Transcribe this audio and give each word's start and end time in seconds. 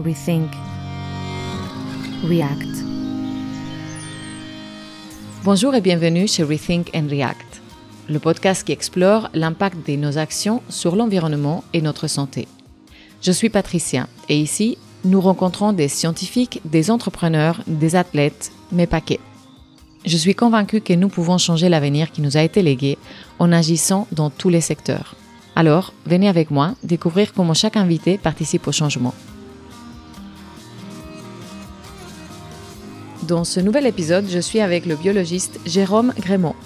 Rethink, 0.00 0.50
React. 2.26 2.84
Bonjour 5.44 5.74
et 5.74 5.82
bienvenue 5.82 6.26
chez 6.26 6.42
Rethink 6.42 6.90
and 6.94 7.06
React, 7.10 7.60
le 8.08 8.18
podcast 8.18 8.64
qui 8.64 8.72
explore 8.72 9.28
l'impact 9.34 9.86
de 9.86 9.96
nos 9.96 10.16
actions 10.16 10.62
sur 10.70 10.96
l'environnement 10.96 11.64
et 11.74 11.82
notre 11.82 12.06
santé. 12.06 12.48
Je 13.20 13.30
suis 13.30 13.50
Patricia 13.50 14.08
et 14.30 14.40
ici, 14.40 14.78
nous 15.04 15.20
rencontrons 15.20 15.74
des 15.74 15.88
scientifiques, 15.88 16.62
des 16.64 16.90
entrepreneurs, 16.90 17.60
des 17.66 17.94
athlètes, 17.94 18.52
mais 18.72 18.86
pas 18.86 19.02
que. 19.02 19.14
Je 20.06 20.16
suis 20.16 20.34
convaincue 20.34 20.80
que 20.80 20.94
nous 20.94 21.08
pouvons 21.08 21.36
changer 21.36 21.68
l'avenir 21.68 22.10
qui 22.10 22.22
nous 22.22 22.38
a 22.38 22.42
été 22.42 22.62
légué 22.62 22.96
en 23.38 23.52
agissant 23.52 24.06
dans 24.12 24.30
tous 24.30 24.48
les 24.48 24.62
secteurs. 24.62 25.14
Alors, 25.56 25.92
venez 26.06 26.28
avec 26.28 26.50
moi 26.50 26.74
découvrir 26.82 27.34
comment 27.34 27.54
chaque 27.54 27.76
invité 27.76 28.16
participe 28.16 28.66
au 28.66 28.72
changement. 28.72 29.12
Dans 33.30 33.44
ce 33.44 33.60
nouvel 33.60 33.86
épisode, 33.86 34.26
je 34.28 34.40
suis 34.40 34.58
avec 34.58 34.86
le 34.86 34.96
biologiste 34.96 35.60
Jérôme 35.64 36.12
Grémont. 36.18 36.56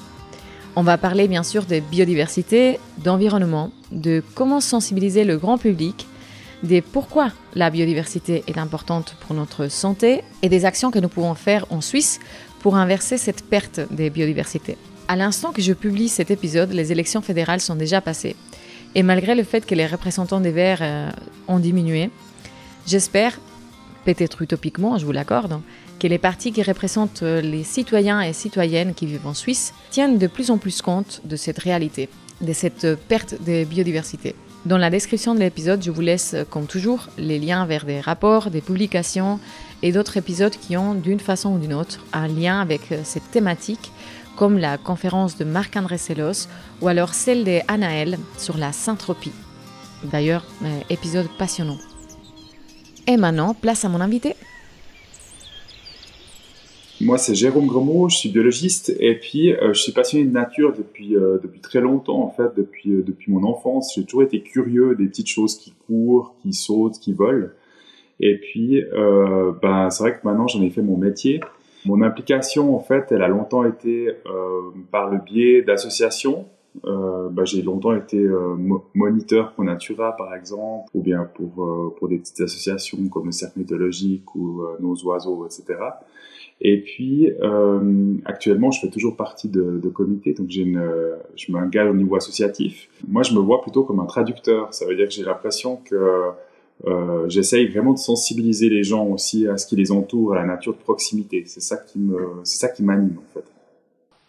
On 0.76 0.82
va 0.82 0.96
parler 0.96 1.28
bien 1.28 1.42
sûr 1.42 1.66
de 1.66 1.78
biodiversité, 1.78 2.80
d'environnement, 2.96 3.70
de 3.92 4.22
comment 4.34 4.62
sensibiliser 4.62 5.24
le 5.24 5.36
grand 5.36 5.58
public, 5.58 6.06
de 6.62 6.80
pourquoi 6.80 7.32
la 7.54 7.68
biodiversité 7.68 8.44
est 8.46 8.56
importante 8.56 9.14
pour 9.20 9.36
notre 9.36 9.68
santé 9.68 10.22
et 10.40 10.48
des 10.48 10.64
actions 10.64 10.90
que 10.90 10.98
nous 10.98 11.10
pouvons 11.10 11.34
faire 11.34 11.66
en 11.68 11.82
Suisse 11.82 12.18
pour 12.60 12.76
inverser 12.76 13.18
cette 13.18 13.44
perte 13.44 13.82
de 13.90 14.08
biodiversité. 14.08 14.78
À 15.06 15.16
l'instant 15.16 15.52
que 15.52 15.60
je 15.60 15.74
publie 15.74 16.08
cet 16.08 16.30
épisode, 16.30 16.72
les 16.72 16.92
élections 16.92 17.20
fédérales 17.20 17.60
sont 17.60 17.76
déjà 17.76 18.00
passées. 18.00 18.36
Et 18.94 19.02
malgré 19.02 19.34
le 19.34 19.44
fait 19.44 19.66
que 19.66 19.74
les 19.74 19.86
représentants 19.86 20.40
des 20.40 20.50
Verts 20.50 20.78
euh, 20.80 21.10
ont 21.46 21.58
diminué, 21.58 22.08
j'espère, 22.86 23.38
peut-être 24.06 24.40
utopiquement, 24.40 24.96
je 24.96 25.04
vous 25.04 25.12
l'accorde, 25.12 25.60
que 25.98 26.06
les 26.06 26.18
partis 26.18 26.52
qui 26.52 26.62
représentent 26.62 27.22
euh, 27.22 27.40
les 27.40 27.64
citoyens 27.64 28.20
et 28.20 28.32
citoyennes 28.32 28.94
qui 28.94 29.06
vivent 29.06 29.26
en 29.26 29.34
Suisse 29.34 29.74
tiennent 29.90 30.18
de 30.18 30.26
plus 30.26 30.50
en 30.50 30.58
plus 30.58 30.82
compte 30.82 31.20
de 31.24 31.36
cette 31.36 31.58
réalité, 31.58 32.08
de 32.40 32.52
cette 32.52 32.96
perte 33.08 33.34
de 33.44 33.64
biodiversité. 33.64 34.34
Dans 34.66 34.78
la 34.78 34.88
description 34.88 35.34
de 35.34 35.40
l'épisode, 35.40 35.82
je 35.82 35.90
vous 35.90 36.00
laisse, 36.00 36.34
comme 36.48 36.66
toujours, 36.66 37.08
les 37.18 37.38
liens 37.38 37.66
vers 37.66 37.84
des 37.84 38.00
rapports, 38.00 38.50
des 38.50 38.62
publications 38.62 39.38
et 39.82 39.92
d'autres 39.92 40.16
épisodes 40.16 40.54
qui 40.58 40.74
ont, 40.78 40.94
d'une 40.94 41.20
façon 41.20 41.52
ou 41.52 41.58
d'une 41.58 41.74
autre, 41.74 42.00
un 42.14 42.28
lien 42.28 42.62
avec 42.62 42.90
euh, 42.90 43.00
cette 43.04 43.30
thématique, 43.30 43.92
comme 44.36 44.58
la 44.58 44.78
conférence 44.78 45.36
de 45.36 45.44
Marc-André 45.44 45.98
Sellos 45.98 46.48
ou 46.80 46.88
alors 46.88 47.12
celle 47.12 47.44
de 47.44 47.58
Anaël 47.68 48.18
sur 48.38 48.56
la 48.56 48.72
syntropie. 48.72 49.32
D'ailleurs, 50.02 50.46
euh, 50.64 50.80
épisode 50.88 51.28
passionnant. 51.38 51.78
Et 53.06 53.18
maintenant, 53.18 53.52
place 53.52 53.84
à 53.84 53.90
mon 53.90 54.00
invité. 54.00 54.34
Moi, 57.04 57.18
c'est 57.18 57.34
Jérôme 57.34 57.66
Gremaud, 57.66 58.08
je 58.08 58.16
suis 58.16 58.30
biologiste 58.30 58.96
et 58.98 59.14
puis 59.16 59.52
euh, 59.52 59.74
je 59.74 59.78
suis 59.82 59.92
passionné 59.92 60.24
de 60.24 60.30
nature 60.30 60.72
depuis, 60.72 61.14
euh, 61.14 61.36
depuis 61.42 61.60
très 61.60 61.82
longtemps, 61.82 62.22
en 62.22 62.30
fait, 62.30 62.56
depuis, 62.56 62.92
euh, 62.92 63.02
depuis 63.02 63.30
mon 63.30 63.44
enfance. 63.44 63.92
J'ai 63.94 64.04
toujours 64.04 64.22
été 64.22 64.40
curieux 64.40 64.94
des 64.94 65.06
petites 65.08 65.28
choses 65.28 65.58
qui 65.58 65.74
courent, 65.86 66.34
qui 66.40 66.54
sautent, 66.54 66.98
qui 66.98 67.12
volent. 67.12 67.48
Et 68.20 68.38
puis, 68.38 68.82
ben, 69.60 69.90
c'est 69.90 70.02
vrai 70.02 70.12
que 70.12 70.20
maintenant, 70.24 70.46
j'en 70.46 70.62
ai 70.62 70.70
fait 70.70 70.80
mon 70.80 70.96
métier. 70.96 71.40
Mon 71.84 72.00
implication, 72.00 72.74
en 72.74 72.78
fait, 72.78 73.08
elle 73.10 73.22
a 73.22 73.28
longtemps 73.28 73.64
été 73.64 74.08
par 74.92 75.10
le 75.10 75.18
biais 75.18 75.62
d'associations. 75.62 76.46
Ben, 76.84 77.44
j'ai 77.44 77.60
longtemps 77.62 77.92
été 77.92 78.24
moniteur 78.94 79.52
pour 79.52 79.64
Natura, 79.64 80.16
par 80.16 80.32
exemple, 80.32 80.88
ou 80.94 81.02
bien 81.02 81.28
pour, 81.34 81.94
pour 81.98 82.08
des 82.08 82.18
petites 82.18 82.40
associations 82.40 82.98
comme 83.08 83.26
le 83.26 83.32
Cercle 83.32 83.58
Mythologique 83.58 84.32
ou 84.36 84.62
Nos 84.78 84.94
Oiseaux, 85.04 85.44
etc. 85.44 85.74
Et 86.60 86.80
puis, 86.80 87.30
euh, 87.42 88.14
actuellement, 88.24 88.70
je 88.70 88.80
fais 88.80 88.88
toujours 88.88 89.16
partie 89.16 89.48
de, 89.48 89.80
de 89.82 89.88
comité, 89.88 90.32
donc 90.32 90.46
j'ai 90.48 90.62
une, 90.62 90.82
je 91.36 91.52
m'engage 91.52 91.90
au 91.90 91.94
niveau 91.94 92.16
associatif. 92.16 92.88
Moi, 93.06 93.22
je 93.22 93.34
me 93.34 93.40
vois 93.40 93.60
plutôt 93.60 93.82
comme 93.82 94.00
un 94.00 94.06
traducteur. 94.06 94.72
Ça 94.72 94.86
veut 94.86 94.96
dire 94.96 95.08
que 95.08 95.12
j'ai 95.12 95.24
l'impression 95.24 95.80
que 95.84 96.32
euh, 96.86 97.28
j'essaye 97.28 97.68
vraiment 97.68 97.92
de 97.92 97.98
sensibiliser 97.98 98.68
les 98.68 98.82
gens 98.82 99.06
aussi 99.06 99.46
à 99.46 99.56
ce 99.56 99.66
qui 99.66 99.76
les 99.76 99.90
entoure, 99.92 100.34
à 100.34 100.36
la 100.36 100.44
nature 100.44 100.72
de 100.72 100.78
proximité. 100.78 101.44
C'est 101.46 101.60
ça 101.60 101.76
qui 101.76 101.98
me, 101.98 102.16
c'est 102.42 102.58
ça 102.58 102.68
qui 102.68 102.82
m'anime 102.82 103.16
en 103.18 103.34
fait. 103.34 103.44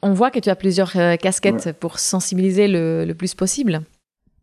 On 0.01 0.13
voit 0.13 0.29
que 0.29 0.39
tu 0.39 0.49
as 0.49 0.55
plusieurs 0.55 0.95
euh, 0.97 1.15
casquettes 1.15 1.73
pour 1.79 1.99
sensibiliser 1.99 2.67
le, 2.67 3.05
le, 3.05 3.13
plus 3.15 3.33
possible. 3.33 3.81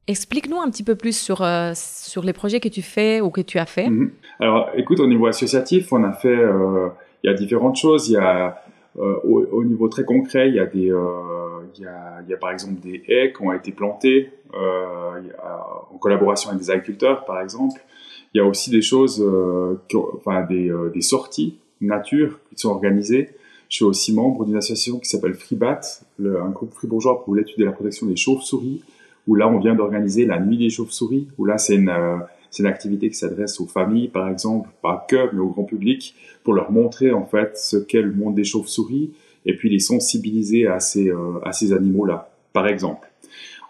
Explique-nous 0.08 0.60
un 0.60 0.68
petit 0.68 0.82
peu 0.82 0.96
plus 0.96 1.16
sur, 1.16 1.42
euh, 1.42 1.72
sur 1.76 2.24
les 2.24 2.32
projets 2.32 2.58
que 2.58 2.68
tu 2.68 2.82
fais 2.82 3.20
ou 3.20 3.30
que 3.30 3.40
tu 3.40 3.58
as 3.58 3.66
fait. 3.66 3.86
Mm-hmm. 3.86 4.10
Alors, 4.40 4.70
écoute, 4.74 4.98
au 4.98 5.06
niveau 5.06 5.26
associatif, 5.26 5.92
on 5.92 6.02
a 6.02 6.12
fait 6.12 6.28
euh, 6.28 6.88
il 7.22 7.30
y 7.30 7.30
a 7.30 7.34
différentes 7.34 7.76
choses. 7.76 8.08
Il 8.08 8.14
y 8.14 8.16
a 8.16 8.62
euh, 8.98 9.16
au, 9.24 9.42
au, 9.52 9.64
niveau 9.64 9.88
très 9.88 10.04
concret, 10.04 10.48
il 10.48 10.56
y 10.56 10.60
a 10.60 10.66
des, 10.66 10.90
euh, 10.90 11.62
il, 11.76 11.82
y 11.82 11.86
a, 11.86 12.20
il 12.22 12.30
y 12.30 12.34
a 12.34 12.36
par 12.36 12.50
exemple 12.50 12.80
des 12.80 13.02
haies 13.08 13.32
qui 13.32 13.42
ont 13.42 13.52
été 13.52 13.72
plantées 13.72 14.30
euh, 14.54 15.20
en 15.90 15.96
collaboration 15.96 16.50
avec 16.50 16.60
des 16.60 16.70
agriculteurs, 16.70 17.24
par 17.24 17.40
exemple. 17.40 17.80
Il 18.34 18.38
y 18.38 18.40
a 18.40 18.46
aussi 18.46 18.70
des 18.70 18.82
choses, 18.82 19.24
qui 19.88 19.96
ont, 19.96 20.08
enfin 20.16 20.42
des, 20.42 20.72
des 20.92 21.00
sorties 21.02 21.58
nature 21.80 22.38
qui 22.50 22.60
sont 22.60 22.70
organisées. 22.70 23.30
Je 23.68 23.76
suis 23.76 23.84
aussi 23.84 24.14
membre 24.14 24.44
d'une 24.44 24.56
association 24.56 24.98
qui 24.98 25.08
s'appelle 25.08 25.34
FreeBat, 25.34 25.80
le, 26.18 26.40
un 26.40 26.50
groupe 26.50 26.72
fribourgeois 26.72 27.24
pour 27.24 27.34
l'étude 27.34 27.60
et 27.60 27.64
la 27.64 27.72
protection 27.72 28.06
des 28.06 28.16
chauves-souris, 28.16 28.82
où 29.26 29.34
là 29.34 29.48
on 29.48 29.58
vient 29.58 29.74
d'organiser 29.74 30.26
la 30.26 30.38
nuit 30.38 30.58
des 30.58 30.70
chauves-souris, 30.70 31.28
où 31.38 31.44
là 31.44 31.58
c'est 31.58 31.76
une 31.76 31.92
c'est 32.52 32.62
une 32.62 32.68
activité 32.68 33.08
qui 33.08 33.14
s'adresse 33.14 33.60
aux 33.60 33.66
familles, 33.66 34.08
par 34.08 34.28
exemple, 34.28 34.68
pas 34.82 35.06
que, 35.08 35.34
mais 35.34 35.40
au 35.40 35.48
grand 35.48 35.64
public, 35.64 36.14
pour 36.44 36.52
leur 36.52 36.70
montrer 36.70 37.10
en 37.10 37.24
fait 37.24 37.56
ce 37.56 37.78
qu'est 37.78 38.02
le 38.02 38.12
monde 38.12 38.34
des 38.34 38.44
chauves-souris 38.44 39.10
et 39.46 39.56
puis 39.56 39.70
les 39.70 39.78
sensibiliser 39.78 40.66
à 40.66 40.78
ces, 40.78 41.08
euh, 41.08 41.40
à 41.44 41.52
ces 41.52 41.72
animaux-là, 41.72 42.30
par 42.52 42.68
exemple. 42.68 43.08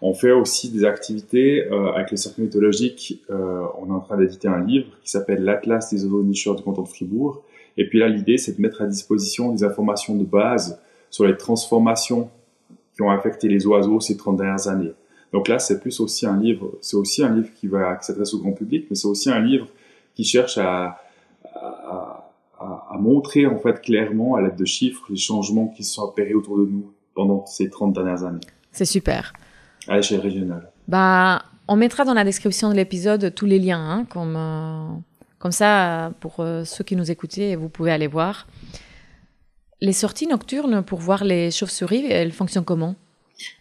On 0.03 0.15
fait 0.15 0.33
aussi 0.33 0.69
des 0.71 0.85
activités 0.85 1.65
euh, 1.71 1.93
avec 1.93 2.11
le 2.11 2.17
cercle 2.17 2.41
mythologique. 2.41 3.23
Euh, 3.31 3.63
on 3.81 3.87
est 3.87 3.93
en 3.93 4.01
train 4.01 4.17
d'éditer 4.17 4.49
un 4.49 4.65
livre 4.65 4.89
qui 5.05 5.11
s'appelle 5.11 5.45
L'Atlas 5.45 5.91
des 5.91 6.05
oiseaux 6.05 6.25
nicheurs 6.25 6.57
du 6.57 6.65
canton 6.65 6.83
de 6.83 6.89
Fribourg. 6.89 7.45
Et 7.77 7.89
puis 7.89 8.01
là, 8.01 8.09
l'idée, 8.09 8.37
c'est 8.37 8.57
de 8.57 8.61
mettre 8.61 8.83
à 8.83 8.87
disposition 8.87 9.53
des 9.53 9.63
informations 9.63 10.17
de 10.17 10.25
base 10.25 10.83
sur 11.09 11.25
les 11.25 11.37
transformations 11.37 12.29
qui 12.97 13.03
ont 13.03 13.11
affecté 13.11 13.47
les 13.47 13.65
oiseaux 13.65 14.01
ces 14.01 14.17
30 14.17 14.39
dernières 14.39 14.67
années. 14.67 14.93
Donc 15.33 15.49
là, 15.49 15.59
c'est 15.59 15.81
plus 15.81 15.99
aussi 16.01 16.27
un 16.27 16.39
livre, 16.39 16.73
c'est 16.81 16.97
aussi 16.97 17.23
un 17.25 17.35
livre 17.35 17.49
qui 17.55 17.67
va 17.67 18.01
s'adresse 18.01 18.35
au 18.35 18.39
grand 18.41 18.53
public, 18.53 18.87
mais 18.91 18.97
c'est 18.97 19.09
aussi 19.09 19.31
un 19.31 19.41
livre 19.41 19.67
qui 20.15 20.25
cherche 20.25 20.59
à, 20.59 21.01
à, 21.55 22.31
à, 22.59 22.89
à, 22.91 22.99
montrer 22.99 23.47
en 23.47 23.59
fait 23.59 23.81
clairement 23.81 24.35
à 24.35 24.43
l'aide 24.43 24.57
de 24.57 24.65
chiffres 24.67 25.07
les 25.09 25.17
changements 25.17 25.69
qui 25.69 25.85
se 25.85 25.95
sont 25.95 26.03
opérés 26.03 26.35
autour 26.35 26.59
de 26.59 26.67
nous 26.67 26.93
pendant 27.15 27.47
ces 27.47 27.71
30 27.71 27.95
dernières 27.95 28.25
années. 28.25 28.41
C'est 28.73 28.85
super. 28.85 29.33
À 29.89 29.97
l'échelle 29.97 30.21
régionale. 30.21 30.71
Bah, 30.87 31.43
on 31.69 31.77
mettra 31.77 32.05
dans 32.05 32.15
la 32.15 32.25
description 32.25 32.71
de 32.71 32.75
l'épisode 32.75 33.35
tous 33.35 33.47
les 33.47 33.59
liens, 33.59 33.81
hein, 33.81 34.07
comme, 34.11 34.37
euh, 34.37 34.89
comme 35.39 35.53
ça, 35.53 36.13
pour 36.21 36.41
euh, 36.41 36.65
ceux 36.65 36.85
qui 36.85 36.97
nous 36.97 37.11
écoutaient, 37.11 37.57
vous 37.57 37.69
pouvez 37.69 37.91
aller 37.91 38.07
voir. 38.07 38.47
Les 39.81 39.93
sorties 39.93 40.27
nocturnes 40.27 40.83
pour 40.83 41.01
voir 41.01 41.25
les 41.25 41.51
chauves-souris, 41.51 42.07
elles 42.11 42.33
fonctionnent 42.33 42.65
comment? 42.65 42.95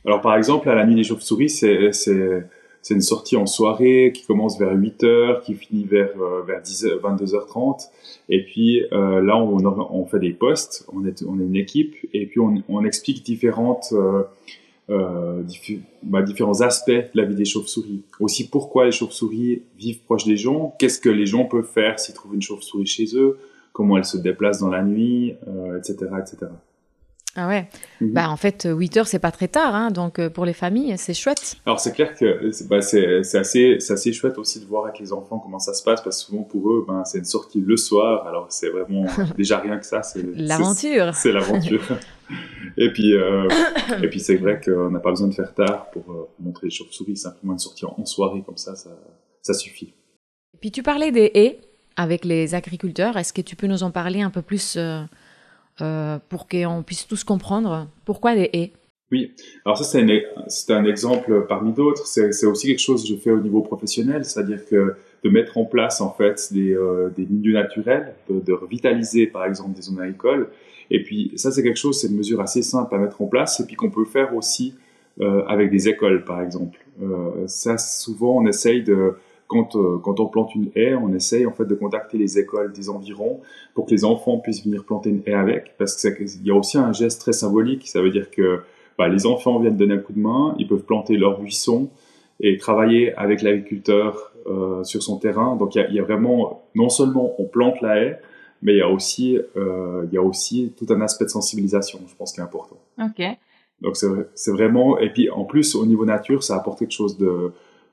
Alors 0.06 0.22
par 0.22 0.36
exemple, 0.36 0.70
à 0.70 0.76
la 0.76 0.86
nuit 0.86 0.96
des 0.96 1.04
chauves-souris, 1.04 1.50
c'est, 1.50 1.92
c'est, 1.92 2.94
une 2.94 3.02
sortie 3.02 3.38
en 3.38 3.46
soirée 3.46 4.12
qui 4.14 4.26
commence 4.26 4.60
vers 4.60 4.76
8h, 4.76 5.42
qui 5.44 5.54
finit 5.54 5.86
vers, 5.86 6.12
euh, 6.20 6.42
vers 6.46 6.62
10, 6.62 6.86
22h30. 7.04 7.90
Et 8.30 8.44
puis 8.44 8.84
euh, 8.92 9.22
là, 9.22 9.38
on, 9.38 10.06
fait 10.06 10.20
des 10.20 10.32
postes, 10.32 10.88
on 10.94 11.06
est, 11.06 11.24
on 11.24 11.40
est 11.40 11.44
une 11.44 11.56
équipe, 11.56 11.96
et 12.14 12.26
puis 12.26 12.40
on, 12.40 12.84
explique 12.84 13.24
différentes, 13.24 13.94
euh, 13.94 14.24
euh 14.90 15.44
bah, 16.04 16.22
différents 16.22 16.62
aspects 16.62 16.90
de 16.90 17.10
la 17.14 17.26
vie 17.26 17.36
des 17.36 17.46
chauves-souris. 17.46 18.04
Aussi 18.20 18.50
pourquoi 18.50 18.86
les 18.86 18.92
chauves-souris 18.92 19.62
vivent 19.78 20.02
proches 20.04 20.26
des 20.26 20.38
gens, 20.38 20.76
qu'est-ce 20.80 21.00
que 21.00 21.10
les 21.10 21.26
gens 21.26 21.46
peuvent 21.46 21.70
faire 21.72 22.00
s'ils 22.00 22.16
trouvent 22.16 22.36
une 22.36 22.42
chauve-souris 22.42 22.88
chez 22.88 23.06
eux, 23.16 23.38
comment 23.74 23.98
elle 23.98 24.06
se 24.06 24.18
déplace 24.18 24.60
dans 24.60 24.70
la 24.70 24.84
nuit, 24.84 25.36
etc., 25.78 26.08
etc. 26.20 26.52
Ah 27.36 27.48
ouais. 27.48 27.70
Mhm. 28.02 28.12
Bah 28.12 28.30
en 28.30 28.36
fait 28.36 28.68
8 28.70 28.98
heures 28.98 29.08
c'est 29.08 29.20
pas 29.20 29.32
très 29.32 29.48
tard 29.48 29.74
hein, 29.74 29.90
donc 29.90 30.20
euh, 30.20 30.30
pour 30.30 30.44
les 30.44 30.54
familles 30.54 30.96
c'est 30.98 31.14
chouette. 31.14 31.56
Alors 31.66 31.80
c'est 31.80 31.94
clair 31.94 32.14
que 32.14 32.52
bah, 32.68 32.82
c'est 32.82 33.24
assez 33.38 33.78
c'est 33.80 33.94
assez 33.94 34.12
chouette 34.12 34.38
aussi 34.38 34.60
de 34.60 34.66
voir 34.66 34.86
avec 34.86 35.00
les 35.00 35.14
enfants 35.14 35.40
comment 35.40 35.60
ça 35.60 35.74
se 35.74 35.82
passe 35.82 36.02
parce 36.02 36.24
que 36.24 36.26
souvent 36.26 36.44
pour 36.44 36.70
eux 36.72 36.86
ben 36.86 37.06
c'est 37.06 37.20
une 37.20 37.26
sortie 37.26 37.62
le 37.62 37.78
soir 37.78 38.28
alors 38.28 38.48
c'est 38.50 38.70
vraiment 38.70 39.06
déjà 39.38 39.60
rien 39.60 39.78
que 39.78 39.86
ça 39.86 40.04
c'est 40.04 40.24
l'aventure. 40.36 41.14
C'est 41.14 41.32
l'aventure. 41.32 41.82
et 42.78 42.92
puis 42.92 43.14
euh, 43.14 43.48
et 44.04 44.10
puis 44.10 44.20
c'est 44.20 44.36
vrai 44.36 44.60
qu'on 44.60 44.90
n'a 44.90 45.00
pas 45.00 45.12
besoin 45.12 45.30
de 45.30 45.34
faire 45.34 45.54
tard 45.54 45.90
pour 45.92 46.12
euh, 46.12 46.28
montrer 46.40 46.68
les 46.68 46.72
chauves-souris 46.72 47.16
simplement 47.16 47.54
une 47.54 47.60
sortie 47.60 47.86
en 47.86 48.06
soirée 48.06 48.44
comme 48.46 48.58
ça 48.58 48.76
ça 48.76 48.90
ça 49.42 49.54
suffit. 49.54 49.94
Et 50.54 50.58
puis 50.60 50.72
tu 50.72 50.84
parlais 50.84 51.12
des 51.12 51.32
haies 51.34 51.62
avec 51.96 52.26
les 52.26 52.56
agriculteurs 52.56 53.16
est-ce 53.16 53.32
que 53.32 53.42
tu 53.42 53.56
peux 53.56 53.68
nous 53.68 53.84
en 53.84 53.92
parler 53.92 54.22
un 54.22 54.32
peu 54.32 54.42
plus 54.42 54.76
euh, 54.76 55.02
pour 55.78 56.48
qu'on 56.48 56.84
puisse 56.86 57.08
tous 57.08 57.24
comprendre 57.24 57.88
pourquoi 58.06 58.36
les 58.36 58.50
haies. 58.54 58.74
Oui, 59.12 59.34
alors 59.66 59.78
ça 59.78 59.84
c'est 59.84 60.00
un, 60.72 60.78
un, 60.78 60.86
exemple 60.86 61.46
parmi 61.48 61.74
d'autres. 61.74 62.08
C'est 62.08 62.46
aussi 62.46 62.68
quelque 62.68 62.80
chose 62.80 63.04
que 63.04 63.10
je 63.10 63.16
fais 63.16 63.32
au 63.32 63.42
niveau 63.42 63.62
professionnel, 63.62 64.24
c'est-à-dire 64.24 64.66
que 64.66 64.96
de 65.24 65.30
mettre 65.30 65.58
en 65.58 65.66
place 65.66 66.00
en 66.02 66.12
fait 66.12 66.52
des, 66.54 66.78
des 67.18 67.26
milieux 67.26 67.54
naturels, 67.54 68.14
de, 68.30 68.40
de, 68.40 68.54
revitaliser 68.54 69.28
par 69.28 69.46
exemple 69.46 69.76
des 69.76 69.82
zones 69.82 70.00
agricoles. 70.00 70.50
Et 70.90 71.04
puis 71.04 71.32
ça 71.36 71.52
c'est 71.52 71.62
quelque 71.62 71.80
chose, 71.80 72.00
c'est 72.00 72.08
une 72.08 72.18
mesure 72.18 72.40
assez 72.40 72.62
simple 72.62 72.96
à 72.96 73.00
mettre 73.00 73.22
en 73.22 73.28
place 73.28 73.60
et 73.60 73.66
puis 73.66 73.76
qu'on 73.76 73.92
peut 73.92 74.06
faire 74.06 74.36
aussi 74.36 74.76
avec 75.20 75.72
des 75.72 75.90
écoles 75.90 76.24
par 76.24 76.42
exemple. 76.42 76.80
ça 77.48 77.78
souvent 77.78 78.38
on 78.38 78.48
essaye 78.48 78.82
de 78.82 79.16
quand, 79.52 79.76
euh, 79.76 79.98
quand 79.98 80.22
on 80.22 80.28
plante 80.28 80.56
une 80.56 80.72
haie, 80.76 80.96
on 80.96 81.14
essaye 81.14 81.46
en 81.46 81.52
fait 81.52 81.66
de 81.66 81.76
contacter 81.76 82.18
les 82.18 82.40
écoles 82.40 82.72
des 82.72 82.90
environs 82.90 83.42
pour 83.74 83.86
que 83.86 83.92
les 83.92 84.06
enfants 84.06 84.38
puissent 84.38 84.64
venir 84.64 84.86
planter 84.86 85.10
une 85.10 85.22
haie 85.26 85.34
avec, 85.34 85.76
parce 85.78 86.02
qu'il 86.02 86.48
y 86.48 86.52
a 86.52 86.56
aussi 86.56 86.78
un 86.78 86.94
geste 86.94 87.20
très 87.20 87.34
symbolique. 87.34 87.86
Ça 87.90 88.02
veut 88.02 88.12
dire 88.12 88.32
que 88.32 88.62
bah, 88.98 89.10
les 89.10 89.26
enfants 89.26 89.60
viennent 89.60 89.76
donner 89.76 89.96
un 89.96 89.98
coup 89.98 90.14
de 90.14 90.20
main, 90.20 90.56
ils 90.58 90.70
peuvent 90.70 90.86
planter 90.86 91.18
leur 91.18 91.38
buisson 91.38 91.90
et 92.40 92.58
travailler 92.58 93.14
avec 93.16 93.42
l'agriculteur 93.42 94.32
euh, 94.48 94.86
sur 94.86 95.04
son 95.04 95.18
terrain. 95.18 95.58
Donc 95.58 95.76
il 95.76 95.86
y, 95.92 95.96
y, 95.96 96.00
a 96.00 96.04
vraiment, 96.04 96.64
non 96.74 96.88
seulement 96.88 97.36
on 97.38 97.44
plante 97.44 97.82
la 97.82 98.02
haie, 98.02 98.22
mais 98.62 98.76
il 98.76 98.78
y 98.78 98.82
a 98.82 98.90
aussi, 98.90 99.38
euh, 99.58 100.06
il 100.10 100.14
y 100.14 100.18
a 100.18 100.22
aussi 100.22 100.74
tout 100.78 100.86
un 100.94 101.02
aspect 101.02 101.26
de 101.26 101.30
sensibilisation, 101.30 102.00
je 102.08 102.16
pense, 102.16 102.32
qui 102.32 102.40
est 102.40 102.44
important. 102.44 102.78
Ok. 103.04 103.22
Donc 103.82 103.98
c'est 103.98 104.52
vraiment, 104.52 104.98
et 104.98 105.12
puis 105.12 105.30
en 105.30 105.44
plus 105.44 105.76
au 105.76 105.86
niveau 105.86 106.06
nature, 106.06 106.42
ça 106.42 106.56
apporte 106.56 106.80
quelque 106.80 106.94
chose 106.94 107.18
de 107.18 107.52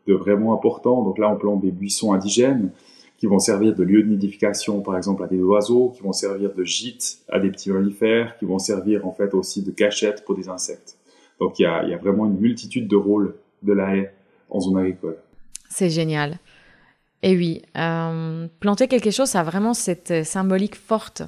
de 0.08 0.14
vraiment 0.14 0.54
important. 0.54 1.02
Donc 1.04 1.18
là, 1.18 1.30
on 1.30 1.36
plante 1.36 1.60
des 1.60 1.70
buissons 1.70 2.12
indigènes 2.12 2.70
qui 3.18 3.26
vont 3.26 3.38
servir 3.38 3.74
de 3.74 3.82
lieu 3.82 4.02
de 4.02 4.08
nidification, 4.08 4.80
par 4.80 4.96
exemple, 4.96 5.22
à 5.24 5.26
des 5.26 5.40
oiseaux, 5.42 5.92
qui 5.94 6.02
vont 6.02 6.12
servir 6.12 6.54
de 6.54 6.64
gîte 6.64 7.18
à 7.28 7.38
des 7.38 7.50
petits 7.50 7.70
mammifères, 7.70 8.36
qui 8.38 8.44
vont 8.44 8.58
servir 8.58 9.06
en 9.06 9.12
fait 9.12 9.34
aussi 9.34 9.62
de 9.62 9.70
cachette 9.70 10.24
pour 10.24 10.34
des 10.34 10.48
insectes. 10.48 10.96
Donc 11.40 11.58
il 11.58 11.62
y 11.62 11.66
a, 11.66 11.96
vraiment 11.98 12.26
une 12.26 12.38
multitude 12.38 12.88
de 12.88 12.96
rôles 12.96 13.34
de 13.62 13.72
la 13.72 13.96
haie 13.96 14.14
en 14.50 14.60
zone 14.60 14.78
agricole. 14.78 15.18
C'est 15.68 15.90
génial. 15.90 16.38
Et 17.22 17.36
oui, 17.36 17.62
euh, 17.76 18.46
planter 18.60 18.86
quelque 18.86 19.10
chose, 19.10 19.28
ça 19.28 19.40
a 19.40 19.44
vraiment 19.44 19.74
cette 19.74 20.24
symbolique 20.24 20.76
forte. 20.76 21.22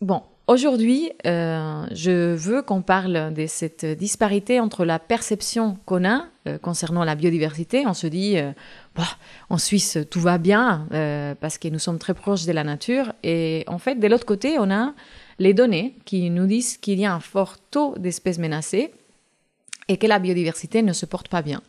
Bon, 0.00 0.22
Aujourd'hui, 0.48 1.10
euh, 1.26 1.86
je 1.90 2.32
veux 2.36 2.62
qu'on 2.62 2.80
parle 2.80 3.34
de 3.34 3.46
cette 3.48 3.84
disparité 3.84 4.60
entre 4.60 4.84
la 4.84 5.00
perception 5.00 5.76
qu'on 5.86 6.04
a 6.04 6.26
euh, 6.46 6.56
concernant 6.58 7.02
la 7.02 7.16
biodiversité. 7.16 7.84
On 7.84 7.94
se 7.94 8.06
dit, 8.06 8.38
euh, 8.38 8.52
bah, 8.94 9.08
en 9.50 9.58
Suisse, 9.58 9.98
tout 10.08 10.20
va 10.20 10.38
bien 10.38 10.86
parce 11.40 11.58
que 11.58 11.66
nous 11.66 11.80
sommes 11.80 11.98
très 11.98 12.14
proches 12.14 12.44
de 12.44 12.52
la 12.52 12.62
nature. 12.62 13.12
Et 13.24 13.64
en 13.66 13.78
fait, 13.78 13.96
de 13.96 14.06
l'autre 14.06 14.24
côté, 14.24 14.56
on 14.60 14.70
a 14.70 14.94
les 15.40 15.52
données 15.52 15.96
qui 16.04 16.30
nous 16.30 16.46
disent 16.46 16.76
qu'il 16.76 17.00
y 17.00 17.06
a 17.06 17.12
un 17.12 17.20
fort 17.20 17.58
taux 17.58 17.96
d'espèces 17.98 18.38
menacées 18.38 18.92
et 19.88 19.96
que 19.96 20.06
la 20.06 20.20
biodiversité 20.20 20.82
ne 20.82 20.92
se 20.92 21.06
porte 21.06 21.26
pas 21.26 21.42
bien. 21.42 21.60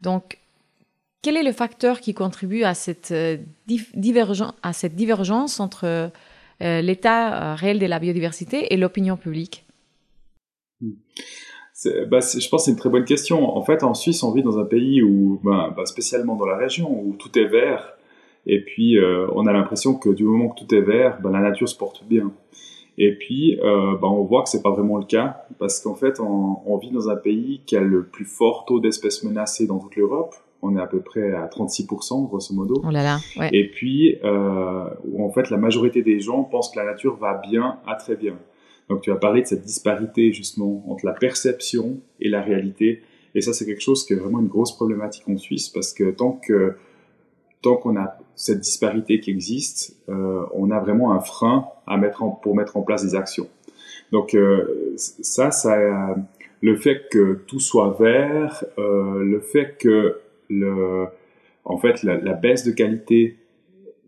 Donc, 0.00 0.38
quel 1.22 1.36
est 1.36 1.42
le 1.42 1.52
facteur 1.52 2.00
qui 2.00 2.14
contribue 2.14 2.62
à 2.62 2.74
cette, 2.74 3.12
divergence 3.66 5.58
entre 5.60 6.12
l'état 6.60 7.52
euh, 7.52 7.54
réel 7.54 7.78
de 7.78 7.86
la 7.86 7.98
biodiversité 7.98 8.72
et 8.72 8.76
l'opinion 8.76 9.16
publique 9.16 9.64
bah, 12.08 12.18
je 12.20 12.48
pense 12.48 12.62
que 12.62 12.64
c'est 12.66 12.70
une 12.72 12.76
très 12.76 12.90
bonne 12.90 13.04
question. 13.04 13.56
En 13.56 13.62
fait, 13.62 13.82
en 13.82 13.94
Suisse, 13.94 14.22
on 14.22 14.32
vit 14.32 14.42
dans 14.42 14.58
un 14.58 14.64
pays 14.64 15.02
où, 15.02 15.40
bah, 15.42 15.72
bah, 15.74 15.86
spécialement 15.86 16.36
dans 16.36 16.44
la 16.44 16.56
région, 16.56 16.90
où 16.90 17.14
tout 17.18 17.38
est 17.38 17.46
vert. 17.46 17.94
Et 18.46 18.62
puis, 18.62 18.98
euh, 18.98 19.26
on 19.34 19.46
a 19.46 19.52
l'impression 19.52 19.94
que 19.94 20.10
du 20.10 20.24
moment 20.24 20.48
que 20.48 20.60
tout 20.62 20.74
est 20.74 20.80
vert, 20.80 21.18
la 21.24 21.40
nature 21.40 21.68
se 21.68 21.76
porte 21.76 22.04
bien. 22.04 22.32
Et 22.98 23.14
puis, 23.14 23.58
euh, 23.60 23.96
on 24.02 24.24
voit 24.24 24.42
que 24.42 24.50
c'est 24.50 24.62
pas 24.62 24.70
vraiment 24.70 24.98
le 24.98 25.04
cas, 25.04 25.46
parce 25.58 25.80
qu'en 25.80 25.94
fait, 25.94 26.20
on, 26.20 26.76
vit 26.78 26.90
dans 26.90 27.08
un 27.08 27.16
pays 27.16 27.62
qui 27.64 27.76
a 27.76 27.80
le 27.80 28.04
plus 28.04 28.26
fort 28.26 28.64
taux 28.66 28.80
d'espèces 28.80 29.22
menacées 29.22 29.66
dans 29.66 29.78
toute 29.78 29.96
l'Europe 29.96 30.34
on 30.62 30.76
est 30.76 30.80
à 30.80 30.86
peu 30.86 31.00
près 31.00 31.32
à 31.32 31.46
36%, 31.46 32.26
grosso 32.26 32.54
modo. 32.54 32.74
Oh 32.86 32.90
là 32.90 33.02
là, 33.02 33.18
ouais. 33.38 33.50
Et 33.52 33.68
puis, 33.68 34.18
euh, 34.24 34.84
où 35.04 35.24
en 35.24 35.30
fait, 35.30 35.50
la 35.50 35.56
majorité 35.56 36.02
des 36.02 36.20
gens 36.20 36.44
pensent 36.44 36.70
que 36.70 36.78
la 36.78 36.84
nature 36.84 37.16
va 37.16 37.40
bien 37.50 37.78
à 37.86 37.94
très 37.94 38.16
bien. 38.16 38.36
Donc, 38.88 39.02
tu 39.02 39.12
as 39.12 39.16
parlé 39.16 39.42
de 39.42 39.46
cette 39.46 39.62
disparité, 39.62 40.32
justement, 40.32 40.84
entre 40.88 41.06
la 41.06 41.12
perception 41.12 42.00
et 42.20 42.28
la 42.28 42.42
réalité. 42.42 43.02
Et 43.34 43.40
ça, 43.40 43.52
c'est 43.52 43.64
quelque 43.64 43.82
chose 43.82 44.04
qui 44.04 44.12
est 44.12 44.16
vraiment 44.16 44.40
une 44.40 44.48
grosse 44.48 44.74
problématique 44.74 45.28
en 45.28 45.36
Suisse, 45.36 45.68
parce 45.68 45.92
que 45.92 46.10
tant 46.10 46.32
que 46.32 46.74
tant 47.62 47.76
qu'on 47.76 47.96
a 47.96 48.16
cette 48.36 48.60
disparité 48.60 49.20
qui 49.20 49.30
existe, 49.30 49.96
euh, 50.08 50.44
on 50.54 50.70
a 50.70 50.80
vraiment 50.80 51.12
un 51.12 51.20
frein 51.20 51.66
à 51.86 51.98
mettre 51.98 52.22
en, 52.22 52.30
pour 52.30 52.56
mettre 52.56 52.76
en 52.76 52.82
place 52.82 53.04
des 53.04 53.14
actions. 53.14 53.48
Donc, 54.12 54.34
euh, 54.34 54.94
ça, 54.96 55.50
ça, 55.50 56.16
le 56.62 56.76
fait 56.76 57.06
que 57.10 57.34
tout 57.46 57.60
soit 57.60 57.96
vert, 58.00 58.64
euh, 58.78 59.22
le 59.22 59.40
fait 59.40 59.76
que 59.78 60.20
le, 60.50 61.06
en 61.64 61.78
fait, 61.78 62.02
la, 62.02 62.18
la, 62.18 62.34
baisse 62.34 62.64
de 62.64 62.72
qualité 62.72 63.38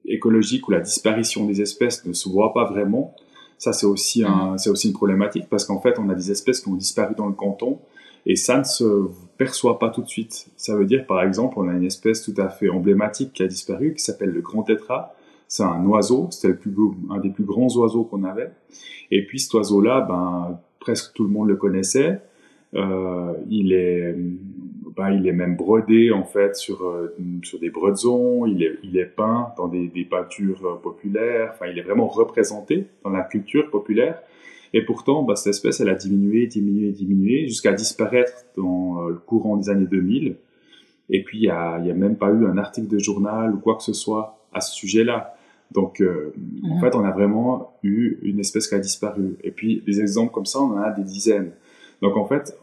écologique 0.05 0.69
ou 0.69 0.73
la 0.73 0.81
disparition 0.81 1.47
des 1.47 1.63
espèces 1.63 2.05
ne 2.05 2.13
se 2.13 2.29
voit 2.29 2.53
pas 2.53 2.65
vraiment. 2.65 3.15
Ça, 3.59 3.73
c'est 3.73 3.87
aussi, 3.87 4.25
un, 4.25 4.55
mm. 4.55 4.59
c'est 4.59 4.71
aussi 4.71 4.89
une 4.89 4.95
problématique 4.95 5.47
parce 5.49 5.65
qu'en 5.65 5.81
fait, 5.81 5.99
on 5.99 6.09
a 6.09 6.15
des 6.15 6.31
espèces 6.31 6.61
qui 6.61 6.69
ont 6.69 6.75
disparu 6.75 7.15
dans 7.17 7.27
le 7.27 7.35
canton 7.35 7.79
et 8.27 8.37
ça 8.37 8.59
ne 8.59 8.65
se 8.65 9.09
perçoit 9.39 9.79
pas 9.79 9.91
tout 9.91 10.03
de 10.03 10.09
suite. 10.09 10.49
Ça 10.57 10.77
veut 10.77 10.85
dire, 10.85 11.07
par 11.07 11.23
exemple, 11.23 11.55
on 11.59 11.69
a 11.69 11.73
une 11.73 11.85
espèce 11.85 12.23
tout 12.23 12.35
à 12.39 12.49
fait 12.49 12.69
emblématique 12.69 13.33
qui 13.33 13.43
a 13.43 13.47
disparu, 13.47 13.95
qui 13.95 14.03
s'appelle 14.03 14.31
le 14.31 14.41
grand 14.41 14.63
tétra. 14.63 15.15
C'est 15.49 15.65
un 15.65 15.85
oiseau, 15.85 16.29
c'était 16.31 16.49
le 16.49 16.57
plus 16.57 16.71
beau, 16.71 16.95
un 17.11 17.19
des 17.19 17.31
plus 17.31 17.45
grands 17.45 17.69
oiseaux 17.77 18.05
qu'on 18.05 18.25
avait. 18.25 18.51
Et 19.11 19.27
puis 19.27 19.39
cet 19.39 19.53
oiseau-là, 19.55 20.01
ben, 20.03 20.59
presque 20.81 21.13
tout 21.15 21.25
le 21.25 21.31
monde 21.31 21.49
le 21.49 21.57
connaissait. 21.57 22.21
Euh, 22.75 23.35
il 23.51 23.73
est, 23.73 24.17
ben, 24.97 25.11
il 25.11 25.27
est 25.27 25.33
même 25.33 25.57
brodé 25.57 26.13
en 26.13 26.25
fait 26.25 26.57
sur 26.57 26.85
euh, 26.85 27.15
sur 27.43 27.59
des 27.59 27.71
bredons. 27.71 28.47
Il 28.47 28.63
est 28.63 28.79
il 28.83 28.97
est 28.97 29.07
peint 29.07 29.53
dans 29.57 29.69
des, 29.69 29.89
des 29.89 30.05
peintures 30.05 30.65
euh, 30.67 30.75
populaires. 30.77 31.51
Enfin, 31.55 31.67
il 31.67 31.79
est 31.79 31.83
vraiment 31.83 32.07
représenté 32.07 32.87
dans 33.05 33.11
la 33.11 33.23
culture 33.23 33.71
populaire. 33.71 34.21
Et 34.75 34.83
pourtant, 34.83 35.23
bah, 35.23 35.37
cette 35.37 35.51
espèce, 35.51 35.81
elle 35.81 35.91
a 35.91 35.95
diminué, 35.95 36.47
diminué, 36.47 36.93
diminué, 36.93 37.47
jusqu'à 37.47 37.73
disparaître 37.73 38.33
dans 38.57 39.07
le 39.09 39.17
courant 39.17 39.59
des 39.59 39.69
années 39.69 39.87
2000. 39.87 40.37
Et 41.11 41.23
puis, 41.23 41.39
il 41.39 41.43
n'y 41.43 41.51
a, 41.51 41.79
y 41.81 41.91
a 41.91 41.95
même 41.95 42.17
pas 42.17 42.31
eu 42.31 42.47
un 42.47 42.57
article 42.57 42.89
de 42.89 42.99
journal 42.99 43.55
ou 43.55 43.59
quoi 43.59 43.77
que 43.77 43.83
ce 43.83 43.93
soit 43.93 44.39
à 44.55 44.63
ce 44.63 44.75
sujet-là. 44.75 45.35
Donc, 45.73 46.01
euh, 46.01 46.33
en 46.71 46.81
fait, 46.81 46.95
on 46.95 47.05
a 47.05 47.11
vraiment 47.11 47.75
eu 47.83 48.19
une 48.23 48.41
espèce 48.41 48.67
qui 48.67 48.75
a 48.75 48.79
disparu. 48.79 49.37
Et 49.45 49.51
puis, 49.51 49.83
des 49.85 50.01
exemples 50.01 50.33
comme 50.33 50.47
ça, 50.47 50.61
on 50.61 50.73
en 50.73 50.79
a 50.79 50.91
des 50.91 51.03
dizaines. 51.03 51.53
Donc 52.03 52.17
en 52.17 52.27
fait, 52.27 52.59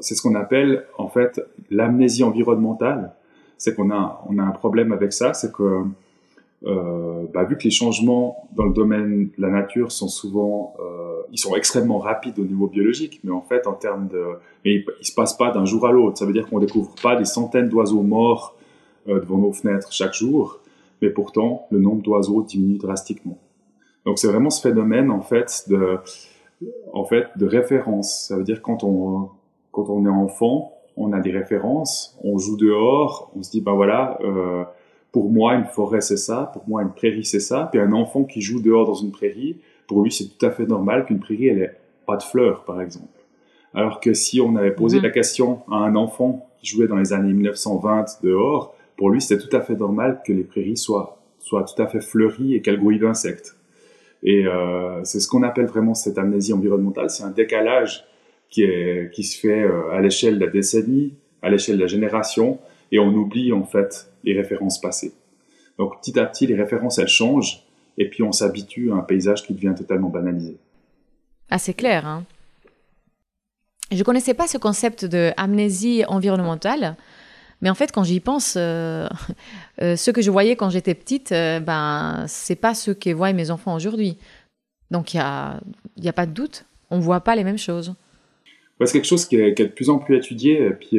c'est 0.00 0.14
ce 0.14 0.22
qu'on 0.22 0.34
appelle 0.34 0.84
en 0.98 1.08
fait 1.08 1.40
l'amnésie 1.70 2.24
environnementale. 2.24 3.12
C'est 3.56 3.74
qu'on 3.74 3.90
a, 3.90 4.22
on 4.28 4.38
a 4.38 4.42
un 4.42 4.50
problème 4.50 4.92
avec 4.92 5.12
ça, 5.12 5.32
c'est 5.32 5.52
que 5.52 5.84
euh, 6.66 7.26
bah, 7.32 7.44
vu 7.44 7.56
que 7.56 7.64
les 7.64 7.70
changements 7.70 8.48
dans 8.56 8.64
le 8.64 8.72
domaine 8.72 9.26
de 9.36 9.42
la 9.42 9.50
nature 9.50 9.92
sont 9.92 10.08
souvent, 10.08 10.74
euh, 10.80 11.22
ils 11.30 11.38
sont 11.38 11.54
extrêmement 11.54 11.98
rapides 11.98 12.38
au 12.38 12.44
niveau 12.44 12.66
biologique, 12.68 13.20
mais 13.22 13.32
en 13.32 13.42
fait 13.42 13.66
en 13.66 13.74
termes 13.74 14.08
de, 14.08 14.24
mais 14.64 14.76
il, 14.76 14.86
il 15.00 15.06
se 15.06 15.14
passe 15.14 15.36
pas 15.36 15.50
d'un 15.50 15.66
jour 15.66 15.86
à 15.86 15.92
l'autre. 15.92 16.18
Ça 16.18 16.24
veut 16.24 16.32
dire 16.32 16.48
qu'on 16.48 16.58
découvre 16.58 16.94
pas 17.02 17.16
des 17.16 17.26
centaines 17.26 17.68
d'oiseaux 17.68 18.02
morts 18.02 18.56
euh, 19.08 19.20
devant 19.20 19.38
nos 19.38 19.52
fenêtres 19.52 19.92
chaque 19.92 20.14
jour, 20.14 20.58
mais 21.02 21.10
pourtant 21.10 21.66
le 21.70 21.78
nombre 21.78 22.02
d'oiseaux 22.02 22.42
diminue 22.42 22.78
drastiquement. 22.78 23.38
Donc 24.06 24.18
c'est 24.18 24.28
vraiment 24.28 24.50
ce 24.50 24.62
phénomène 24.62 25.10
en 25.10 25.20
fait 25.20 25.64
de 25.68 25.98
en 26.92 27.04
fait 27.04 27.26
de 27.36 27.46
référence. 27.46 28.26
Ça 28.28 28.36
veut 28.36 28.44
dire 28.44 28.62
quand 28.62 28.84
on 28.84 29.28
quand 29.74 29.90
on 29.90 30.06
est 30.06 30.08
enfant, 30.08 30.72
on 30.96 31.12
a 31.12 31.20
des 31.20 31.32
références, 31.32 32.16
on 32.22 32.38
joue 32.38 32.56
dehors, 32.56 33.32
on 33.36 33.42
se 33.42 33.50
dit 33.50 33.60
ben 33.60 33.72
voilà, 33.72 34.16
euh, 34.22 34.62
pour 35.10 35.30
moi 35.30 35.54
une 35.54 35.64
forêt 35.64 36.00
c'est 36.00 36.16
ça, 36.16 36.50
pour 36.52 36.62
moi 36.68 36.82
une 36.82 36.92
prairie 36.92 37.24
c'est 37.24 37.40
ça. 37.40 37.68
Puis 37.70 37.80
un 37.80 37.92
enfant 37.92 38.22
qui 38.22 38.40
joue 38.40 38.62
dehors 38.62 38.86
dans 38.86 38.94
une 38.94 39.10
prairie, 39.10 39.56
pour 39.88 40.02
lui 40.02 40.12
c'est 40.12 40.38
tout 40.38 40.46
à 40.46 40.50
fait 40.50 40.66
normal 40.66 41.04
qu'une 41.04 41.18
prairie 41.18 41.48
elle 41.48 41.58
ait 41.58 41.76
pas 42.06 42.16
de 42.16 42.22
fleurs 42.22 42.64
par 42.64 42.80
exemple. 42.80 43.18
Alors 43.74 43.98
que 43.98 44.14
si 44.14 44.40
on 44.40 44.54
avait 44.54 44.70
posé 44.70 44.98
mhm. 44.98 45.02
la 45.02 45.10
question 45.10 45.62
à 45.70 45.76
un 45.76 45.96
enfant 45.96 46.48
qui 46.60 46.66
jouait 46.66 46.86
dans 46.86 46.96
les 46.96 47.12
années 47.12 47.32
1920 47.32 48.22
dehors, 48.22 48.76
pour 48.96 49.10
lui 49.10 49.20
c'était 49.20 49.44
tout 49.44 49.54
à 49.56 49.60
fait 49.60 49.74
normal 49.74 50.22
que 50.24 50.32
les 50.32 50.44
prairies 50.44 50.76
soient 50.76 51.18
soient 51.40 51.64
tout 51.64 51.82
à 51.82 51.88
fait 51.88 52.00
fleuries 52.00 52.54
et 52.54 52.62
qu'elles 52.62 52.78
grouillent 52.78 53.00
d'insectes. 53.00 53.56
Et 54.22 54.46
euh, 54.46 55.02
c'est 55.02 55.20
ce 55.20 55.28
qu'on 55.28 55.42
appelle 55.42 55.66
vraiment 55.66 55.92
cette 55.92 56.16
amnésie 56.16 56.54
environnementale. 56.54 57.10
C'est 57.10 57.24
un 57.24 57.30
décalage 57.30 58.06
qui, 58.54 59.24
se 59.24 59.38
fait 59.38 59.62
euh, 59.62 59.90
à 59.90 60.00
l'échelle 60.00 60.38
de 60.38 60.44
la 60.44 60.50
décennie, 60.50 61.14
à 61.42 61.50
l'échelle 61.50 61.76
de 61.76 61.82
la 61.82 61.86
génération, 61.86 62.58
et 62.92 62.98
on 62.98 63.08
oublie 63.08 63.52
en 63.52 63.64
fait 63.64 64.10
les 64.22 64.34
références 64.34 64.80
passées. 64.80 65.12
Donc 65.78 66.00
petit 66.00 66.18
à 66.18 66.26
petit, 66.26 66.46
les 66.46 66.54
références 66.54 66.98
elles 66.98 67.08
changent, 67.08 67.62
et 67.98 68.08
puis 68.08 68.22
on 68.22 68.32
s'habitue 68.32 68.92
à 68.92 68.96
un 68.96 69.02
paysage 69.02 69.44
qui 69.44 69.54
devient 69.54 69.74
totalement 69.76 70.08
banalisé. 70.08 70.56
Ah, 71.50 71.58
c'est 71.58 71.74
clair. 71.74 72.06
Hein 72.06 72.24
je 73.90 74.02
connaissais 74.02 74.34
pas 74.34 74.46
ce 74.46 74.58
concept 74.58 75.04
de 75.04 75.32
amnésie 75.36 76.04
environnementale. 76.06 76.96
Mais 77.60 77.70
en 77.70 77.74
fait, 77.74 77.92
quand 77.92 78.04
j'y 78.04 78.20
pense, 78.20 78.54
euh, 78.56 79.08
euh, 79.82 79.96
ce 79.96 80.10
que 80.10 80.22
je 80.22 80.30
voyais 80.30 80.56
quand 80.56 80.70
j'étais 80.70 80.94
petite, 80.94 81.32
euh, 81.32 81.60
ben, 81.60 82.24
c'est 82.28 82.56
pas 82.56 82.74
ce 82.74 82.90
que 82.90 83.10
voient 83.10 83.32
mes 83.32 83.50
enfants 83.50 83.74
aujourd'hui. 83.74 84.18
Donc 84.90 85.14
il 85.14 85.18
n'y 85.18 85.22
a, 85.22 85.60
y 85.96 86.08
a 86.08 86.12
pas 86.12 86.26
de 86.26 86.32
doute, 86.32 86.64
on 86.90 86.98
ne 86.98 87.02
voit 87.02 87.20
pas 87.20 87.36
les 87.36 87.44
mêmes 87.44 87.58
choses. 87.58 87.94
C'est 88.80 88.92
quelque 88.92 89.06
chose 89.06 89.24
qui 89.26 89.36
est, 89.36 89.58
de 89.58 89.64
plus 89.66 89.90
en 89.90 89.98
plus 89.98 90.16
étudié. 90.16 90.66
Et 90.66 90.70
puis, 90.70 90.98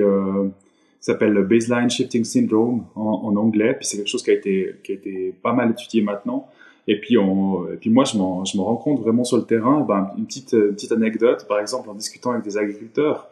s'appelle 1.00 1.34
le 1.34 1.44
Baseline 1.44 1.90
Shifting 1.90 2.24
Syndrome 2.24 2.86
en, 2.96 3.36
anglais. 3.36 3.74
Puis 3.74 3.86
c'est 3.86 3.98
quelque 3.98 4.10
chose 4.10 4.24
qui 4.24 4.32
a 4.32 4.34
été 4.34 4.76
qui 4.84 4.94
a 4.94 4.96
été 4.96 5.36
pas 5.44 5.54
mal 5.54 5.72
étudié 5.72 6.02
maintenant. 6.02 6.48
Et 6.88 7.00
puis, 7.00 7.16
et 7.16 7.78
puis 7.80 7.90
moi, 7.90 8.06
je 8.06 8.18
m'en, 8.18 8.46
je 8.46 8.58
rends 8.58 8.78
compte 8.78 9.02
vraiment 9.02 9.24
sur 9.24 9.38
le 9.38 9.44
terrain. 9.44 9.82
Ben, 9.82 10.12
une 10.18 10.26
petite, 10.26 10.52
petite 10.52 10.92
anecdote, 10.92 11.46
par 11.48 11.60
exemple, 11.60 11.90
en 11.90 11.94
discutant 11.94 12.32
avec 12.32 12.44
des 12.44 12.58
agriculteurs 12.58 13.30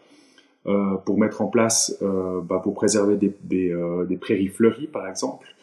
euh, 0.66 0.96
pour 1.06 1.20
mettre 1.20 1.42
en 1.42 1.48
place, 1.48 1.98
euh, 2.02 2.40
ben, 2.42 2.60
pour 2.60 2.74
préserver 2.74 3.18
des, 3.18 3.36
des, 3.44 3.70
euh, 3.72 4.08
prairies 4.22 4.48
fleuries, 4.48 4.88
par 4.88 5.08
exemple, 5.10 5.54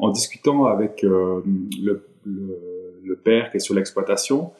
en 0.00 0.10
discutant 0.10 0.64
avec 0.64 1.04
euh, 1.04 1.40
le, 1.80 2.04
le, 2.24 3.14
père 3.22 3.50
qui 3.50 3.58
est 3.58 3.60
sur 3.60 3.74
l'exploitation, 3.74 4.50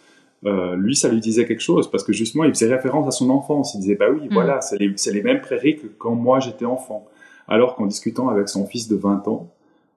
euh, 0.46 0.74
lui, 0.76 0.96
ça 0.96 1.08
lui 1.08 1.20
disait 1.20 1.44
quelque 1.44 1.60
chose 1.60 1.90
parce 1.90 2.02
que 2.02 2.12
justement, 2.12 2.44
il 2.44 2.50
faisait 2.50 2.72
référence 2.72 3.06
à 3.06 3.10
son 3.10 3.30
enfance. 3.30 3.74
Il 3.74 3.80
disait, 3.80 3.94
bah 3.94 4.06
oui, 4.10 4.26
mm. 4.28 4.32
voilà, 4.32 4.60
c'est 4.60 4.78
les, 4.78 4.94
les, 5.12 5.22
mêmes 5.22 5.40
prairies 5.40 5.76
que 5.76 5.86
quand 5.86 6.14
moi 6.14 6.40
j'étais 6.40 6.64
enfant. 6.64 7.06
Alors 7.46 7.74
qu'en 7.76 7.86
discutant 7.86 8.28
avec 8.28 8.48
son 8.48 8.66
fils 8.66 8.88
de 8.88 8.96
20 8.96 9.28
ans, 9.28 9.50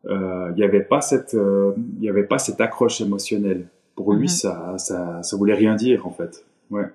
euh, 0.06 0.52
il 0.52 0.56
n'y 0.56 0.64
avait 0.64 0.82
pas 0.82 1.02
cette, 1.02 1.34
euh, 1.34 1.74
il 1.98 2.04
y 2.04 2.10
avait 2.10 2.24
pas 2.24 2.40
cette 2.40 2.60
accroche 2.60 3.00
émotionnelle. 3.00 3.68
Pour 3.96 4.14
lui, 4.14 4.28
mm-hmm. 4.28 4.42
ça, 4.42 4.78
ça, 4.78 5.24
ça 5.24 5.38
voulait 5.38 5.54
rien 5.54 5.76
dire 5.76 6.08
en 6.08 6.12
fait. 6.12 6.46
Ouais. 6.72 6.88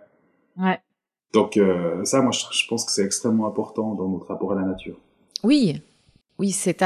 Ouais. 0.58 0.80
Donc 1.32 1.60
ça, 2.04 2.22
moi, 2.22 2.32
je, 2.32 2.40
je 2.50 2.66
pense 2.66 2.84
que 2.84 2.90
c'est 2.90 3.04
extrêmement 3.04 3.46
important 3.46 3.94
dans 3.94 4.08
notre 4.08 4.26
rapport 4.26 4.52
à 4.52 4.54
la 4.54 4.62
nature. 4.62 4.96
Oui, 5.44 5.80
oui, 6.38 6.50
cet, 6.50 6.82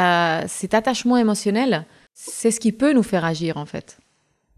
cet 0.49 0.75
attachement 0.75 1.16
émotionnel, 1.16 1.87
c'est 2.12 2.50
ce 2.50 2.61
qui 2.61 2.73
peut 2.73 2.92
nous 2.92 3.04
faire 3.04 3.25
agir 3.25 3.57
en 3.57 3.66
fait. 3.66 3.99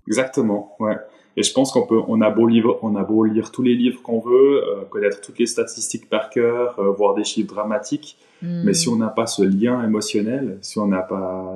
Exactement, 0.09 0.75
ouais. 0.81 0.97
Et 1.37 1.43
je 1.43 1.53
pense 1.53 1.73
qu'on 1.73 1.87
peut, 1.87 2.01
on 2.07 2.21
a 2.21 2.31
beau 2.31 2.47
lire, 2.47 2.67
on 2.83 2.95
a 2.95 3.03
beau 3.03 3.25
lire 3.25 3.51
tous 3.51 3.63
les 3.63 3.75
livres 3.75 4.01
qu'on 4.03 4.21
veut, 4.21 4.63
euh, 4.63 4.85
connaître 4.89 5.21
toutes 5.21 5.39
les 5.39 5.47
statistiques 5.47 6.09
par 6.09 6.31
cœur, 6.31 6.79
euh, 6.79 6.91
voir 6.91 7.15
des 7.15 7.25
chiffres 7.25 7.53
dramatiques, 7.53 8.17
mm. 8.43 8.63
mais 8.65 8.75
si 8.75 8.89
on 8.89 8.97
n'a 8.97 9.09
pas 9.09 9.27
ce 9.27 9.43
lien 9.43 9.83
émotionnel, 9.83 10.59
si 10.63 10.79
on 10.79 10.87
n'a 10.87 11.03
pas, 11.03 11.55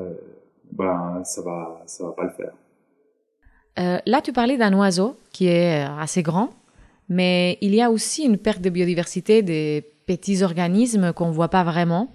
ben 0.72 1.22
ça 1.24 1.42
va, 1.42 1.80
ça 1.86 2.04
va 2.04 2.10
pas 2.10 2.24
le 2.24 2.30
faire. 2.30 2.52
Euh, 3.78 3.98
là, 4.06 4.20
tu 4.20 4.32
parlais 4.32 4.56
d'un 4.56 4.76
oiseau 4.76 5.16
qui 5.32 5.46
est 5.46 5.86
assez 5.98 6.22
grand, 6.22 6.50
mais 7.08 7.58
il 7.60 7.74
y 7.74 7.80
a 7.80 7.90
aussi 7.90 8.24
une 8.24 8.36
perte 8.36 8.60
de 8.60 8.70
biodiversité 8.70 9.42
des 9.42 9.84
petits 10.06 10.42
organismes 10.42 11.12
qu'on 11.12 11.30
voit 11.30 11.48
pas 11.48 11.62
vraiment. 11.62 12.10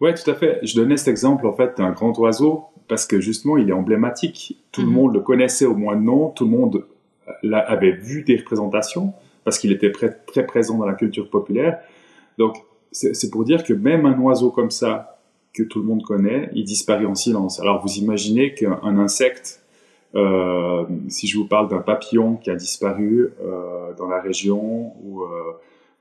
Ouais, 0.00 0.12
tout 0.12 0.30
à 0.30 0.34
fait. 0.34 0.58
Je 0.62 0.74
donnais 0.74 0.98
cet 0.98 1.08
exemple 1.08 1.46
en 1.46 1.54
fait 1.54 1.78
d'un 1.78 1.92
grand 1.92 2.18
oiseau 2.18 2.64
parce 2.88 3.06
que 3.06 3.20
justement, 3.20 3.56
il 3.56 3.68
est 3.68 3.72
emblématique. 3.72 4.58
Tout 4.72 4.82
le 4.82 4.88
mhm. 4.88 4.92
monde 4.92 5.14
le 5.14 5.20
connaissait 5.20 5.66
au 5.66 5.74
moins 5.74 5.96
de 5.96 6.02
nom, 6.02 6.30
tout 6.30 6.44
le 6.44 6.50
monde 6.50 6.84
avait 7.52 7.92
vu 7.92 8.22
des 8.22 8.36
représentations 8.36 9.12
parce 9.44 9.58
qu'il 9.58 9.72
était 9.72 9.92
très 9.92 10.46
présent 10.46 10.78
dans 10.78 10.86
la 10.86 10.94
culture 10.94 11.28
populaire. 11.28 11.78
Donc, 12.38 12.56
c'est 12.92 13.30
pour 13.30 13.44
dire 13.44 13.64
que 13.64 13.72
même 13.72 14.06
un 14.06 14.18
oiseau 14.18 14.50
comme 14.50 14.70
ça, 14.70 15.18
que 15.52 15.62
tout 15.62 15.78
le 15.78 15.84
monde 15.84 16.02
connaît, 16.02 16.50
il 16.54 16.64
disparaît 16.64 17.04
en 17.04 17.14
silence. 17.14 17.60
Alors, 17.60 17.80
vous 17.80 17.94
imaginez 17.94 18.54
qu'un 18.54 18.98
insecte, 18.98 19.62
euh, 20.14 20.84
si 21.08 21.26
je 21.26 21.38
vous 21.38 21.46
parle 21.46 21.68
d'un 21.68 21.78
papillon 21.78 22.36
qui 22.36 22.50
a 22.50 22.56
disparu 22.56 23.30
euh, 23.42 23.92
dans 23.96 24.08
la 24.08 24.20
région, 24.20 24.92
ou 25.04 25.22
euh, 25.22 25.26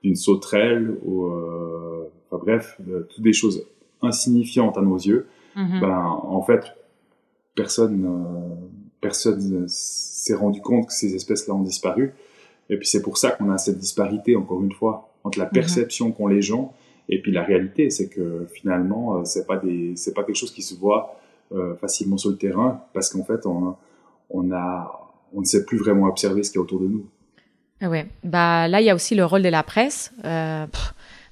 d'une 0.03 0.15
sauterelle, 0.15 0.97
ou 1.03 1.25
euh, 1.27 2.09
enfin 2.29 2.43
bref, 2.43 2.77
euh, 2.89 3.07
toutes 3.09 3.23
des 3.23 3.33
choses 3.33 3.65
insignifiantes 4.01 4.77
à 4.77 4.81
nos 4.81 4.97
yeux, 4.97 5.27
Mhm. 5.55 5.79
ben, 5.81 6.00
en 6.00 6.41
fait, 6.41 6.75
personne, 7.55 8.05
euh, 8.05 8.67
personne 9.01 9.65
s'est 9.67 10.36
rendu 10.36 10.62
compte 10.62 10.88
que 10.88 10.93
ces 10.93 11.15
espèces-là 11.15 11.53
ont 11.53 11.62
disparu. 11.62 12.13
Et 12.69 12.77
puis 12.77 12.88
c'est 12.88 13.01
pour 13.01 13.17
ça 13.17 13.31
qu'on 13.31 13.51
a 13.51 13.57
cette 13.57 13.77
disparité, 13.77 14.36
encore 14.36 14.62
une 14.62 14.72
fois, 14.72 15.10
entre 15.24 15.39
la 15.39 15.45
mhm. 15.45 15.51
perception 15.51 16.12
qu'ont 16.12 16.27
les 16.27 16.41
gens 16.41 16.74
et 17.10 17.22
puis 17.22 17.31
la 17.31 17.43
réalité. 17.43 17.89
C'est 17.89 18.10
que 18.10 18.48
finalement, 18.53 19.17
euh, 19.17 19.22
c'est 19.25 19.45
pas 19.45 19.57
des, 19.57 19.93
c'est 19.95 20.13
pas 20.13 20.24
quelque 20.24 20.38
chose 20.38 20.53
qui 20.53 20.62
se 20.62 20.75
voit 20.75 21.19
euh, 21.53 21.75
facilement 21.75 22.17
sur 22.17 22.29
le 22.29 22.38
terrain 22.38 22.81
parce 22.93 23.10
qu'en 23.10 23.24
fait, 23.24 23.45
on, 23.45 23.75
on 24.29 24.51
a, 24.51 25.12
on 25.33 25.41
ne 25.41 25.45
sait 25.45 25.65
plus 25.65 25.77
vraiment 25.77 26.07
observer 26.07 26.43
ce 26.43 26.51
qu'il 26.51 26.60
y 26.60 26.62
a 26.62 26.63
autour 26.63 26.79
de 26.79 26.88
nous. 26.88 27.05
Ah 27.81 27.89
ouais. 27.89 28.07
Bah 28.24 28.67
là, 28.67 28.79
il 28.79 28.86
y 28.86 28.89
a 28.89 28.95
aussi 28.95 29.13
le 29.13 29.25
rôle 29.25 29.41
de 29.41 29.50
la 29.50 29.62
presse. 29.62 30.13
Euh, 30.24 30.65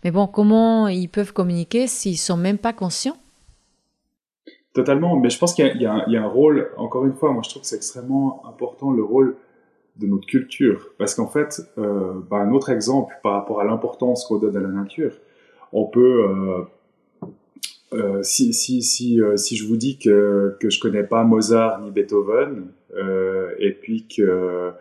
mais 0.03 0.11
bon, 0.11 0.27
comment 0.27 0.87
ils 0.87 1.07
peuvent 1.07 1.31
communiquer 1.33 1.87
s'ils 1.87 2.17
sont 2.17 2.37
même 2.37 2.57
pas 2.57 2.73
conscients? 2.73 3.17
Totalement, 4.73 5.17
mais 5.17 5.29
je 5.29 5.37
pense 5.37 5.53
qu'il 5.53 5.65
y, 5.65 5.79
y, 5.79 5.81
y, 5.83 5.85
a 6.17 6.23
un 6.23 6.27
rôle, 6.27 6.69
encore 6.77 7.05
une 7.05 7.13
fois, 7.13 7.33
moi 7.33 7.41
je 7.43 7.49
trouve 7.49 7.61
que 7.61 7.67
c'est 7.67 7.75
extrêmement 7.75 8.41
important 8.47 8.91
le 8.91 9.03
rôle 9.03 9.35
de 9.97 10.07
notre 10.07 10.25
culture, 10.25 10.89
parce 10.97 11.15
qu'en 11.15 11.27
fait, 11.27 11.61
euh, 11.77 12.13
bah, 12.29 12.37
un 12.37 12.51
autre 12.53 12.69
exemple 12.69 13.13
par 13.23 13.33
rapport 13.33 13.59
à 13.59 13.65
l'importance 13.65 14.25
qu'on 14.25 14.37
donne 14.37 14.55
à 14.55 14.61
la 14.61 14.69
nature, 14.69 15.13
on 15.73 15.85
peut, 15.85 16.25
euh, 17.21 17.27
euh, 17.93 18.23
si, 18.23 18.53
si, 18.53 18.81
si, 18.81 19.21
euh, 19.21 19.35
si 19.35 19.57
je 19.57 19.67
vous 19.67 19.75
dis 19.75 19.97
que, 19.97 20.55
que 20.59 20.69
je 20.69 20.79
connais 20.79 21.03
pas 21.03 21.23
Mozart 21.23 21.81
ni 21.81 21.91
Beethoven, 21.91 22.67
euh, 22.95 23.51
et 23.59 23.71
puis 23.71 24.05
que 24.07 24.71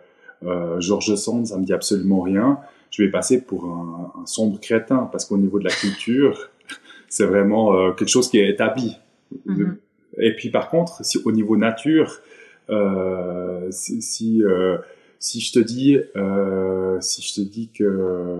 euh, 0.43 0.79
Georges 0.79 1.15
Sand, 1.15 1.47
ça 1.47 1.57
me 1.57 1.65
dit 1.65 1.73
absolument 1.73 2.21
rien, 2.21 2.59
je 2.89 3.03
vais 3.03 3.11
passer 3.11 3.41
pour 3.41 3.65
un, 3.65 4.13
un 4.21 4.25
sombre 4.25 4.59
crétin, 4.59 5.09
parce 5.11 5.25
qu'au 5.25 5.37
niveau 5.37 5.59
de 5.59 5.65
la 5.65 5.71
culture, 5.71 6.49
c'est 7.09 7.25
vraiment 7.25 7.91
quelque 7.93 8.09
chose 8.09 8.29
qui 8.29 8.39
est 8.39 8.49
établi. 8.49 8.97
Mhm. 9.45 9.77
Et 10.21 10.35
puis 10.35 10.49
par 10.49 10.69
contre, 10.69 11.01
au 11.25 11.31
niveau 11.31 11.57
nature, 11.57 12.21
euh, 12.69 13.67
si 13.71 14.43
euh, 14.43 14.77
si, 15.19 15.41
je 15.41 15.51
te 15.51 15.59
dis 15.59 15.99
euh, 16.15 17.01
si 17.01 17.21
je 17.21 17.41
te 17.41 17.41
dis 17.41 17.69
que 17.69 18.37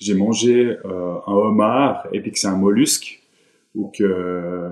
j'ai 0.00 0.14
mangé 0.14 0.76
un 0.84 1.32
homard 1.32 2.08
et 2.12 2.20
puis 2.20 2.32
que 2.32 2.38
c'est 2.38 2.48
un 2.48 2.56
mollusque 2.56 3.22
ou 3.74 3.90
que 3.96 4.66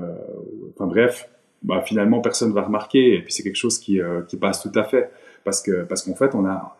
enfin 0.74 0.86
bref, 0.86 1.28
bah 1.62 1.82
finalement 1.86 2.20
personne 2.20 2.52
va 2.52 2.62
remarquer 2.62 3.14
et 3.14 3.22
puis 3.22 3.32
c'est 3.32 3.42
quelque 3.42 3.56
chose 3.56 3.78
qui 3.78 4.00
qui 4.28 4.36
passe 4.36 4.62
tout 4.62 4.76
à 4.78 4.84
fait 4.84 5.10
parce 5.44 5.62
que 5.62 5.84
parce 5.84 6.02
qu'en 6.02 6.14
fait 6.14 6.34
on 6.34 6.46
a 6.46 6.76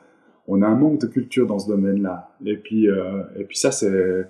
on 0.48 0.60
a 0.62 0.66
un 0.66 0.74
manque 0.74 1.00
de 1.00 1.06
culture 1.06 1.46
dans 1.46 1.58
ce 1.58 1.68
domaine-là. 1.68 2.34
Et 2.44 2.56
puis 2.56 2.86
et 2.86 3.44
puis 3.44 3.58
ça 3.58 3.70
c'est 3.70 4.26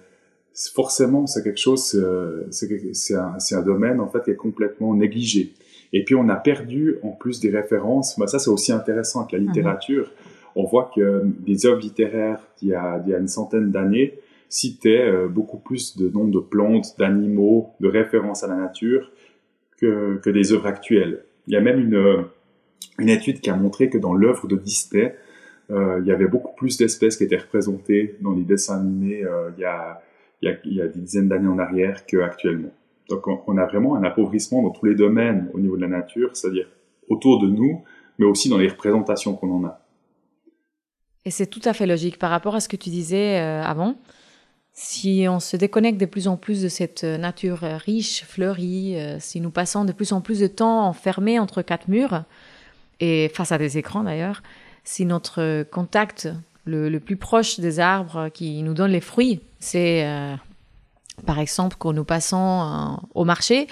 forcément 0.74 1.26
c'est 1.26 1.42
quelque 1.42 1.60
chose, 1.60 1.94
euh, 1.94 2.46
c'est 2.50 3.14
un, 3.14 3.36
un, 3.52 3.62
domaine 3.62 4.00
en 4.00 4.08
fait 4.08 4.24
qui 4.24 4.30
est 4.30 4.36
complètement 4.36 4.94
négligé. 4.94 5.52
Et 5.92 6.04
puis 6.04 6.14
on 6.14 6.28
a 6.28 6.36
perdu 6.36 6.96
en 7.02 7.10
plus 7.10 7.40
des 7.40 7.50
références. 7.50 8.18
Bah, 8.18 8.26
ça 8.26 8.38
c'est 8.38 8.50
aussi 8.50 8.72
intéressant 8.72 9.20
avec 9.20 9.32
la 9.32 9.40
mhm. 9.40 9.46
littérature. 9.48 10.10
On 10.54 10.64
voit 10.64 10.90
que 10.94 11.22
des 11.40 11.66
œuvres 11.66 11.80
littéraires 11.80 12.46
d'il 12.58 12.68
y 12.70 12.74
a, 12.74 13.02
il 13.04 13.10
y 13.10 13.14
a 13.14 13.18
une 13.18 13.28
centaine 13.28 13.70
d'années 13.70 14.18
citaient 14.48 15.08
euh, 15.08 15.28
beaucoup 15.28 15.58
plus 15.58 15.96
de 15.96 16.10
noms 16.10 16.28
de 16.28 16.38
plantes, 16.38 16.94
d'animaux, 16.98 17.70
de 17.80 17.88
références 17.88 18.44
à 18.44 18.48
la 18.48 18.56
nature 18.56 19.10
que, 19.78 20.20
que 20.22 20.28
des 20.28 20.52
œuvres 20.52 20.66
actuelles. 20.66 21.24
Il 21.46 21.54
y 21.54 21.56
a 21.56 21.60
même 21.60 21.80
une, 21.80 22.26
une 22.98 23.08
étude 23.08 23.40
qui 23.40 23.48
a 23.48 23.56
montré 23.56 23.88
que 23.88 23.96
dans 23.96 24.12
l'œuvre 24.12 24.46
de 24.46 24.56
Disney, 24.56 25.16
euh, 25.70 26.00
il 26.02 26.06
y 26.06 26.12
avait 26.12 26.26
beaucoup 26.26 26.54
plus 26.54 26.76
d'espèces 26.76 27.16
qui 27.16 27.24
étaient 27.24 27.38
représentées 27.38 28.16
dans 28.20 28.32
les 28.32 28.42
dessins 28.42 28.80
animés 28.80 29.24
euh, 29.24 29.50
il 29.56 29.62
y 29.62 29.64
a 29.64 30.02
il 30.42 30.74
y 30.74 30.80
a, 30.80 30.88
des 30.88 31.00
dizaines 31.00 31.28
d'années 31.28 31.48
en 31.48 31.58
arrière 31.58 32.04
qu'actuellement. 32.06 32.70
Donc 33.08 33.26
on, 33.26 33.56
a 33.58 33.66
vraiment 33.66 33.96
un 33.96 34.04
appauvrissement 34.04 34.62
dans 34.62 34.70
tous 34.70 34.86
les 34.86 34.94
domaines 34.94 35.50
au 35.52 35.60
niveau 35.60 35.76
de 35.76 35.82
la 35.82 35.88
nature, 35.88 36.30
c'est-à-dire 36.34 36.68
autour 37.08 37.40
de 37.40 37.48
nous, 37.48 37.84
mais 38.18 38.26
aussi 38.26 38.48
dans 38.48 38.58
les 38.58 38.68
représentations 38.68 39.34
qu'on 39.34 39.50
en 39.52 39.64
a. 39.64 39.80
Et 41.24 41.30
c'est 41.30 41.46
tout 41.46 41.60
à 41.64 41.72
fait 41.72 41.86
logique 41.86 42.18
par 42.18 42.30
rapport 42.30 42.54
à 42.54 42.60
ce 42.60 42.68
que 42.68 42.76
tu 42.76 42.90
disais 42.90 43.40
euh, 43.40 43.62
avant. 43.62 43.96
Si 44.72 45.26
on 45.28 45.38
se 45.38 45.56
déconnecte 45.56 46.00
de 46.00 46.06
plus 46.06 46.26
en 46.26 46.36
plus 46.36 46.62
de 46.62 46.68
cette 46.68 47.04
nature 47.04 47.58
riche, 47.60 48.24
fleurie, 48.24 48.98
euh, 48.98 49.18
si 49.20 49.40
nous 49.40 49.50
passons 49.50 49.84
de 49.84 49.92
plus 49.92 50.12
en 50.12 50.20
plus 50.20 50.40
de 50.40 50.46
temps 50.46 50.86
enfermés 50.86 51.38
entre 51.38 51.62
quatre 51.62 51.88
murs, 51.88 52.24
et 52.98 53.28
face 53.34 53.52
à 53.52 53.58
des 53.58 53.78
écrans 53.78 54.04
d'ailleurs, 54.04 54.42
si 54.84 55.04
notre 55.04 55.64
contact 55.64 56.28
le, 56.64 56.98
plus 56.98 57.16
proche 57.16 57.60
des 57.60 57.80
arbres 57.80 58.28
qui 58.28 58.62
nous 58.62 58.74
donnent 58.74 58.92
les 58.92 59.00
fruits, 59.00 59.40
c'est 59.58 60.06
euh, 60.06 60.34
par 61.26 61.38
exemple 61.38 61.76
quand 61.78 61.92
nous 61.92 62.04
passons 62.04 62.36
euh, 62.36 63.06
au 63.14 63.24
marché 63.24 63.66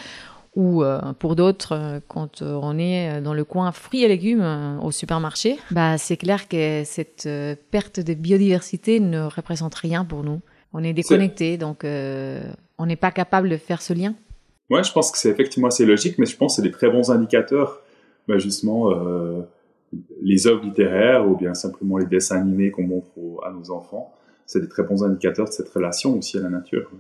ou 0.57 0.83
euh, 0.83 1.01
pour 1.19 1.37
d'autres 1.37 2.01
quand 2.09 2.43
on 2.43 2.79
est 2.79 3.21
dans 3.21 3.35
le 3.35 3.45
coin 3.45 3.71
fruits 3.71 4.03
et 4.03 4.09
légumes 4.09 4.81
au 4.83 4.91
supermarché, 4.91 5.59
bah 5.71 5.97
c'est 5.97 6.17
clair 6.17 6.49
que 6.49 6.83
cette 6.85 7.29
perte 7.71 8.01
de 8.01 8.15
biodiversité 8.15 8.99
ne 8.99 9.23
représente 9.23 9.77
rien 9.77 10.05
pour 10.05 10.25
nous. 10.25 10.41
On 10.73 10.83
est 10.83 10.93
déconnecté, 10.93 11.57
donc 11.57 11.85
on 11.85 12.87
n'est 12.87 12.97
pas 12.97 13.13
capable 13.13 13.49
de 13.49 13.57
faire 13.57 13.81
ce 13.81 13.93
lien. 13.93 14.15
Ouais, 14.71 14.85
je 14.85 14.93
pense 14.93 15.11
que 15.11 15.19
c'est 15.19 15.31
effectivement 15.31 15.69
assez 15.69 15.85
logique, 15.85 16.19
mais 16.19 16.27
je 16.27 16.37
pense 16.37 16.57
que 16.57 16.63
c'est 16.63 16.69
des 16.69 16.73
très 16.73 16.91
bons 16.91 17.11
indicateurs, 17.11 17.81
bah, 18.27 18.39
justement 18.39 18.91
les 20.23 20.47
œuvres 20.47 20.65
littéraires 20.65 21.29
ou 21.29 21.37
bien 21.37 21.55
simplement 21.55 21.99
les 21.99 22.07
dessins 22.07 22.41
animés 22.41 22.71
qu'on 22.71 22.85
montre 22.85 23.09
à 23.45 23.51
nos 23.51 23.71
enfants, 23.71 24.13
c'est 24.47 24.61
des 24.61 24.69
très 24.69 24.83
bons 24.83 25.05
indicateurs 25.05 25.47
de 25.47 25.53
cette 25.53 25.69
relation 25.69 26.17
aussi 26.17 26.39
à 26.39 26.41
la 26.41 26.51
nature. 26.51 26.91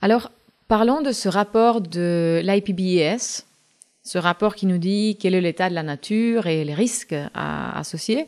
Alors, 0.00 0.30
parlons 0.68 1.02
de 1.02 1.12
ce 1.12 1.28
rapport 1.28 1.80
de 1.80 2.40
l'IPBES, 2.42 3.44
ce 4.02 4.18
rapport 4.18 4.54
qui 4.54 4.66
nous 4.66 4.78
dit 4.78 5.18
quel 5.20 5.34
est 5.34 5.40
l'état 5.40 5.68
de 5.68 5.74
la 5.74 5.82
nature 5.82 6.46
et 6.46 6.64
les 6.64 6.74
risques 6.74 7.14
à 7.34 7.78
associer. 7.78 8.26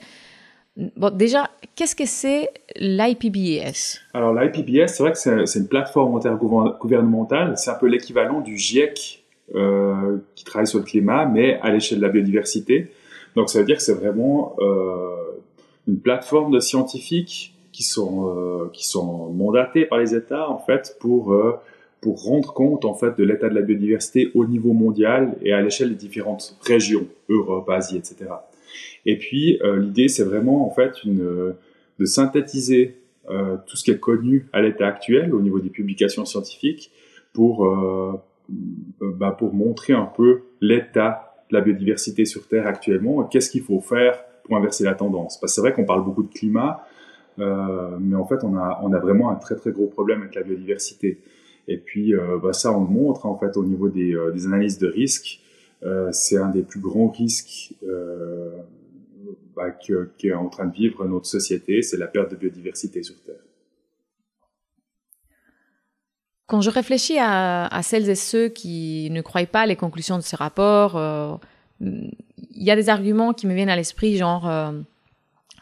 Bon, 0.76 1.14
déjà, 1.14 1.50
qu'est-ce 1.76 1.94
que 1.94 2.06
c'est 2.06 2.48
l'IPBES 2.76 4.00
Alors 4.14 4.34
l'IPBES, 4.34 4.88
c'est 4.88 5.02
vrai 5.02 5.12
que 5.12 5.46
c'est 5.46 5.58
une 5.58 5.68
plateforme 5.68 6.16
intergouvernementale, 6.16 7.54
c'est 7.58 7.70
un 7.70 7.74
peu 7.74 7.86
l'équivalent 7.86 8.40
du 8.40 8.56
GIEC 8.56 9.22
euh, 9.54 10.18
qui 10.34 10.44
travaille 10.44 10.66
sur 10.66 10.78
le 10.78 10.84
climat, 10.84 11.26
mais 11.26 11.60
à 11.60 11.70
l'échelle 11.70 11.98
de 11.98 12.02
la 12.02 12.08
biodiversité. 12.08 12.90
Donc 13.36 13.50
ça 13.50 13.60
veut 13.60 13.64
dire 13.64 13.76
que 13.76 13.82
c'est 13.82 13.94
vraiment 13.94 14.56
euh, 14.60 15.14
une 15.88 15.98
plateforme 15.98 16.52
de 16.52 16.60
scientifiques 16.60 17.54
qui 17.72 17.82
sont 17.82 18.28
euh, 18.28 18.68
qui 18.72 18.86
sont 18.86 19.30
mandatés 19.30 19.86
par 19.86 19.98
les 19.98 20.14
États 20.14 20.48
en 20.48 20.58
fait 20.58 20.96
pour 21.00 21.32
euh, 21.32 21.54
pour 22.00 22.22
rendre 22.24 22.52
compte 22.52 22.84
en 22.84 22.94
fait 22.94 23.16
de 23.16 23.24
l'état 23.24 23.48
de 23.48 23.54
la 23.54 23.62
biodiversité 23.62 24.30
au 24.34 24.44
niveau 24.44 24.72
mondial 24.72 25.36
et 25.40 25.52
à 25.52 25.62
l'échelle 25.62 25.90
des 25.90 25.94
différentes 25.94 26.58
régions, 26.62 27.06
Europe, 27.28 27.68
Asie, 27.70 27.96
etc. 27.96 28.30
Et 29.06 29.16
puis 29.18 29.60
l'idée 29.78 30.08
c'est 30.08 30.24
vraiment 30.24 30.66
en 30.66 30.70
fait 30.70 30.94
de 31.06 32.04
synthétiser 32.04 32.96
tout 33.28 33.76
ce 33.76 33.84
qui 33.84 33.92
est 33.92 34.00
connu 34.00 34.48
à 34.52 34.62
l'état 34.62 34.88
actuel 34.88 35.32
au 35.32 35.40
niveau 35.40 35.60
des 35.60 35.68
publications 35.68 36.24
scientifiques 36.24 36.90
pour 37.32 37.70
bah, 38.48 39.30
pour 39.38 39.54
montrer 39.54 39.92
un 39.92 40.06
peu 40.16 40.42
l'état 40.60 41.31
la 41.52 41.60
biodiversité 41.60 42.24
sur 42.24 42.46
Terre 42.48 42.66
actuellement 42.66 43.24
qu'est-ce 43.24 43.50
qu'il 43.50 43.62
faut 43.62 43.80
faire 43.80 44.24
pour 44.44 44.56
inverser 44.56 44.84
la 44.84 44.94
tendance? 44.94 45.38
Parce 45.38 45.52
que 45.52 45.54
c'est 45.54 45.60
vrai 45.60 45.72
qu'on 45.72 45.84
parle 45.84 46.04
beaucoup 46.04 46.22
de 46.22 46.32
climat, 46.32 46.84
euh, 47.38 47.96
mais 48.00 48.16
en 48.16 48.26
fait, 48.26 48.42
on 48.42 48.56
a, 48.56 48.98
vraiment 48.98 49.30
un 49.30 49.36
très 49.36 49.54
très 49.56 49.70
gros 49.70 49.86
problème 49.86 50.22
avec 50.22 50.34
la 50.34 50.42
biodiversité. 50.42 51.18
Et 51.68 51.76
puis, 51.76 52.14
euh, 52.14 52.38
bah, 52.42 52.52
ça, 52.52 52.76
on 52.76 52.84
le 52.84 52.90
montre 52.90 53.26
en 53.26 53.38
fait 53.38 53.56
au 53.56 53.64
niveau 53.64 53.88
des, 53.88 54.14
euh, 54.14 54.34
analyses 54.46 54.78
de 54.78 54.88
risques. 54.88 55.40
Euh, 55.84 56.10
c'est 56.12 56.36
un 56.36 56.48
des 56.48 56.62
plus 56.62 56.80
grands 56.80 57.08
risques 57.08 57.74
bah, 59.56 59.70
qu'est 60.18 60.32
en 60.32 60.48
train 60.48 60.66
de 60.66 60.72
vivre 60.72 61.04
notre 61.04 61.26
société, 61.26 61.82
c'est 61.82 61.98
la 61.98 62.06
perte 62.06 62.30
de 62.30 62.36
biodiversité 62.36 63.02
sur 63.02 63.16
Terre. 63.22 63.42
Quand 66.52 66.60
je 66.60 66.68
réfléchis 66.68 67.16
à, 67.18 67.80
celles 67.82 68.10
et 68.10 68.14
ceux 68.14 68.50
qui 68.50 69.08
ne 69.10 69.22
croient 69.22 69.46
pas 69.46 69.64
les 69.64 69.74
conclusions 69.74 70.18
de 70.18 70.22
ce 70.22 70.36
rapport, 70.36 70.96
euh, 70.96 71.34
il 71.80 72.12
y 72.62 72.70
a 72.70 72.76
des 72.76 72.90
arguments 72.90 73.32
qui 73.32 73.46
me 73.46 73.54
viennent 73.54 73.70
à 73.70 73.74
l'esprit, 73.74 74.18
genre 74.18 74.46
euh, 74.46 74.72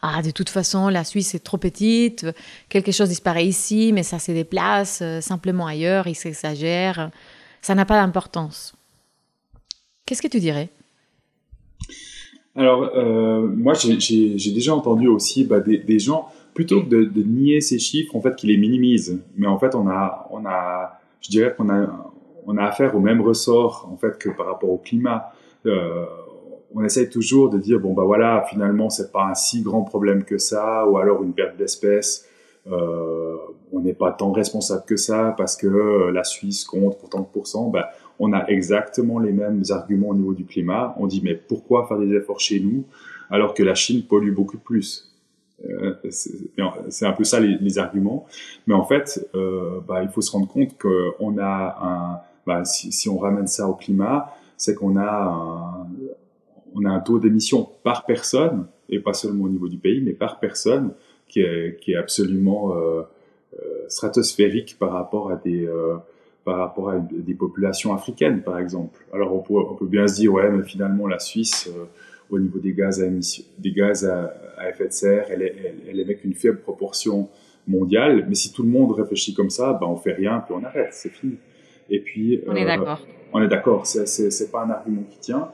ah 0.03 0.21
de 0.21 0.33
toute 0.33 0.49
façon 0.49 0.89
la 0.89 1.05
Suisse 1.05 1.33
est 1.37 1.45
trop 1.45 1.59
petite, 1.59 2.27
quelque 2.69 2.91
chose 2.91 3.09
disparaît 3.09 3.47
ici, 3.47 3.93
mais 3.93 4.03
ça 4.03 4.19
se 4.19 4.33
déplace 4.33 4.99
euh, 5.01 5.21
simplement 5.21 5.69
ailleurs, 5.69 6.09
il 6.09 6.17
s'exagère, 6.17 7.13
ça 7.63 7.77
n'a 7.77 7.85
pas 7.85 8.03
d'importance. 8.03 8.75
Qu'est-ce 10.07 10.23
que 10.23 10.27
tu 10.27 10.41
dirais? 10.41 10.71
Alors 12.57 12.91
moi 13.57 13.75
j'ai 13.75 14.53
déjà 14.53 14.75
entendu 14.75 15.07
aussi 15.07 15.45
bah, 15.45 15.61
des, 15.61 15.99
gens 16.01 16.33
plutôt 16.55 16.83
que 16.83 16.89
de, 16.89 17.23
nier 17.23 17.61
ces 17.61 17.79
chiffres 17.79 18.15
en 18.17 18.21
fait 18.21 18.37
qui 18.37 18.47
les 18.47 18.57
minimisent, 18.57 19.23
mais 19.37 19.47
en 19.47 19.59
fait 19.59 19.75
on 19.75 19.89
a 19.89 20.29
on 20.31 20.45
a 20.47 20.99
je 21.21 21.31
dirais 21.31 21.55
qu'on 21.57 21.69
a 21.69 22.13
on 22.47 22.57
a 22.57 22.65
affaire 22.65 22.95
au 22.97 23.01
même 23.01 23.21
ressort 23.21 23.89
en 23.93 23.97
fait 23.97 24.19
que 24.19 24.31
par 24.31 24.47
rapport 24.47 24.71
au 24.71 24.79
climat. 24.79 25.33
Euh, 25.67 26.07
on 26.73 26.85
essaye 26.85 27.11
toujours 27.11 27.51
de 27.51 27.59
dire 27.59 27.81
bon 27.81 27.95
bah 27.95 28.05
voilà 28.05 28.45
finalement 28.49 28.91
c'est 28.91 29.11
pas 29.11 29.25
un 29.25 29.35
si 29.35 29.63
grand 29.63 29.83
problème 29.83 30.23
que 30.23 30.39
ça 30.39 30.87
ou 30.87 30.99
alors 30.99 31.23
une 31.23 31.33
perte 31.33 31.57
d'espèces. 31.57 32.27
Euh, 32.71 33.37
on 33.73 33.81
n'est 33.81 33.95
pas 33.95 34.13
tant 34.13 34.33
responsable 34.33 34.85
que 34.87 34.97
ça 34.97 35.35
parce 35.37 35.57
que 35.57 35.67
euh, 35.67 36.13
la 36.13 36.25
Suisse 36.25 36.65
compte 36.65 36.99
pour 36.99 37.09
tant 37.09 37.21
de 37.21 37.27
pourcents. 37.27 37.71
Bah, 37.71 37.91
on 38.19 38.33
a 38.33 38.47
exactement 38.49 39.19
les 39.19 39.33
mêmes 39.33 39.63
arguments 39.71 40.09
au 40.09 40.15
niveau 40.15 40.35
du 40.35 40.45
climat. 40.45 40.95
On 40.99 41.07
dit 41.07 41.23
mais 41.25 41.35
pourquoi 41.35 41.87
faire 41.87 41.99
des 41.99 42.15
efforts 42.15 42.41
chez 42.41 42.61
nous 42.61 42.85
alors 43.31 43.55
que 43.55 43.63
la 43.63 43.75
Chine 43.75 44.03
pollue 44.03 44.33
beaucoup 44.33 44.59
plus? 44.59 45.10
C'est 46.11 47.07
un 47.07 47.13
peu 47.13 47.25
ça 47.25 47.39
les, 47.41 47.79
arguments 47.79 48.27
mais 48.67 48.75
en 48.75 48.85
fait 48.85 49.29
euh, 49.35 49.81
bah, 49.87 50.03
il 50.03 50.09
faut 50.09 50.23
se 50.23 50.33
rendre 50.33 50.49
compte 50.49 50.79
qu'on 50.79 51.39
a 51.39 51.77
un 51.83 52.21
bah, 52.47 52.65
si, 52.65 53.09
on 53.09 53.19
ramène 53.19 53.47
ça 53.47 53.69
au 53.69 53.75
climat 53.75 54.35
c'est 54.57 54.75
qu'on 54.75 54.97
a 54.97 55.03
un, 55.03 55.87
on 56.75 56.85
a 56.85 56.91
un 56.91 57.01
taux 57.01 57.19
d'émission 57.19 57.69
par 57.83 58.05
personne, 58.05 58.67
et 58.89 58.99
pas 59.01 59.15
seulement 59.15 59.45
au 59.45 59.49
niveau 59.49 59.69
du 59.69 59.79
pays, 59.79 60.01
mais 60.01 60.13
par 60.13 60.39
personne, 60.39 60.93
qui 61.29 61.41
est, 61.41 61.95
absolument 61.97 62.75
euh, 62.75 63.03
euh, 63.55 63.85
stratosphérique 63.89 64.77
par 64.79 64.93
rapport 64.93 65.31
à 65.31 65.37
des 65.37 65.65
euh, 65.65 65.97
par 66.45 66.57
rapport 66.57 66.91
à 66.91 66.99
des 66.99 67.35
populations 67.35 67.95
africaines, 67.95 68.43
par 68.43 68.59
exemple. 68.59 69.05
Alors 69.13 69.35
on 69.35 69.75
peut, 69.75 69.87
bien 69.87 70.09
se 70.09 70.17
dire, 70.17 70.33
ouais, 70.33 70.51
mais 70.51 70.65
finalement 70.65 71.07
la 71.07 71.19
Suisse, 71.19 71.69
euh, 71.69 71.85
au 72.31 72.39
niveau 72.39 72.59
des 72.59 72.73
gaz 72.73 73.03
à 73.03 73.07
émission, 73.07 73.45
des 73.59 73.73
gaz 73.73 74.05
à, 74.05 74.35
à 74.57 74.69
effet 74.69 74.89
de 74.89 74.93
serre, 74.93 75.27
elle, 75.31 75.43
elle, 75.43 75.75
elle 75.89 76.01
émet 76.01 76.17
qu'une 76.17 76.35
faible 76.35 76.61
proportion 76.61 77.29
mondiale. 77.67 78.27
Mais 78.29 78.35
si 78.35 78.53
tout 78.53 78.63
le 78.63 78.69
monde 78.69 78.93
réfléchit 78.93 79.35
comme 79.35 79.51
ça, 79.51 79.73
ben 79.73 79.87
on 79.87 79.97
fait 79.97 80.13
rien, 80.13 80.43
puis 80.45 80.55
on 80.59 80.65
arrête, 80.65 80.93
c'est 80.93 81.11
fini. 81.11 81.37
Et 81.89 82.01
puis 82.01 82.41
on 82.47 82.55
est 82.55 82.65
d'accord. 82.65 83.01
On 83.33 83.43
est 83.43 83.49
d'accord, 83.49 83.87
c'est 83.87 84.07
c'est 84.07 84.51
pas 84.51 84.65
un 84.65 84.71
argument 84.71 85.03
qui 85.09 85.19
tient. 85.19 85.51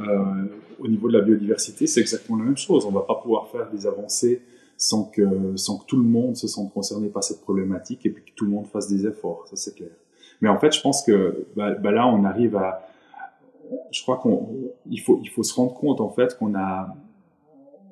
Euh, 0.00 0.44
au 0.78 0.88
niveau 0.88 1.08
de 1.08 1.18
la 1.18 1.24
biodiversité, 1.24 1.86
c'est 1.86 2.00
exactement 2.00 2.38
la 2.38 2.44
même 2.44 2.56
chose. 2.56 2.84
On 2.86 2.90
ne 2.90 2.94
va 2.94 3.02
pas 3.02 3.16
pouvoir 3.16 3.48
faire 3.48 3.68
des 3.70 3.86
avancées 3.86 4.42
sans 4.76 5.04
que, 5.04 5.56
sans 5.56 5.78
que 5.78 5.86
tout 5.86 5.98
le 5.98 6.08
monde 6.08 6.36
se 6.36 6.48
sente 6.48 6.72
concerné 6.72 7.08
par 7.08 7.22
cette 7.22 7.42
problématique 7.42 8.06
et 8.06 8.10
puis 8.10 8.24
que 8.24 8.30
tout 8.34 8.46
le 8.46 8.50
monde 8.50 8.66
fasse 8.66 8.88
des 8.88 9.06
efforts, 9.06 9.46
ça 9.46 9.56
c'est 9.56 9.74
clair. 9.74 9.90
Mais 10.40 10.48
en 10.48 10.58
fait, 10.58 10.74
je 10.74 10.80
pense 10.80 11.02
que 11.02 11.46
bah, 11.54 11.72
bah 11.72 11.92
là, 11.92 12.06
on 12.06 12.24
arrive 12.24 12.56
à... 12.56 12.88
Je 13.90 14.02
crois 14.02 14.20
qu'il 14.22 15.00
faut, 15.00 15.20
il 15.22 15.28
faut 15.30 15.42
se 15.42 15.54
rendre 15.54 15.74
compte 15.74 16.00
en 16.00 16.10
fait 16.10 16.36
qu'on 16.38 16.54
a, 16.54 16.94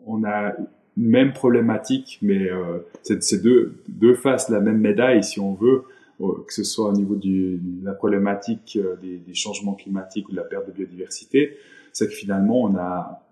on 0.07 0.25
a 0.25 0.55
une 0.97 1.07
même 1.07 1.33
problématique, 1.33 2.19
mais 2.23 2.51
euh, 2.51 2.79
c'est 3.03 3.43
deux, 3.43 3.83
deux 3.89 4.15
faces 4.15 4.49
de 4.49 4.55
la 4.55 4.61
même 4.61 4.79
médaille, 4.79 5.23
si 5.23 5.39
on 5.39 5.55
veut, 5.55 5.85
que 6.19 6.53
ce 6.53 6.65
soit 6.65 6.89
au 6.89 6.93
niveau 6.93 7.15
de 7.15 7.61
la 7.85 7.93
problématique 7.93 8.77
euh, 8.81 8.97
des, 9.01 9.19
des 9.19 9.35
changements 9.35 9.75
climatiques 9.75 10.29
ou 10.29 10.33
de 10.33 10.37
la 10.37 10.43
perte 10.43 10.67
de 10.67 10.73
biodiversité 10.73 11.57
c'est 11.99 12.07
que 12.07 12.15
finalement, 12.15 12.63
on 12.63 12.77
a, 12.77 13.23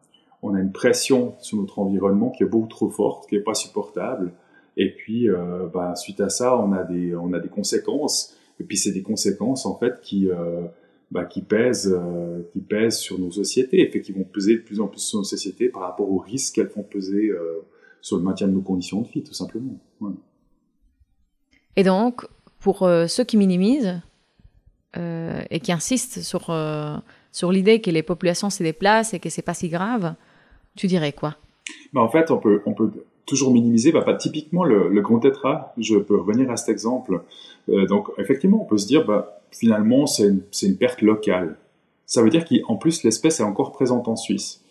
on 0.43 0.55
a 0.55 0.61
une 0.61 0.73
pression 0.73 1.35
sur 1.39 1.59
notre 1.59 1.79
environnement 1.79 2.31
qui 2.31 2.43
est 2.43 2.47
beaucoup 2.47 2.69
trop 2.69 2.91
forte, 2.91 3.29
qui 3.29 3.37
n'est 3.37 3.43
pas 3.43 3.55
supportable. 3.55 4.33
Et 4.77 4.91
puis, 4.91 5.29
euh, 5.31 5.69
bah, 5.73 5.95
suite 5.95 6.21
à 6.21 6.29
ça, 6.29 6.59
on 6.59 6.73
a 6.73 6.83
des, 6.83 7.15
on 7.15 7.33
a 7.33 7.39
des 7.39 7.49
conséquences. 7.49 8.37
Et 8.59 8.65
puis, 8.65 8.77
c'est 8.77 8.93
des 8.93 9.03
conséquences, 9.03 9.67
en 9.67 9.77
fait, 9.77 10.01
qui, 10.03 10.29
euh, 10.29 10.63
bah, 11.11 11.25
qui, 11.25 11.41
pèsent, 11.41 11.95
euh, 11.97 12.43
qui 12.53 12.61
pèsent 12.61 12.99
sur 12.99 13.19
nos 13.19 13.31
sociétés, 13.31 13.81
et 13.81 14.01
qui 14.01 14.13
vont 14.13 14.25
peser 14.25 14.57
de 14.57 14.63
plus 14.63 14.81
en 14.81 14.89
plus 14.89 15.01
sur 15.01 15.19
nos 15.19 15.25
sociétés 15.25 15.69
par 15.69 15.83
rapport 15.83 16.11
aux 16.11 16.19
risques 16.19 16.57
qu'elles 16.57 16.69
font 16.69 16.83
peser 16.83 17.29
euh, 17.29 17.65
sur 18.01 18.17
le 18.17 18.25
maintien 18.25 18.49
de 18.49 18.53
nos 18.53 18.61
conditions 18.61 19.03
de 19.03 19.09
vie, 19.09 19.23
tout 19.23 19.35
simplement. 19.35 19.79
Ouais. 20.01 20.13
Et 21.77 21.85
donc, 21.85 22.27
pour 22.59 22.83
euh, 22.83 23.07
ceux 23.07 23.25
qui 23.25 23.37
minimisent 23.37 24.01
et 25.51 25.61
qui 25.61 25.73
insistent 25.73 26.23
sur 26.23 26.47
sur 27.31 27.53
l'idée 27.53 27.83
que 27.83 27.91
les 27.91 28.03
populations 28.03 28.49
se 28.49 28.63
déplacent 28.63 29.13
et 29.13 29.19
que 29.19 29.29
c'est 29.29 29.43
pas 29.43 29.53
si 29.53 29.69
grave, 29.69 30.15
tu 30.75 30.87
dirais 30.87 31.13
quoi? 31.13 31.37
Bah 31.93 32.01
En 32.01 32.09
fait, 32.09 32.31
on 32.31 32.39
peut, 32.39 32.63
on 32.65 32.73
peut 32.73 32.91
toujours 33.27 33.53
minimiser. 33.53 33.93
Bah, 33.93 34.01
pas 34.01 34.15
typiquement 34.15 34.65
le, 34.65 34.89
le 34.89 35.01
grand 35.03 35.19
tétra. 35.19 35.75
Je 35.77 35.99
peux 35.99 36.17
revenir 36.17 36.51
à 36.51 36.57
cet 36.57 36.71
exemple. 36.71 37.21
Donc, 37.69 38.09
effectivement, 38.17 38.63
on 38.63 38.65
peut 38.65 38.79
se 38.79 38.87
dire, 38.87 39.05
bah, 39.05 39.37
finalement, 39.59 40.07
c'est 40.07 40.29
une, 40.29 40.77
perte 40.77 41.03
locale. 41.03 41.57
Ça 42.07 42.23
veut 42.23 42.31
dire 42.31 42.45
qu'en 42.45 42.77
plus, 42.77 43.03
l'espèce 43.03 43.41
est 43.41 43.45
encore 43.45 43.73
présente 43.73 44.09
en 44.09 44.17
Suisse. 44.17 44.63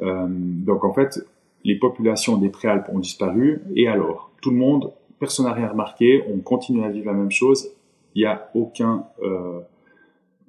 Euh, 0.00 0.26
donc, 0.28 0.84
en 0.84 0.92
fait, 0.92 1.20
les 1.64 1.78
populations 1.78 2.36
des 2.36 2.48
préalpes 2.48 2.88
ont 2.88 2.98
disparu. 2.98 3.62
Et 3.76 3.88
alors, 3.88 4.30
tout 4.40 4.50
le 4.50 4.56
monde, 4.56 4.92
personne 5.18 5.46
n'a 5.46 5.52
rien 5.52 5.68
remarqué. 5.68 6.24
On 6.32 6.38
continue 6.38 6.84
à 6.84 6.88
vivre 6.88 7.06
la 7.06 7.12
même 7.12 7.30
chose. 7.30 7.70
Il 8.14 8.20
n'y 8.22 8.26
a 8.26 8.50
aucun 8.54 9.04
euh, 9.22 9.60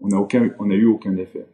on 0.02 0.08
n'a 0.08 0.20
aucun, 0.20 0.44
eu 0.44 0.86
aucun 0.86 1.16
effet. 1.18 1.46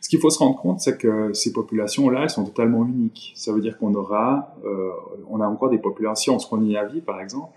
Ce 0.00 0.08
qu'il 0.08 0.18
faut 0.18 0.30
se 0.30 0.38
rendre 0.38 0.58
compte, 0.58 0.80
c'est 0.80 0.98
que 0.98 1.32
ces 1.32 1.52
populations-là, 1.52 2.24
elles 2.24 2.30
sont 2.30 2.44
totalement 2.44 2.84
uniques. 2.84 3.32
Ça 3.36 3.52
veut 3.52 3.60
dire 3.60 3.78
qu'on 3.78 3.94
aura, 3.94 4.54
euh, 4.64 4.90
on 5.30 5.40
a 5.40 5.46
encore 5.46 5.70
des 5.70 5.78
populations, 5.78 6.36
a 6.36 6.84
vu 6.84 7.00
par 7.00 7.20
exemple, 7.20 7.52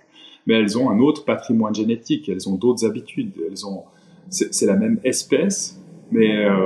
mais 0.46 0.54
elles 0.54 0.78
ont 0.78 0.90
un 0.90 1.00
autre 1.00 1.26
patrimoine 1.26 1.76
génétique, 1.76 2.30
elles 2.30 2.48
ont 2.48 2.56
d'autres 2.56 2.86
habitudes, 2.86 3.34
elles 3.50 3.66
ont, 3.66 3.84
c'est 4.30 4.66
la 4.66 4.76
même 4.76 5.00
espèce, 5.04 5.80
mais 6.12 6.46
euh, 6.46 6.58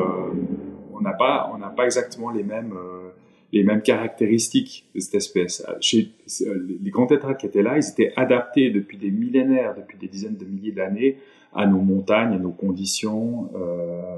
on 0.93 1.01
n'a 1.01 1.13
pas, 1.13 1.51
on 1.53 1.57
n'a 1.57 1.69
pas 1.69 1.85
exactement 1.85 2.31
les 2.31 2.43
mêmes, 2.43 2.73
euh, 2.73 3.09
les 3.51 3.63
mêmes 3.63 3.81
caractéristiques 3.81 4.85
de 4.95 4.99
cette 4.99 5.15
espèce. 5.15 5.65
Chez, 5.79 6.11
les 6.47 6.89
grands 6.89 7.07
tétras 7.07 7.33
qui 7.33 7.45
étaient 7.45 7.63
là, 7.63 7.77
ils 7.77 7.87
étaient 7.87 8.13
adaptés 8.15 8.69
depuis 8.69 8.97
des 8.97 9.11
millénaires, 9.11 9.75
depuis 9.75 9.97
des 9.97 10.07
dizaines 10.07 10.37
de 10.37 10.45
milliers 10.45 10.71
d'années 10.71 11.17
à 11.53 11.65
nos 11.65 11.79
montagnes, 11.79 12.33
à 12.33 12.39
nos 12.39 12.51
conditions, 12.51 13.49
euh, 13.55 14.15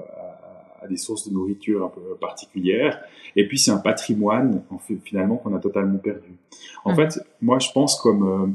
à, 0.82 0.84
à, 0.84 0.88
des 0.88 0.98
sources 0.98 1.28
de 1.28 1.34
nourriture 1.34 1.86
un 1.86 1.90
peu 1.90 2.16
particulières. 2.20 3.00
Et 3.36 3.48
puis 3.48 3.58
c'est 3.58 3.72
un 3.72 3.78
patrimoine 3.78 4.62
en 4.70 4.78
fait, 4.78 4.98
finalement 5.04 5.38
qu'on 5.38 5.56
a 5.56 5.60
totalement 5.60 5.98
perdu. 5.98 6.38
En 6.84 6.94
mmh. 6.94 6.96
fait, 6.96 7.20
moi 7.42 7.60
je 7.60 7.72
pense 7.72 8.00
comme 8.00 8.24
euh, 8.24 8.48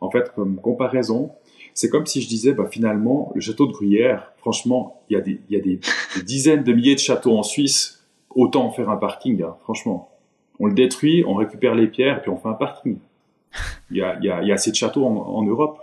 en 0.00 0.10
fait 0.10 0.32
comme 0.34 0.56
comparaison, 0.56 1.30
c'est 1.78 1.88
comme 1.88 2.06
si 2.06 2.20
je 2.20 2.26
disais 2.26 2.54
bah, 2.54 2.66
finalement 2.68 3.30
le 3.36 3.40
château 3.40 3.68
de 3.68 3.72
Gruyère. 3.72 4.32
Franchement, 4.38 5.00
il 5.08 5.12
y 5.12 5.16
a 5.16 5.20
des 5.20 5.40
y 5.48 5.54
a 5.54 5.60
des, 5.60 5.78
dizaines 6.24 6.64
de 6.64 6.72
milliers 6.72 6.96
de 6.96 7.00
châteaux 7.00 7.38
en 7.38 7.44
Suisse. 7.44 8.04
Autant 8.30 8.66
en 8.66 8.72
faire 8.72 8.90
un 8.90 8.96
parking, 8.96 9.44
hein, 9.44 9.56
franchement. 9.60 10.10
On 10.58 10.66
le 10.66 10.74
détruit, 10.74 11.24
on 11.24 11.34
récupère 11.34 11.76
les 11.76 11.86
pierres, 11.86 12.20
puis 12.20 12.30
on 12.30 12.36
fait 12.36 12.48
un 12.48 12.54
parking. 12.54 12.98
Il 13.92 13.96
y 13.96 14.02
a, 14.02 14.18
y 14.20 14.28
a, 14.28 14.54
assez 14.54 14.72
de 14.72 14.76
châteaux 14.76 15.06
en, 15.06 15.42
Europe. 15.44 15.78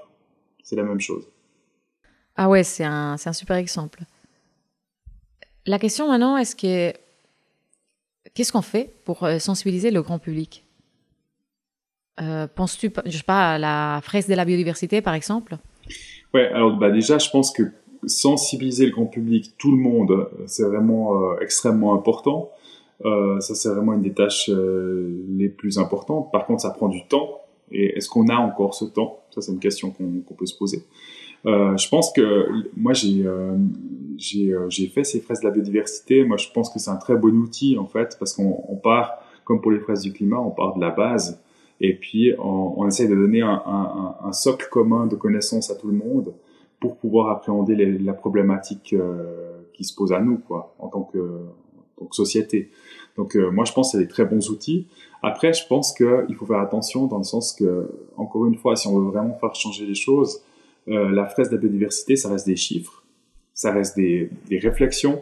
C'est 0.64 0.76
la 0.76 0.84
même 0.84 1.00
chose. 1.00 1.30
Ah 2.36 2.50
ouais, 2.50 2.64
c'est 2.64 2.84
un, 2.84 3.14
un 3.14 3.34
super 3.34 3.56
exemple. 3.56 4.04
La 5.66 5.80
question 5.80 6.10
maintenant, 6.10 6.36
est-ce 6.36 6.58
que 6.58 6.94
qu'est-ce 8.34 8.52
qu'on 8.52 8.62
fait 8.62 8.94
pour 9.06 9.24
euh, 9.24 9.40
sensibiliser 9.40 9.92
le 9.92 10.02
grand 10.02 10.20
public? 10.20 10.66
Euh, 12.20 12.48
Penses-tu, 12.54 12.92
je 13.06 13.18
sais 13.18 13.24
pas, 13.24 13.54
à 13.54 13.58
la 13.58 14.02
fresque 14.04 14.28
de 14.28 14.36
la 14.36 14.44
biodiversité, 14.44 15.02
par 15.02 15.14
exemple? 15.14 15.58
Ouais, 16.34 16.48
alors 16.48 16.78
bah 16.78 16.92
déjà, 16.92 17.18
je 17.18 17.30
pense 17.30 17.52
que 17.52 17.64
sensibiliser 18.08 18.86
le 18.86 18.92
grand 18.92 19.06
public, 19.06 19.54
tout 19.58 19.72
le 19.72 19.78
monde, 19.78 20.28
c'est 20.46 20.64
vraiment 20.64 21.22
euh, 21.22 21.40
extrêmement 21.42 21.94
important. 21.94 22.52
Euh, 23.04 23.40
ça, 23.40 23.56
c'est 23.56 23.70
vraiment 23.70 23.94
une 23.94 24.02
des 24.02 24.14
tâches 24.14 24.50
euh, 24.50 25.24
les 25.30 25.50
plus 25.50 25.78
importantes. 25.78 26.32
Par 26.32 26.46
contre, 26.46 26.62
ça 26.62 26.72
prend 26.72 26.88
du 26.88 27.06
temps. 27.08 27.42
Et 27.72 27.98
est-ce 27.98 28.10
qu'on 28.10 28.28
a 28.28 28.36
encore 28.36 28.74
ce 28.74 28.86
temps? 28.86 29.20
Ça, 29.32 29.42
c'est 29.42 29.52
une 29.52 29.60
question 29.60 29.92
qu'on 29.92 30.34
peut 30.36 30.46
se 30.46 30.56
poser. 30.56 30.84
Je 31.46 31.90
pense 31.90 32.12
que 32.12 32.48
moi, 32.76 32.94
j'ai 32.94 34.88
fait 34.88 35.04
ces 35.04 35.20
fraises 35.20 35.42
de 35.42 35.46
la 35.46 35.52
biodiversité. 35.52 36.24
Moi, 36.24 36.38
je 36.38 36.48
pense 36.54 36.70
que 36.70 36.80
c'est 36.80 36.92
un 36.92 36.96
très 36.96 37.16
bon 37.16 37.36
outil, 37.36 37.78
en 37.78 37.86
fait, 37.86 38.18
parce 38.20 38.34
qu'on 38.34 38.64
on 38.68 38.76
part, 38.76 39.14
comme 39.44 39.62
pour 39.62 39.72
les 39.72 39.80
fraises 39.80 40.02
du 40.02 40.14
climat, 40.14 40.40
on 40.40 40.52
part 40.52 40.76
de 40.76 40.82
la 40.82 40.92
base. 40.92 41.42
Et 41.82 41.96
puis, 41.96 42.34
on, 42.40 42.74
on 42.78 42.88
essaye 42.88 43.08
de 43.08 43.16
donner 43.16 43.42
un, 43.42 43.62
un, 43.66 44.16
un, 44.24 44.32
socle 44.32 44.68
commun 44.70 45.08
de 45.08 45.16
connaissances 45.16 45.70
à 45.70 45.76
tout 45.76 45.88
le 45.88 45.94
monde 45.94 46.34
pour 46.80 46.98
pouvoir 46.98 47.30
appréhender 47.30 47.76
les, 47.76 47.98
la 47.98 48.14
problématique 48.14 48.94
euh, 48.94 49.62
qui 49.74 49.84
se 49.84 49.94
pose 49.94 50.14
à 50.14 50.22
nous, 50.22 50.38
quoi, 50.38 50.74
en 50.80 50.88
tant 50.88 51.04
que, 51.04 51.18
en 51.18 52.00
tant 52.00 52.06
que 52.06 52.16
société. 52.16 52.70
Donc, 53.18 53.36
euh, 53.36 53.52
moi, 53.52 53.66
je 53.66 53.74
pense 53.74 53.92
que 53.92 53.98
c'est 53.98 54.04
des 54.04 54.10
très 54.10 54.26
bons 54.26 54.50
outils. 54.50 54.88
Après, 55.22 55.54
je 55.54 55.66
pense 55.68 55.94
qu'il 55.94 56.36
faut 56.38 56.46
faire 56.46 56.60
attention 56.60 57.08
dans 57.08 57.18
le 57.18 57.24
sens 57.24 57.54
que, 57.54 57.90
encore 58.16 58.46
une 58.46 58.56
fois, 58.56 58.76
si 58.76 58.88
on 58.88 59.00
veut 59.00 59.12
vraiment 59.12 59.38
faire 59.40 59.56
changer 59.56 59.86
les 59.86 59.96
choses, 59.96 60.42
euh, 60.88 61.10
la 61.10 61.26
fraise 61.26 61.50
de 61.50 61.56
la 61.56 61.62
biodiversité, 61.62 62.16
ça 62.16 62.30
reste 62.30 62.46
des 62.46 62.56
chiffres, 62.56 63.04
ça 63.54 63.72
reste 63.72 63.96
des, 63.96 64.30
des 64.50 64.60
réflexions, 64.60 65.22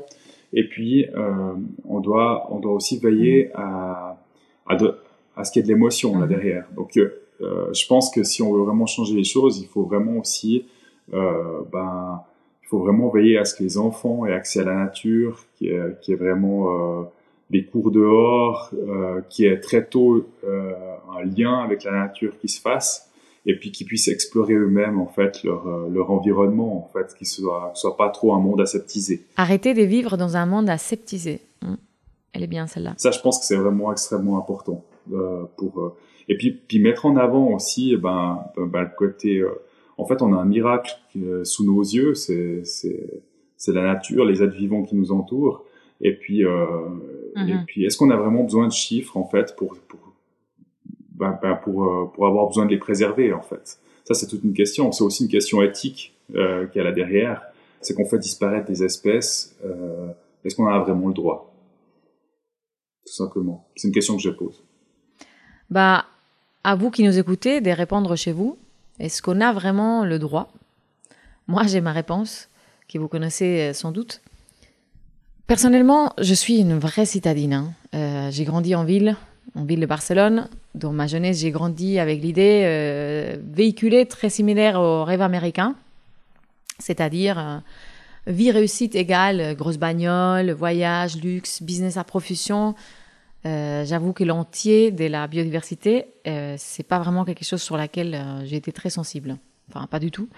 et 0.51 0.67
puis 0.67 1.05
euh, 1.15 1.53
on 1.87 2.01
doit 2.01 2.47
on 2.51 2.59
doit 2.59 2.73
aussi 2.73 2.99
veiller 2.99 3.49
à 3.55 4.17
à, 4.65 4.75
de, 4.75 4.95
à 5.35 5.43
ce 5.43 5.51
qu'il 5.51 5.61
y 5.61 5.63
ait 5.63 5.67
de 5.67 5.73
l'émotion 5.73 6.19
là 6.19 6.27
derrière. 6.27 6.65
Donc 6.75 6.97
euh, 6.97 7.73
je 7.73 7.85
pense 7.87 8.09
que 8.11 8.23
si 8.23 8.41
on 8.41 8.53
veut 8.53 8.63
vraiment 8.63 8.85
changer 8.85 9.15
les 9.15 9.23
choses, 9.23 9.59
il 9.59 9.67
faut 9.67 9.83
vraiment 9.83 10.17
aussi 10.19 10.65
euh, 11.13 11.61
ben 11.71 12.21
il 12.63 12.67
faut 12.67 12.79
vraiment 12.79 13.09
veiller 13.09 13.37
à 13.37 13.45
ce 13.45 13.53
que 13.55 13.63
les 13.63 13.77
enfants 13.77 14.25
aient 14.25 14.33
accès 14.33 14.61
à 14.61 14.63
la 14.63 14.75
nature, 14.75 15.45
qui 15.57 15.67
est, 15.67 15.99
qui 16.01 16.13
est 16.13 16.15
vraiment 16.15 17.01
euh, 17.01 17.03
des 17.49 17.65
cours 17.65 17.91
dehors, 17.91 18.71
euh, 18.73 19.21
qui 19.29 19.45
est 19.45 19.59
très 19.59 19.85
tôt 19.85 20.25
euh, 20.43 20.73
un 21.15 21.23
lien 21.23 21.59
avec 21.59 21.83
la 21.83 21.91
nature 21.91 22.33
qui 22.39 22.47
se 22.47 22.59
fasse 22.59 23.09
et 23.45 23.57
puis 23.57 23.71
qu'ils 23.71 23.85
puissent 23.85 24.07
explorer 24.07 24.53
eux-mêmes 24.53 24.99
en 24.99 25.07
fait 25.07 25.43
leur, 25.43 25.67
euh, 25.67 25.89
leur 25.91 26.09
environnement 26.09 26.77
en 26.77 26.89
fait 26.93 27.13
qui 27.17 27.25
soit 27.25 27.71
soit 27.75 27.97
pas 27.97 28.09
trop 28.09 28.33
un 28.33 28.39
monde 28.39 28.61
aseptisé. 28.61 29.25
Arrêter 29.35 29.73
de 29.73 29.83
vivre 29.83 30.17
dans 30.17 30.37
un 30.37 30.45
monde 30.45 30.69
aseptisé. 30.69 31.41
Mmh. 31.61 31.73
Elle 32.31 32.43
est 32.43 32.47
bien 32.47 32.65
celle-là. 32.65 32.93
Ça, 32.97 33.11
je 33.11 33.19
pense 33.19 33.37
que 33.39 33.45
c'est 33.45 33.57
vraiment 33.57 33.91
extrêmement 33.91 34.39
important 34.39 34.83
euh, 34.92 34.92
pour 35.57 35.83
euh, 35.83 35.95
et 36.29 36.37
puis 36.37 36.51
puis 36.51 36.79
mettre 36.79 37.05
en 37.05 37.17
avant 37.17 37.47
aussi 37.53 37.91
eh 37.93 37.97
ben, 37.97 38.43
ben, 38.55 38.65
ben, 38.65 38.81
le 38.83 38.89
côté 38.97 39.39
euh, 39.39 39.49
en 39.97 40.05
fait 40.05 40.21
on 40.21 40.33
a 40.33 40.37
un 40.37 40.45
miracle 40.45 40.93
euh, 41.17 41.43
sous 41.43 41.65
nos 41.65 41.81
yeux 41.81 42.13
c'est 42.15 42.63
c'est 42.63 43.23
c'est 43.57 43.73
la 43.73 43.83
nature 43.83 44.25
les 44.25 44.41
êtres 44.43 44.55
vivants 44.55 44.83
qui 44.83 44.95
nous 44.95 45.11
entourent. 45.11 45.65
Et 46.01 46.13
puis 46.13 46.43
euh, 46.43 46.65
Mhm. 47.35 47.49
et 47.49 47.55
puis 47.65 47.85
est-ce 47.85 47.97
qu'on 47.97 48.09
a 48.09 48.15
vraiment 48.15 48.43
besoin 48.43 48.67
de 48.67 48.71
chiffres 48.73 49.17
en 49.17 49.25
fait 49.25 49.55
pour 49.55 49.77
pour 49.87 50.13
ben, 51.15 51.37
ben, 51.41 51.55
pour 51.55 51.83
euh, 51.85 52.05
pour 52.13 52.27
avoir 52.27 52.47
besoin 52.47 52.65
de 52.65 52.71
les 52.71 52.77
préserver 52.77 53.33
en 53.33 53.41
fait? 53.41 53.79
Ça 54.03 54.13
c'est 54.13 54.27
toute 54.27 54.43
une 54.43 54.53
question. 54.53 54.91
C'est 54.91 55.03
aussi 55.03 55.23
une 55.23 55.29
question 55.29 55.61
éthique 55.61 56.13
euh, 56.35 56.67
qu'il 56.67 56.79
y 56.79 56.81
a 56.81 56.83
là 56.83 56.91
derrière. 56.91 57.41
C'est 57.81 57.93
qu'on 57.95 58.05
fait 58.05 58.19
disparaître 58.19 58.67
des 58.67 58.83
espèces 58.83 59.57
euh, 59.65 60.11
est-ce 60.43 60.55
qu'on 60.55 60.67
a 60.67 60.77
vraiment 60.79 61.07
le 61.07 61.13
droit? 61.13 61.53
Tout 63.05 63.13
simplement. 63.13 63.67
C'est 63.75 63.87
une 63.87 63.93
question 63.93 64.15
que 64.15 64.21
je 64.21 64.29
pose 64.29 64.63
Bah, 65.73 66.05
à 66.63 66.75
vous 66.75 66.91
qui 66.91 67.01
nous 67.01 67.17
écoutez, 67.17 67.59
de 67.59 67.71
répondre 67.71 68.15
chez 68.15 68.31
vous. 68.31 68.59
Est-ce 68.99 69.23
qu'on 69.23 69.41
a 69.41 69.51
vraiment 69.51 70.05
le 70.05 70.19
droit? 70.19 70.51
Moi, 71.47 71.63
j'ai 71.65 71.81
ma 71.81 71.93
réponse, 71.93 72.47
que 72.87 72.99
vous 72.99 73.07
connaissez 73.07 73.71
euh, 73.71 73.73
sans 73.73 73.91
doute. 73.91 74.21
Personnellement, 75.47 76.13
je 76.19 76.35
suis 76.35 76.59
une 76.59 76.77
vraie 76.77 77.07
citadine. 77.07 77.53
hein. 77.53 77.73
Euh, 77.95 78.29
j'ai 78.29 78.43
grandi 78.43 78.75
en 78.75 78.83
ville, 78.83 79.15
en 79.55 79.63
ville 79.63 79.79
de 79.79 79.87
Barcelone. 79.87 80.47
Dans 80.75 80.91
ma 80.91 81.07
jeunesse, 81.07 81.39
j'ai 81.39 81.49
grandi 81.49 81.97
avec 81.97 82.21
l'idée 82.21 82.61
euh, 82.65 83.37
véhiculée 83.43 84.05
très 84.05 84.29
similaire 84.29 84.79
au 84.79 85.03
rêve 85.03 85.23
américain, 85.23 85.73
c'est-à-dire 86.77 87.63
vie 88.27 88.51
réussite 88.51 88.93
égale 88.93 89.55
grosse 89.55 89.77
bagnole, 89.77 90.51
voyage, 90.51 91.17
luxe, 91.17 91.63
business 91.63 91.97
à 91.97 92.03
profusion. 92.03 92.75
Euh, 93.45 93.83
J'avoue 93.85 94.13
que 94.13 94.23
l'entier 94.23 94.91
de 94.91 95.05
la 95.05 95.27
biodiversité, 95.27 96.05
euh, 96.27 96.55
c'est 96.57 96.83
pas 96.83 96.99
vraiment 96.99 97.25
quelque 97.25 97.43
chose 97.43 97.61
sur 97.61 97.75
laquelle 97.77 98.15
euh, 98.15 98.45
j'ai 98.45 98.55
été 98.55 98.71
très 98.71 98.89
sensible. 98.89 99.37
Enfin, 99.69 99.85
pas 99.87 99.99
du 99.99 100.11
tout. 100.11 100.29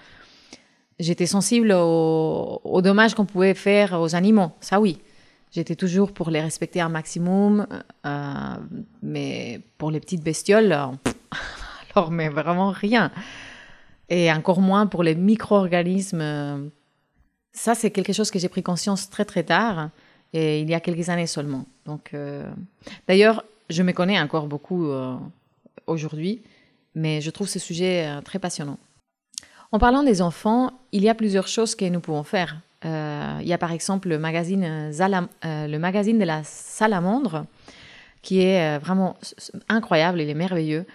J'étais 0.98 1.26
sensible 1.26 1.72
aux, 1.72 2.60
aux 2.64 2.82
dommages 2.82 3.14
qu'on 3.14 3.26
pouvait 3.26 3.54
faire 3.54 4.00
aux 4.00 4.14
animaux. 4.14 4.50
Ça, 4.60 4.80
oui. 4.80 4.98
J'étais 5.52 5.76
toujours 5.76 6.12
pour 6.12 6.30
les 6.30 6.40
respecter 6.40 6.80
un 6.80 6.88
maximum. 6.88 7.66
euh, 8.04 8.54
mais 9.02 9.60
pour 9.78 9.90
les 9.90 10.00
petites 10.00 10.22
bestioles, 10.22 10.72
euh, 10.72 10.86
alors, 11.94 12.10
mais 12.10 12.28
vraiment 12.28 12.70
rien. 12.70 13.12
Et 14.08 14.32
encore 14.32 14.60
moins 14.60 14.86
pour 14.86 15.02
les 15.02 15.14
micro-organismes. 15.14 16.70
Ça, 17.52 17.74
c'est 17.74 17.90
quelque 17.90 18.12
chose 18.12 18.30
que 18.30 18.38
j'ai 18.38 18.48
pris 18.48 18.62
conscience 18.62 19.10
très, 19.10 19.24
très 19.24 19.44
tard. 19.44 19.90
Et 20.32 20.60
il 20.60 20.68
y 20.68 20.74
a 20.74 20.80
quelques 20.80 21.08
années 21.08 21.26
seulement. 21.26 21.64
Donc, 21.86 22.10
euh, 22.12 22.48
d'ailleurs, 23.08 23.44
je 23.70 23.82
me 23.82 23.92
connais 23.92 24.20
encore 24.20 24.46
beaucoup 24.46 24.90
euh, 24.90 25.16
aujourd'hui, 25.86 26.42
mais 26.94 27.20
je 27.20 27.30
trouve 27.30 27.48
ce 27.48 27.58
sujet 27.58 28.06
euh, 28.06 28.20
très 28.20 28.38
passionnant. 28.38 28.78
En 29.72 29.78
parlant 29.78 30.02
des 30.02 30.22
enfants, 30.22 30.72
il 30.92 31.02
y 31.02 31.08
a 31.08 31.14
plusieurs 31.14 31.48
choses 31.48 31.74
que 31.74 31.84
nous 31.84 32.00
pouvons 32.00 32.22
faire. 32.22 32.60
Il 32.84 33.48
y 33.48 33.52
a 33.52 33.58
par 33.58 33.72
exemple 33.72 34.08
le 34.08 34.16
magazine, 34.16 34.60
de 34.92 36.24
la 36.24 36.44
salamandre, 36.44 37.46
qui 38.22 38.42
est 38.42 38.78
vraiment 38.78 39.16
incroyable, 39.68 40.20
il 40.20 40.30
est 40.30 40.34
merveilleux. 40.34 40.86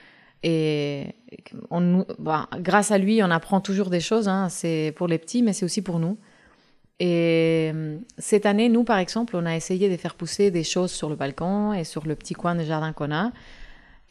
Et 0.42 1.08
on, 1.70 2.06
bah, 2.18 2.48
grâce 2.60 2.92
à 2.92 2.98
lui, 2.98 3.22
on 3.22 3.30
apprend 3.30 3.60
toujours 3.60 3.90
des 3.90 4.00
choses. 4.00 4.30
hein. 4.30 4.48
C'est 4.48 4.94
pour 4.96 5.08
les 5.08 5.18
petits, 5.18 5.42
mais 5.44 5.52
c'est 5.52 5.66
aussi 5.66 5.82
pour 5.82 6.00
nous. 6.00 6.18
Et 7.04 7.72
euh, 7.74 7.98
cette 8.20 8.46
année, 8.46 8.70
nous, 8.70 8.84
par 8.84 9.00
exemple, 9.00 9.36
on 9.36 9.48
a 9.48 9.56
essayé 9.56 9.90
de 9.90 9.98
faire 9.98 10.14
pousser 10.14 10.52
des 10.52 10.64
choses 10.64 10.92
sur 10.92 11.10
le 11.10 11.16
balcon 11.16 11.74
et 11.74 11.84
sur 11.84 12.06
le 12.06 12.14
petit 12.14 12.36
coin 12.36 12.54
de 12.54 12.64
jardin 12.64 12.94
qu'on 12.94 13.12
a. 13.12 13.32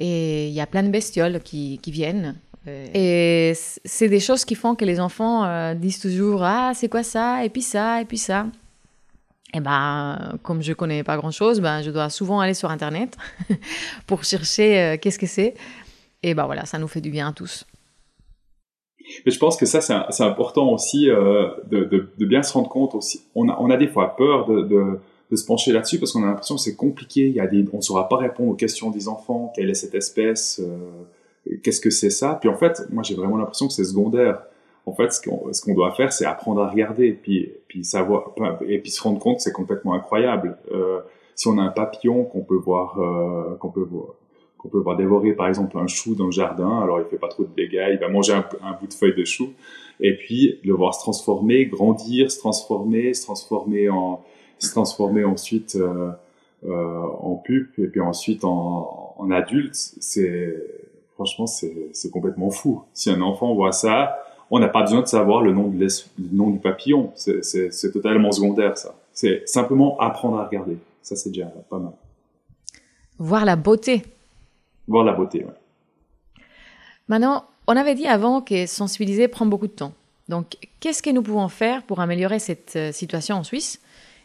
Et 0.00 0.48
il 0.48 0.52
y 0.52 0.60
a 0.60 0.66
plein 0.66 0.82
de 0.82 0.88
bestioles 0.88 1.38
qui, 1.38 1.78
qui 1.80 1.92
viennent. 1.92 2.34
Euh, 2.66 2.86
Et 2.92 3.54
c'est 3.54 4.08
des 4.08 4.18
choses 4.18 4.44
qui 4.44 4.56
font 4.56 4.74
que 4.74 4.84
les 4.84 4.98
enfants 4.98 5.44
euh, 5.44 5.74
disent 5.74 6.00
toujours 6.00 6.42
Ah, 6.42 6.72
c'est 6.74 6.88
quoi 6.88 7.04
ça? 7.04 7.44
Et 7.44 7.48
puis 7.48 7.62
ça, 7.62 8.02
et 8.02 8.04
puis 8.04 8.18
ça. 8.18 8.46
Et 9.54 9.60
ben, 9.60 10.36
comme 10.42 10.60
je 10.60 10.72
connais 10.72 11.04
pas 11.04 11.16
grand 11.16 11.30
chose, 11.30 11.60
ben, 11.60 11.82
je 11.82 11.92
dois 11.92 12.10
souvent 12.10 12.40
aller 12.40 12.54
sur 12.54 12.72
Internet 12.72 13.16
pour 14.08 14.24
chercher 14.24 14.80
euh, 14.80 14.96
qu'est-ce 15.00 15.18
que 15.18 15.28
c'est. 15.28 15.54
Et 16.24 16.34
ben 16.34 16.46
voilà, 16.46 16.66
ça 16.66 16.78
nous 16.78 16.88
fait 16.88 17.00
du 17.00 17.10
bien 17.10 17.28
à 17.28 17.32
tous. 17.32 17.64
Mais 19.24 19.32
je 19.32 19.38
pense 19.38 19.56
que 19.56 19.66
ça, 19.66 19.80
c'est 19.80 20.24
important 20.24 20.72
aussi 20.72 21.10
euh, 21.10 21.48
de, 21.70 21.84
de, 21.84 22.08
de 22.16 22.26
bien 22.26 22.42
se 22.42 22.52
rendre 22.52 22.68
compte 22.68 22.94
aussi. 22.94 23.22
On 23.34 23.48
a, 23.48 23.56
on 23.60 23.70
a 23.70 23.76
des 23.76 23.88
fois 23.88 24.16
peur 24.16 24.46
de, 24.46 24.62
de, 24.62 25.36
se 25.36 25.44
pencher 25.44 25.72
là-dessus 25.72 25.98
parce 25.98 26.12
qu'on 26.12 26.22
a 26.22 26.26
l'impression 26.26 26.56
que 26.56 26.60
c'est 26.60 26.76
compliqué. 26.76 27.26
Il 27.26 27.34
y 27.34 27.40
a 27.40 27.46
des, 27.46 27.64
on 27.72 27.78
ne 27.78 27.82
saura 27.82 28.08
pas 28.08 28.16
répondre 28.16 28.50
aux 28.50 28.54
questions 28.54 28.90
des 28.90 29.08
enfants. 29.08 29.52
Quelle 29.54 29.70
est 29.70 29.74
cette 29.74 29.94
espèce 29.94 30.60
euh, 30.60 31.56
Qu'est-ce 31.62 31.80
que 31.80 31.90
c'est 31.90 32.10
ça? 32.10 32.36
Puis 32.40 32.48
en 32.48 32.56
fait, 32.56 32.82
moi, 32.90 33.02
j'ai 33.02 33.14
vraiment 33.14 33.36
l'impression 33.36 33.66
que 33.66 33.72
c'est 33.72 33.84
secondaire. 33.84 34.42
En 34.86 34.92
fait, 34.92 35.12
ce 35.12 35.20
qu'on 35.20 35.52
ce 35.52 35.62
qu'on 35.62 35.74
doit 35.74 35.92
faire, 35.92 36.12
c'est 36.12 36.24
apprendre 36.24 36.62
à 36.62 36.68
regarder, 36.68 37.12
puis, 37.12 37.52
puis 37.68 37.84
savoir, 37.84 38.32
et 38.66 38.78
puis 38.78 38.90
se 38.90 39.02
rendre 39.02 39.18
compte 39.18 39.36
que 39.36 39.42
c'est 39.42 39.52
complètement 39.52 39.94
incroyable. 39.94 40.56
Euh, 40.72 41.00
si 41.34 41.48
on 41.48 41.56
a 41.58 41.62
un 41.62 41.68
papillon 41.70 42.24
qu'on 42.24 42.42
peut 42.42 42.56
voir, 42.56 42.98
euh, 43.00 43.56
qu'on 43.56 43.70
peut 43.70 43.86
voir, 43.88 44.14
qu'on 44.60 44.68
peut 44.68 44.78
voir 44.78 44.96
dévorer 44.96 45.32
par 45.32 45.48
exemple 45.48 45.78
un 45.78 45.86
chou 45.86 46.14
dans 46.14 46.26
le 46.26 46.32
jardin, 46.32 46.80
alors 46.82 47.00
il 47.00 47.06
fait 47.06 47.16
pas 47.16 47.28
trop 47.28 47.44
de 47.44 47.48
dégâts, 47.56 47.88
il 47.92 47.98
va 47.98 48.08
manger 48.08 48.34
un, 48.34 48.72
bout 48.78 48.86
de 48.86 48.92
feuille 48.92 49.14
de 49.14 49.24
chou, 49.24 49.54
et 50.00 50.16
puis 50.16 50.58
le 50.64 50.74
voir 50.74 50.94
se 50.94 51.00
transformer, 51.00 51.64
grandir, 51.64 52.30
se 52.30 52.38
transformer, 52.38 53.14
se 53.14 53.22
transformer 53.22 53.88
en, 53.88 54.22
se 54.58 54.70
transformer 54.70 55.24
ensuite 55.24 55.76
euh, 55.76 56.10
euh, 56.66 57.02
en 57.20 57.36
pupe, 57.36 57.78
et 57.78 57.86
puis 57.86 58.00
ensuite 58.00 58.44
en, 58.44 59.30
adulte, 59.30 59.74
c'est 59.74 60.56
franchement 61.14 61.46
c'est 61.46 62.10
complètement 62.10 62.50
fou. 62.50 62.82
Si 62.92 63.10
un 63.10 63.20
enfant 63.20 63.54
voit 63.54 63.72
ça, 63.72 64.18
on 64.50 64.58
n'a 64.58 64.68
pas 64.68 64.82
besoin 64.82 65.02
de 65.02 65.06
savoir 65.06 65.42
le 65.42 65.52
nom, 65.52 65.72
le 65.72 65.88
nom 66.32 66.50
du 66.50 66.58
papillon, 66.58 67.12
c'est 67.14 67.92
totalement 67.92 68.32
secondaire 68.32 68.76
ça. 68.76 68.94
C'est 69.12 69.48
simplement 69.48 69.98
apprendre 70.00 70.38
à 70.38 70.46
regarder, 70.46 70.76
ça 71.00 71.16
c'est 71.16 71.30
déjà 71.30 71.46
pas 71.70 71.78
mal. 71.78 71.92
Voir 73.18 73.44
la 73.44 73.56
beauté. 73.56 74.02
Voir 74.90 75.04
la 75.04 75.12
beauté. 75.12 75.46
Maintenant, 77.08 77.44
on 77.66 77.76
avait 77.76 77.94
dit 77.94 78.06
avant 78.06 78.42
que 78.42 78.66
sensibiliser 78.66 79.28
prend 79.28 79.46
beaucoup 79.46 79.68
de 79.68 79.72
temps. 79.72 79.92
Donc, 80.28 80.56
qu'est-ce 80.80 81.02
que 81.02 81.10
nous 81.10 81.22
pouvons 81.22 81.48
faire 81.48 81.84
pour 81.84 82.00
améliorer 82.00 82.38
cette 82.38 82.74
euh, 82.76 82.92
situation 82.92 83.36
en 83.36 83.44
Suisse? 83.44 83.80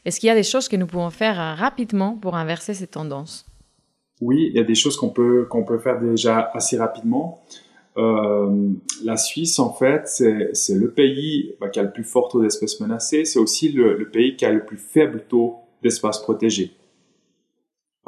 Est-ce 0.05 0.19
qu'il 0.19 0.27
y 0.27 0.31
a 0.31 0.35
des 0.35 0.43
choses 0.43 0.67
que 0.67 0.75
nous 0.75 0.87
pouvons 0.87 1.09
faire 1.09 1.39
euh, 1.39 1.53
rapidement 1.53 2.15
pour 2.15 2.35
inverser 2.35 2.73
cette 2.73 2.91
tendance? 2.91 3.45
Oui, 4.21 4.47
il 4.49 4.55
y 4.55 4.59
a 4.59 4.63
des 4.63 4.75
choses 4.75 4.97
qu'on 4.97 5.09
peut, 5.09 5.45
qu'on 5.49 5.63
peut 5.63 5.79
faire 5.79 5.99
déjà 5.99 6.51
assez 6.53 6.77
rapidement. 6.77 7.43
Euh, 7.97 8.71
la 9.03 9.17
Suisse, 9.17 9.59
en 9.59 9.71
fait, 9.71 10.07
c'est 10.07 10.73
le 10.73 10.91
pays 10.91 11.55
bah, 11.59 11.69
qui 11.69 11.79
a 11.79 11.83
le 11.83 11.91
plus 11.91 12.03
fort 12.03 12.29
taux 12.29 12.41
d'espèces 12.41 12.79
menacées. 12.79 13.25
C'est 13.25 13.39
aussi 13.39 13.71
le, 13.71 14.09
pays 14.09 14.35
qui 14.35 14.45
a 14.45 14.51
le 14.51 14.65
plus 14.65 14.77
faible 14.77 15.25
taux 15.29 15.57
d'espaces 15.81 16.21
protégés 16.21 16.71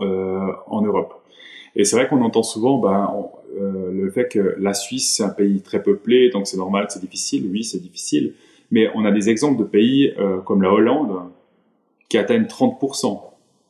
euh, 0.01 0.51
en 0.67 0.81
Europe. 0.81 1.16
Et 1.77 1.85
c'est 1.85 1.95
vrai 1.95 2.07
qu'on 2.07 2.21
entend 2.21 2.41
souvent 2.43 2.79
bah, 2.79 3.15
euh, 3.55 3.91
le 3.91 4.09
fait 4.09 4.27
que 4.27 4.55
la 4.59 4.73
Suisse, 4.73 5.15
c'est 5.15 5.23
un 5.23 5.29
pays 5.29 5.61
très 5.61 5.81
peuplé, 5.81 6.29
donc 6.31 6.47
c'est 6.47 6.57
normal 6.57 6.87
que 6.87 6.93
c'est 6.93 6.99
difficile. 6.99 7.47
Oui, 7.51 7.63
c'est 7.63 7.79
difficile. 7.79 8.33
Mais 8.71 8.89
on 8.95 9.05
a 9.05 9.11
des 9.11 9.29
exemples 9.29 9.59
de 9.59 9.63
pays 9.63 10.11
euh, 10.17 10.39
comme 10.39 10.63
la 10.63 10.73
Hollande 10.73 11.29
qui 12.09 12.17
atteignent 12.17 12.45
30%. 12.45 13.21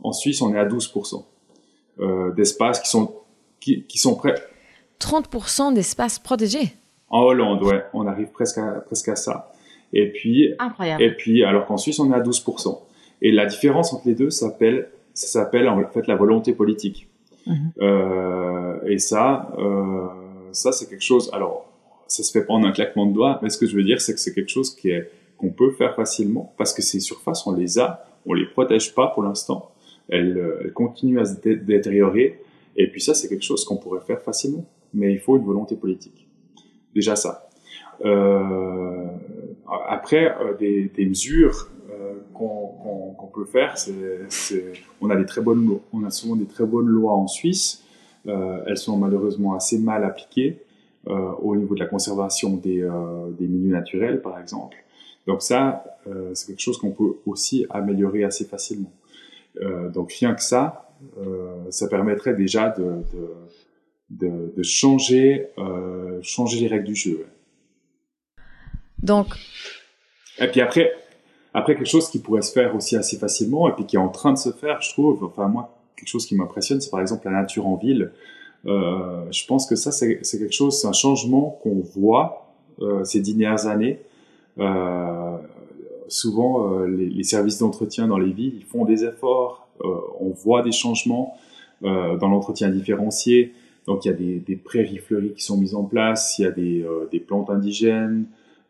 En 0.04 0.12
Suisse, 0.14 0.42
on 0.42 0.56
est 0.56 0.58
à 0.58 0.66
12% 0.66 1.26
euh, 2.00 2.32
d'espaces 2.32 2.80
qui 2.80 2.90
sont, 2.90 3.14
qui, 3.60 3.84
qui 3.84 3.98
sont 3.98 4.16
prêts 4.16 4.36
30% 5.02 5.74
d'espaces 5.74 6.18
protégés. 6.18 6.74
En 7.10 7.22
Hollande, 7.22 7.62
ouais, 7.64 7.84
on 7.94 8.08
arrive 8.08 8.30
presque 8.30 8.58
à, 8.58 8.84
presque 8.86 9.10
à 9.10 9.16
ça. 9.18 9.52
Et 9.92 10.12
puis, 10.12 10.54
Incroyable. 10.60 11.04
Et 11.04 11.12
puis, 11.12 11.44
alors 11.44 11.66
qu'en 11.66 11.78
Suisse, 11.78 12.00
on 12.00 12.12
est 12.12 12.16
à 12.16 12.22
12%. 12.22 12.80
Et 13.22 13.32
la 13.32 13.46
différence 13.46 13.94
entre 13.94 14.08
les 14.08 14.16
deux 14.16 14.30
s'appelle, 14.30 14.90
ça 15.14 15.28
s'appelle 15.28 15.68
en 15.68 15.84
fait 15.90 16.08
la 16.08 16.16
volonté 16.16 16.54
politique. 16.54 17.08
Mhm. 17.48 17.72
Euh, 17.82 18.80
et 18.86 19.00
ça, 19.00 19.52
euh, 19.58 20.08
ça 20.52 20.72
c'est 20.72 20.88
quelque 20.90 21.04
chose. 21.04 21.30
Alors, 21.34 21.66
ça 22.08 22.24
se 22.24 22.32
fait 22.32 22.46
pas 22.46 22.54
en 22.54 22.64
un 22.64 22.72
claquement 22.72 23.06
de 23.06 23.14
doigts, 23.14 23.40
mais 23.42 23.50
ce 23.50 23.58
que 23.58 23.66
je 23.66 23.76
veux 23.76 23.84
dire, 23.84 24.00
c'est 24.00 24.14
que 24.14 24.20
c'est 24.20 24.34
quelque 24.34 24.50
chose 24.50 24.76
qui 24.76 24.90
est 24.90 25.10
qu'on 25.38 25.50
peut 25.50 25.72
faire 25.72 25.96
facilement 25.96 26.54
parce 26.58 26.74
que 26.74 26.82
ces 26.82 27.00
surfaces, 27.00 27.46
on 27.46 27.54
les 27.54 27.78
a, 27.78 28.04
on 28.26 28.34
les 28.34 28.48
protège 28.48 28.96
pas 28.96 29.08
pour 29.08 29.22
l'instant. 29.22 29.72
Elles, 30.10 30.42
elles 30.64 30.74
continuent 30.74 31.20
à 31.20 31.26
se 31.26 31.36
détériorer. 31.40 32.42
Et 32.76 32.88
puis 32.88 33.02
ça, 33.02 33.14
c'est 33.14 33.28
quelque 33.28 33.44
chose 33.44 33.64
qu'on 33.64 33.78
pourrait 33.78 34.02
faire 34.02 34.22
facilement 34.22 34.66
mais 34.94 35.14
il 35.14 35.20
faut 35.20 35.38
une 35.38 35.46
volonté 35.46 35.76
politique. 35.76 36.28
Déjà 36.94 37.16
ça. 37.16 37.50
Euh, 38.06 39.06
après, 39.88 40.36
euh, 40.40 40.56
des, 40.58 41.06
mesures 41.06 41.70
euh, 42.00 42.14
qu'on 42.34 43.30
peut 43.34 43.46
faire, 43.46 43.78
c'est, 43.78 44.74
on 45.02 45.10
a 45.10 45.16
des 45.16 45.26
très 45.26 45.42
bonnes, 45.42 45.80
on 45.94 46.04
a 46.04 46.10
souvent 46.10 46.36
des 46.36 46.46
très 46.46 46.66
bonnes 46.66 46.88
lois 46.88 47.14
en 47.14 47.28
Suisse. 47.28 47.84
Euh, 48.28 48.64
elles 48.68 48.78
sont 48.78 48.98
malheureusement 48.98 49.54
assez 49.54 49.80
mal 49.80 50.04
appliquées 50.04 50.62
euh, 51.08 51.32
au 51.42 51.56
niveau 51.56 51.76
de 51.76 51.80
la 51.80 51.86
conservation 51.86 52.56
des, 52.56 52.88
des 53.38 53.48
milieux 53.48 53.72
naturels, 53.72 54.22
par 54.22 54.40
exemple. 54.40 54.78
Donc 55.26 55.42
ça, 55.42 55.84
c'est 56.34 56.48
quelque 56.48 56.62
chose 56.62 56.78
qu'on 56.78 56.92
peut 56.92 57.18
aussi 57.26 57.66
améliorer 57.70 58.24
assez 58.24 58.46
facilement. 58.46 58.92
donc 59.94 60.14
rien 60.14 60.34
que 60.34 60.42
ça, 60.42 60.90
ça 61.70 61.88
permettrait 61.90 62.34
déjà 62.34 62.70
de, 62.70 62.84
de 63.14 63.28
de, 64.10 64.54
de 64.56 64.64
changer, 64.64 65.50
changer 66.22 66.62
les 66.62 66.68
règles 66.68 66.86
du 66.86 66.96
jeu. 66.96 67.26
Donc. 69.00 69.36
Et 70.40 70.48
puis 70.48 70.62
après, 70.62 70.94
après 71.58 71.76
quelque 71.76 71.90
chose 71.90 72.10
qui 72.10 72.20
pourrait 72.20 72.44
se 72.44 72.52
faire 72.52 72.76
aussi 72.76 72.96
assez 72.96 73.18
facilement 73.18 73.68
et 73.68 73.72
puis 73.72 73.86
qui 73.86 73.96
est 73.96 74.00
en 74.00 74.10
train 74.10 74.32
de 74.32 74.38
se 74.38 74.52
faire, 74.52 74.80
je 74.82 74.92
trouve. 74.92 75.24
Enfin 75.24 75.48
moi, 75.48 75.76
quelque 75.96 76.08
chose 76.08 76.28
qui 76.28 76.36
m'impressionne, 76.36 76.80
c'est 76.80 76.92
par 76.92 77.02
exemple 77.02 77.26
la 77.26 77.32
nature 77.32 77.68
en 77.68 77.76
ville. 77.76 78.12
Euh, 78.68 79.26
je 79.32 79.44
pense 79.48 79.66
que 79.66 79.76
ça, 79.76 79.92
c'est 79.92 80.20
quelque 80.22 80.52
chose, 80.52 80.80
c'est 80.80 80.88
un 80.88 80.94
changement 80.94 81.60
qu'on 81.64 81.82
voit 81.96 82.54
euh, 82.82 83.04
ces 83.04 83.22
dernières 83.22 83.66
années. 83.66 84.00
Euh, 84.60 85.38
souvent, 86.08 86.72
euh, 86.72 86.86
les, 86.86 87.10
les, 87.10 87.24
services 87.24 87.58
d'entretien 87.58 88.08
dans 88.08 88.20
les 88.20 88.32
villes, 88.32 88.54
ils 88.56 88.66
font 88.66 88.86
des 88.86 89.04
efforts. 89.04 89.68
Euh, 89.82 89.88
on 90.20 90.30
voit 90.30 90.62
des 90.62 90.72
changements 90.72 91.38
euh, 91.84 92.18
dans 92.18 92.30
l'entretien 92.30 92.70
différencié. 92.70 93.54
Donc 93.88 94.06
il 94.06 94.10
y 94.10 94.12
a 94.12 94.16
des, 94.16 94.40
des, 94.40 94.56
prairies 94.58 94.98
fleuries 95.00 95.34
qui 95.34 95.44
sont 95.44 95.58
mises 95.58 95.74
en 95.74 95.84
place, 95.84 96.38
il 96.38 96.44
y 96.44 96.46
a 96.46 96.52
des, 96.52 96.86
des 97.10 97.20
plantes 97.20 97.50
indigènes, 97.50 98.26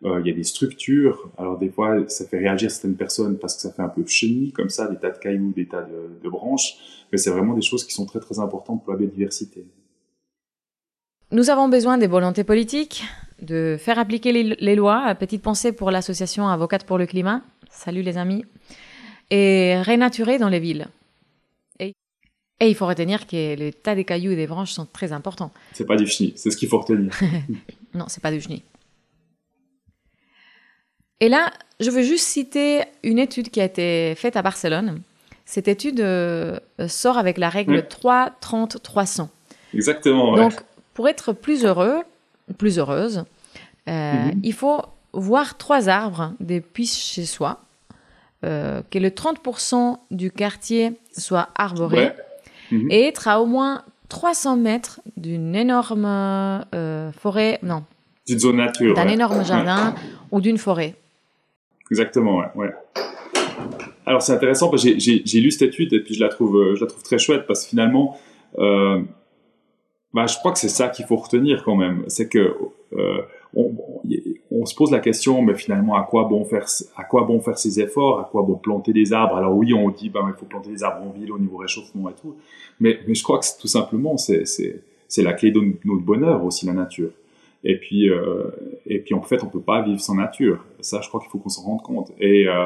euh, 0.06 0.22
il 0.22 0.28
y 0.28 0.32
a 0.32 0.34
des 0.34 0.44
structures. 0.44 1.30
Alors 1.38 1.58
des 1.58 1.70
fois, 1.70 2.08
ça 2.08 2.26
fait 2.26 2.38
réagir 2.38 2.70
certaines 2.72 2.96
personnes 2.96 3.38
parce 3.38 3.56
que 3.56 3.62
ça 3.62 3.72
fait 3.72 3.82
un 3.82 3.90
peu 3.90 4.06
chenille 4.06 4.52
comme 4.52 4.70
ça, 4.70 4.88
des 4.88 4.98
tas 4.98 5.12
de 5.12 5.18
cailloux, 5.18 5.54
des 5.56 5.68
tas 5.68 5.82
de, 5.82 6.20
de 6.24 6.30
branches. 6.30 6.78
Mais 7.12 7.18
c'est 7.18 7.30
vraiment 7.30 7.54
des 7.54 7.62
choses 7.62 7.86
qui 7.86 7.94
sont 7.94 8.06
très 8.06 8.20
très 8.20 8.40
importantes 8.40 8.84
pour 8.84 8.94
la 8.94 9.00
biodiversité. 9.00 9.66
Nous 11.32 11.50
avons 11.50 11.68
besoin 11.68 11.98
des 11.98 12.08
volontés 12.08 12.44
politiques, 12.44 13.04
de 13.42 13.76
faire 13.80 14.00
appliquer 14.00 14.32
les, 14.32 14.44
les 14.44 14.76
lois. 14.76 15.14
Petite 15.16 15.42
pensée 15.42 15.72
pour 15.72 15.92
l'association 15.92 16.48
Avocate 16.48 16.86
pour 16.86 16.98
le 16.98 17.06
climat. 17.06 17.42
Salut 17.70 18.02
les 18.02 18.18
amis. 18.18 18.46
Et 19.30 19.82
renaturer 19.86 20.38
dans 20.38 20.50
les 20.50 20.60
villes. 20.60 20.88
Et 22.60 22.70
il 22.70 22.76
faut 22.76 22.88
retenir 22.88 23.28
que 23.28 23.56
le 23.56 23.72
tas 23.72 23.94
des 23.94 24.04
cailloux 24.04 24.32
et 24.32 24.36
des 24.36 24.48
branches 24.48 24.72
sont 24.72 24.88
très 24.92 25.12
importants. 25.12 25.52
C'est 25.74 25.86
pas 25.86 25.96
du 25.96 26.08
chenille, 26.08 26.34
c'est 26.36 26.50
ce 26.50 26.58
qu'il 26.58 26.68
faut 26.68 26.80
retenir. 26.80 27.14
non, 27.94 28.06
c'est 28.08 28.22
pas 28.22 28.32
du 28.32 28.42
chenille. 28.42 28.64
Et 31.20 31.30
là, 31.30 31.52
je 31.80 31.90
veux 31.90 32.04
juste 32.04 32.26
citer 32.26 32.82
une 33.04 33.20
étude 33.20 33.50
qui 33.50 33.60
a 33.62 33.66
été 33.66 34.14
faite 34.16 34.36
à 34.36 34.42
Barcelone. 34.42 35.02
Cette 35.46 35.68
étude 35.68 36.02
euh, 36.02 36.60
sort 36.88 37.18
avec 37.18 37.38
la 37.38 37.50
règle 37.50 37.88
3, 37.88 38.32
30, 38.42 38.82
300. 38.84 39.30
Exactement. 39.74 40.32
Ouais. 40.32 40.38
Donc, 40.38 40.54
pour 40.94 41.08
être 41.08 41.34
plus 41.34 41.66
heureux, 41.66 42.02
plus 42.58 42.80
heureuse, 42.80 43.24
euh, 43.88 43.92
mm 43.92 44.30
-hmm. 44.30 44.40
il 44.44 44.54
faut 44.54 44.82
voir 45.14 45.58
trois 45.58 45.88
arbres 45.88 46.34
depuis 46.40 46.88
chez 46.88 47.26
soi, 47.26 47.62
euh, 48.44 48.82
que 48.92 49.00
le 49.00 49.10
30% 49.10 49.98
du 50.12 50.30
quartier 50.32 50.94
soit 51.12 51.50
arboré. 51.56 51.98
Ouais 51.98 52.16
mmh. 52.72 52.92
et 52.92 53.08
être 53.08 53.28
à 53.28 53.42
au 53.42 53.46
moins 53.46 53.84
300 54.10 54.58
mètres 54.58 55.02
d'une 55.18 55.56
énorme 55.56 56.06
euh, 56.06 57.12
forêt, 57.12 57.60
non. 57.64 57.84
D'une 58.28 58.40
zone 58.40 58.58
nature. 58.58 58.94
D'un 58.94 59.06
ouais. 59.06 59.14
énorme 59.14 59.44
jardin 59.46 59.96
ou 60.32 60.42
d'une 60.42 60.58
forêt. 60.58 60.96
Exactement, 61.92 62.42
ouais. 62.56 62.70
Alors 64.06 64.22
c'est 64.22 64.32
intéressant 64.32 64.70
parce 64.70 64.86
que 64.86 64.98
j'ai 64.98 65.42
lu 65.42 65.52
cette 65.52 65.64
étude 65.64 65.94
et 65.94 66.00
puis 66.00 66.14
je 66.14 66.22
la 66.22 66.30
trouve, 66.30 66.58
euh, 66.58 66.76
je 66.76 66.82
la 66.82 66.88
trouve 66.88 67.04
très 67.04 67.20
chouette 67.20 67.46
parce 67.46 67.64
que 67.64 67.70
finalement, 67.70 68.18
euh, 68.58 69.02
bah, 70.14 70.26
je 70.28 70.38
crois 70.38 70.54
que 70.54 70.60
c'est 70.60 70.70
ça 70.70 70.88
qu'il 70.88 71.06
faut 71.06 71.18
retenir 71.18 71.64
quand 71.66 71.76
même. 71.76 72.06
C'est 72.08 72.30
que 72.30 72.56
euh, 72.94 73.22
on, 73.54 74.66
se 74.66 74.76
pose 74.76 74.92
la 74.92 75.00
question, 75.00 75.42
mais 75.42 75.56
finalement, 75.56 75.96
à 75.96 76.04
quoi 76.04 76.24
bon 76.24 76.46
faire, 76.46 76.66
à 76.96 77.04
quoi 77.04 77.24
bon 77.24 77.42
faire 77.42 77.58
ces 77.58 77.82
efforts, 77.82 78.20
à 78.20 78.24
quoi 78.24 78.44
bon 78.44 78.56
planter 78.56 78.94
des 78.94 79.12
arbres? 79.12 79.36
Alors 79.36 79.56
oui, 79.56 79.74
on 79.74 79.90
dit, 79.90 80.10
ben, 80.10 80.26
il 80.28 80.40
faut 80.40 80.46
planter 80.46 80.70
des 80.70 80.84
arbres 80.84 81.06
en 81.06 81.12
ville 81.12 81.32
au 81.32 81.40
niveau 81.40 81.58
réchauffement 81.58 82.10
et 82.10 82.14
tout, 82.14 82.36
mais, 82.80 83.00
je 83.08 83.24
crois 83.24 83.40
que 83.40 83.46
tout 83.60 83.68
simplement, 83.68 84.16
c'est 84.18 84.44
la 85.18 85.34
clé 85.34 85.52
de 85.52 85.60
notre 85.84 86.04
bonheur 86.04 86.46
aussi, 86.46 86.66
la 86.66 86.74
nature. 86.74 87.12
Et 87.64 87.78
puis, 87.78 88.10
euh, 88.10 88.50
et 88.86 89.00
puis 89.00 89.14
en 89.14 89.22
fait, 89.22 89.44
on 89.44 89.48
peut 89.48 89.62
pas 89.62 89.82
vivre 89.82 90.00
sans 90.00 90.16
nature. 90.16 90.64
Ça, 90.80 91.02
je 91.02 91.08
crois 91.08 91.20
qu'il 91.20 91.30
faut 91.30 91.40
qu'on 91.40 91.50
s'en 91.50 91.64
rende 91.64 91.82
compte. 91.82 92.12
Et, 92.20 92.48
euh, 92.48 92.66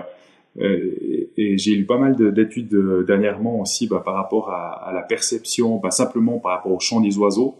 et, 0.60 1.30
et 1.38 1.58
j'ai 1.58 1.76
lu 1.76 1.86
pas 1.86 1.98
mal 1.98 2.16
d'études 2.34 2.76
dernièrement 3.06 3.62
aussi 3.62 3.88
bah, 3.88 4.02
par 4.04 4.16
rapport 4.16 4.50
à, 4.50 4.90
à 4.90 4.94
la 4.94 5.02
perception, 5.02 5.78
bah, 5.78 5.92
simplement 5.92 6.40
par 6.40 6.52
rapport 6.52 6.74
au 6.74 6.80
chant 6.80 7.02
des 7.02 7.18
oiseaux. 7.18 7.56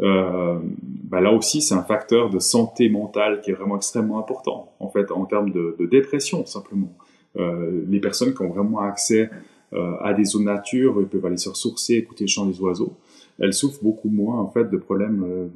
Euh, 0.00 0.58
bah 0.82 1.20
là 1.20 1.32
aussi, 1.32 1.60
c'est 1.60 1.74
un 1.74 1.82
facteur 1.82 2.30
de 2.30 2.38
santé 2.38 2.88
mentale 2.88 3.40
qui 3.40 3.50
est 3.50 3.54
vraiment 3.54 3.76
extrêmement 3.76 4.18
important, 4.18 4.72
en 4.80 4.88
fait, 4.88 5.12
en 5.12 5.26
termes 5.26 5.50
de, 5.50 5.76
de 5.78 5.86
dépression, 5.86 6.46
simplement. 6.46 6.92
Euh, 7.36 7.84
les 7.88 8.00
personnes 8.00 8.34
qui 8.34 8.42
ont 8.42 8.48
vraiment 8.48 8.80
accès 8.80 9.30
euh, 9.74 9.96
à 10.00 10.12
des 10.14 10.24
zones 10.24 10.44
nature, 10.44 10.96
ils 11.00 11.06
peuvent 11.06 11.24
aller 11.26 11.36
se 11.36 11.48
ressourcer, 11.48 11.94
écouter 11.94 12.24
le 12.24 12.28
chant 12.28 12.46
des 12.46 12.60
oiseaux, 12.60 12.94
elles 13.38 13.54
souffrent 13.54 13.82
beaucoup 13.82 14.08
moins, 14.08 14.40
en 14.40 14.48
fait, 14.48 14.70
de 14.70 14.76
problèmes 14.76 15.50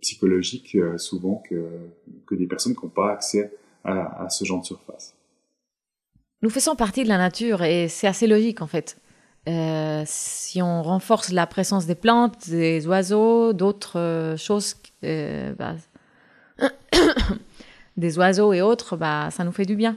psychologiques, 0.00 0.74
euh, 0.74 0.98
souvent, 0.98 1.42
que, 1.48 1.68
que 2.26 2.34
des 2.34 2.46
personnes 2.46 2.74
qui 2.74 2.84
n'ont 2.84 2.90
pas 2.90 3.12
accès 3.12 3.52
à, 3.84 4.28
ce 4.28 4.44
genre 4.44 4.60
de 4.60 4.66
surface. 4.66 5.14
Nous 6.42 6.50
faisons 6.50 6.76
partie 6.76 7.04
de 7.04 7.08
la 7.08 7.16
nature 7.16 7.62
et 7.62 7.88
c'est 7.88 8.06
assez 8.06 8.26
logique, 8.26 8.60
en 8.60 8.66
fait. 8.66 8.98
Euh, 9.48 10.02
si 10.04 10.60
on 10.60 10.82
renforce 10.82 11.32
la 11.32 11.46
présence 11.46 11.86
des 11.86 11.94
plantes, 11.94 12.50
des 12.50 12.86
oiseaux, 12.86 13.54
d'autres 13.54 13.98
euh, 13.98 14.36
choses, 14.36 14.74
bah, 15.02 15.76
des 17.96 18.18
oiseaux 18.18 18.52
et 18.52 18.60
autres, 18.60 18.96
bah, 18.96 19.30
ça 19.30 19.42
nous 19.44 19.52
fait 19.52 19.64
du 19.64 19.74
bien. 19.74 19.96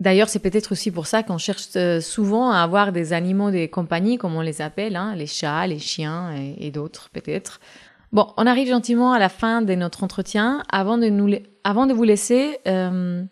D'ailleurs, 0.00 0.28
c'est 0.28 0.40
peut-être 0.40 0.72
aussi 0.72 0.90
pour 0.90 1.06
ça 1.06 1.22
qu'on 1.22 1.38
cherche 1.38 1.68
souvent 2.00 2.50
à 2.50 2.58
avoir 2.58 2.92
des 2.92 3.14
animaux 3.14 3.50
des 3.50 3.68
compagnies, 3.68 4.18
comme 4.18 4.34
on 4.34 4.42
les 4.42 4.60
appelle, 4.60 4.96
hein, 4.96 5.14
les 5.16 5.26
chats, 5.26 5.66
les 5.66 5.78
chiens 5.78 6.34
et 6.58 6.70
d'autres 6.70 7.08
peut-être. 7.08 7.60
Bon, 8.16 8.28
on 8.38 8.46
arrive 8.46 8.68
gentiment 8.68 9.12
à 9.12 9.18
la 9.18 9.28
fin 9.28 9.60
de 9.60 9.74
notre 9.74 10.02
entretien. 10.02 10.62
Avant 10.70 10.96
de, 10.96 11.08
nous, 11.08 11.36
avant 11.64 11.84
de 11.84 11.92
vous 11.92 12.04
laisser, 12.04 12.56
euh, 12.66 13.22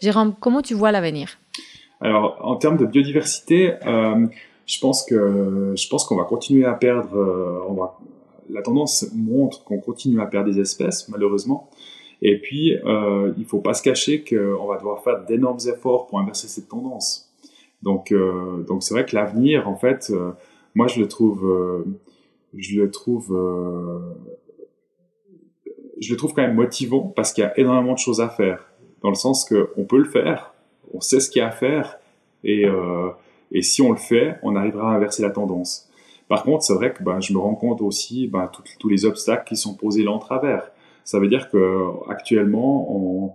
Jérôme, 0.00 0.34
comment 0.40 0.62
tu 0.62 0.72
vois 0.72 0.92
l'avenir? 0.92 1.38
Alors, 2.00 2.38
en 2.42 2.56
termes 2.56 2.78
de 2.78 2.86
biodiversité, 2.86 3.74
euh, 3.84 4.26
je 4.64 4.80
pense 4.80 5.04
qu'on 5.04 6.16
va 6.16 6.24
continuer 6.24 6.64
à 6.64 6.72
perdre. 6.72 7.14
Euh, 7.18 7.86
la 8.48 8.62
tendance 8.62 9.04
montre 9.14 9.62
qu'on 9.64 9.78
continue 9.78 10.22
à 10.22 10.26
perdre 10.26 10.50
des 10.50 10.58
espèces, 10.58 11.10
malheureusement. 11.10 11.68
Et 12.22 12.40
puis, 12.40 12.72
il 13.36 13.44
faut 13.44 13.60
pas 13.60 13.74
se 13.74 13.82
cacher 13.82 14.24
qu'on 14.24 14.66
va 14.66 14.78
devoir 14.78 15.04
faire 15.04 15.22
d'énormes 15.26 15.60
efforts 15.68 16.06
pour 16.06 16.18
inverser 16.18 16.48
cette 16.48 16.68
tendance. 16.68 17.30
Donc, 17.82 18.14
donc 18.66 18.82
c'est 18.82 18.94
vrai 18.94 19.04
que 19.04 19.14
l'avenir, 19.14 19.68
en 19.68 19.76
fait, 19.76 20.10
moi, 20.74 20.86
je 20.86 20.98
le 20.98 21.08
trouve, 21.08 21.84
je 22.56 22.80
le 22.80 22.90
trouve, 22.90 23.28
je 26.00 26.10
le 26.10 26.16
trouve 26.16 26.32
quand 26.34 26.42
même 26.42 26.54
motivant 26.54 27.12
parce 27.14 27.32
qu'il 27.32 27.42
y 27.42 27.46
a 27.46 27.58
énormément 27.58 27.94
de 27.94 27.98
choses 27.98 28.20
à 28.20 28.28
faire. 28.28 28.66
Dans 29.02 29.10
le 29.10 29.14
sens 29.14 29.44
qu'on 29.44 29.84
peut 29.84 29.98
le 29.98 30.04
faire, 30.04 30.54
on 30.92 31.00
sait 31.00 31.20
ce 31.20 31.30
qu'il 31.30 31.40
y 31.40 31.42
a 31.42 31.48
à 31.48 31.52
faire, 31.52 31.98
et, 32.44 32.66
et 33.52 33.62
si 33.62 33.82
on 33.82 33.90
le 33.90 33.98
fait, 33.98 34.36
on 34.42 34.56
arrivera 34.56 34.92
à 34.92 34.96
inverser 34.96 35.22
la 35.22 35.30
tendance. 35.30 35.90
Par 36.30 36.44
contre, 36.44 36.62
c'est 36.62 36.74
vrai 36.74 36.92
que 36.92 37.02
ben, 37.02 37.20
je 37.20 37.32
me 37.32 37.38
rends 37.38 37.56
compte 37.56 37.82
aussi 37.82 38.28
ben, 38.28 38.48
tous 38.78 38.88
les 38.88 39.04
obstacles 39.04 39.44
qui 39.48 39.56
sont 39.56 39.74
posés 39.74 40.04
là 40.04 40.12
en 40.12 40.20
travers. 40.20 40.70
Ça 41.02 41.18
veut 41.18 41.26
dire 41.26 41.50
que 41.50 41.86
actuellement, 42.08 42.86
on, 42.94 43.32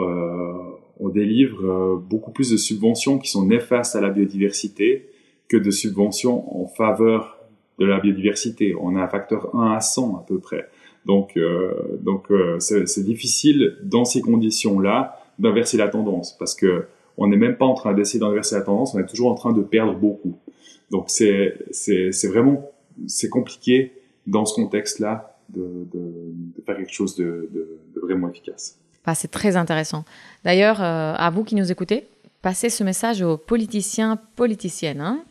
euh, 0.00 0.52
on 0.98 1.08
délivre 1.10 1.64
euh, 1.64 1.96
beaucoup 1.96 2.32
plus 2.32 2.50
de 2.50 2.56
subventions 2.56 3.18
qui 3.18 3.30
sont 3.30 3.46
néfastes 3.46 3.94
à 3.94 4.00
la 4.00 4.10
biodiversité 4.10 5.08
que 5.48 5.56
de 5.56 5.70
subventions 5.70 6.60
en 6.60 6.66
faveur 6.66 7.33
de 7.78 7.86
la 7.86 8.00
biodiversité. 8.00 8.74
On 8.80 8.96
a 8.96 9.02
un 9.02 9.08
facteur 9.08 9.54
1 9.54 9.72
à 9.72 9.80
100 9.80 10.16
à 10.16 10.24
peu 10.26 10.38
près. 10.38 10.68
Donc, 11.06 11.36
euh, 11.36 11.98
donc 12.00 12.30
euh, 12.30 12.58
c'est 12.60 13.04
difficile 13.04 13.76
dans 13.82 14.04
ces 14.04 14.20
conditions-là 14.20 15.20
d'inverser 15.38 15.76
la 15.76 15.88
tendance 15.88 16.36
parce 16.38 16.54
que 16.54 16.84
on 17.16 17.28
n'est 17.28 17.36
même 17.36 17.56
pas 17.56 17.66
en 17.66 17.74
train 17.74 17.94
d'essayer 17.94 18.18
d'inverser 18.18 18.56
la 18.56 18.62
tendance, 18.62 18.94
on 18.94 18.98
est 18.98 19.06
toujours 19.06 19.30
en 19.30 19.34
train 19.34 19.52
de 19.52 19.62
perdre 19.62 19.94
beaucoup. 19.94 20.36
Donc 20.90 21.06
c'est 21.08 21.58
c'est 21.70 22.28
vraiment 22.28 22.70
c'est 23.06 23.28
compliqué 23.28 23.92
dans 24.26 24.46
ce 24.46 24.54
contexte-là 24.54 25.36
de, 25.50 25.86
de, 25.92 26.00
de, 26.56 26.62
faire 26.64 26.76
quelque 26.76 26.92
chose 26.92 27.14
de, 27.16 27.50
de 27.52 28.00
vraiment 28.00 28.28
efficace. 28.30 28.78
Bah, 29.04 29.14
c'est 29.14 29.28
très 29.28 29.56
intéressant. 29.56 30.04
D'ailleurs, 30.44 30.80
euh, 30.80 31.14
à 31.16 31.30
vous 31.30 31.44
qui 31.44 31.54
nous 31.54 31.70
écoutez, 31.70 32.06
passez 32.42 32.70
ce 32.70 32.82
message 32.84 33.22
aux 33.22 33.36
politiciens, 33.36 34.18
politiciennes. 34.36 35.00
Hein. 35.00 35.24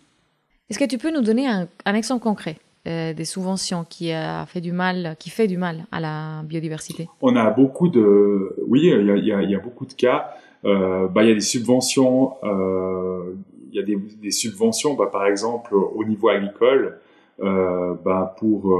Est-ce 0.73 0.79
que 0.79 0.89
tu 0.89 0.97
peux 0.97 1.11
nous 1.11 1.21
donner 1.21 1.45
un, 1.45 1.93
exemple 1.93 2.23
concret 2.23 2.57
euh, 2.87 3.13
des 3.13 3.25
subventions 3.25 3.85
qui 3.87 4.11
a 4.11 4.43
fait 4.47 4.59
du 4.59 4.71
mal, 4.71 5.15
qui 5.19 5.29
fait 5.29 5.45
du 5.45 5.55
mal 5.55 5.85
à 5.91 5.99
la 5.99 6.41
biodiversité? 6.45 7.07
On 7.21 7.35
a 7.35 7.51
beaucoup 7.51 7.89
de, 7.89 8.55
oui, 8.67 8.91
il 8.91 9.23
y 9.23 9.55
a, 9.55 9.59
beaucoup 9.59 9.85
de 9.85 9.93
cas. 9.93 10.31
Euh, 10.65 11.07
bah, 11.07 11.21
il 11.21 11.29
y 11.29 11.31
a 11.31 11.35
des 11.35 11.41
subventions, 11.41 12.33
euh, 12.43 13.35
y 13.71 13.77
a 13.77 13.83
des, 13.83 14.31
subventions, 14.31 14.95
bah, 14.95 15.09
par 15.11 15.27
exemple 15.27 15.75
au 15.75 16.03
niveau 16.05 16.29
agricole, 16.29 16.97
bah, 17.39 18.35
pour 18.39 18.75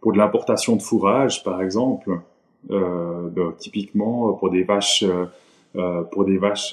pour 0.00 0.12
de 0.12 0.18
l'importation 0.18 0.76
de 0.76 0.82
fourrage, 0.82 1.42
par 1.42 1.60
exemple. 1.60 2.20
Euh, 2.70 3.50
typiquement 3.58 4.32
pour 4.34 4.50
des 4.50 4.62
vaches, 4.62 5.04
pour 6.12 6.24
des 6.24 6.38
vaches, 6.38 6.72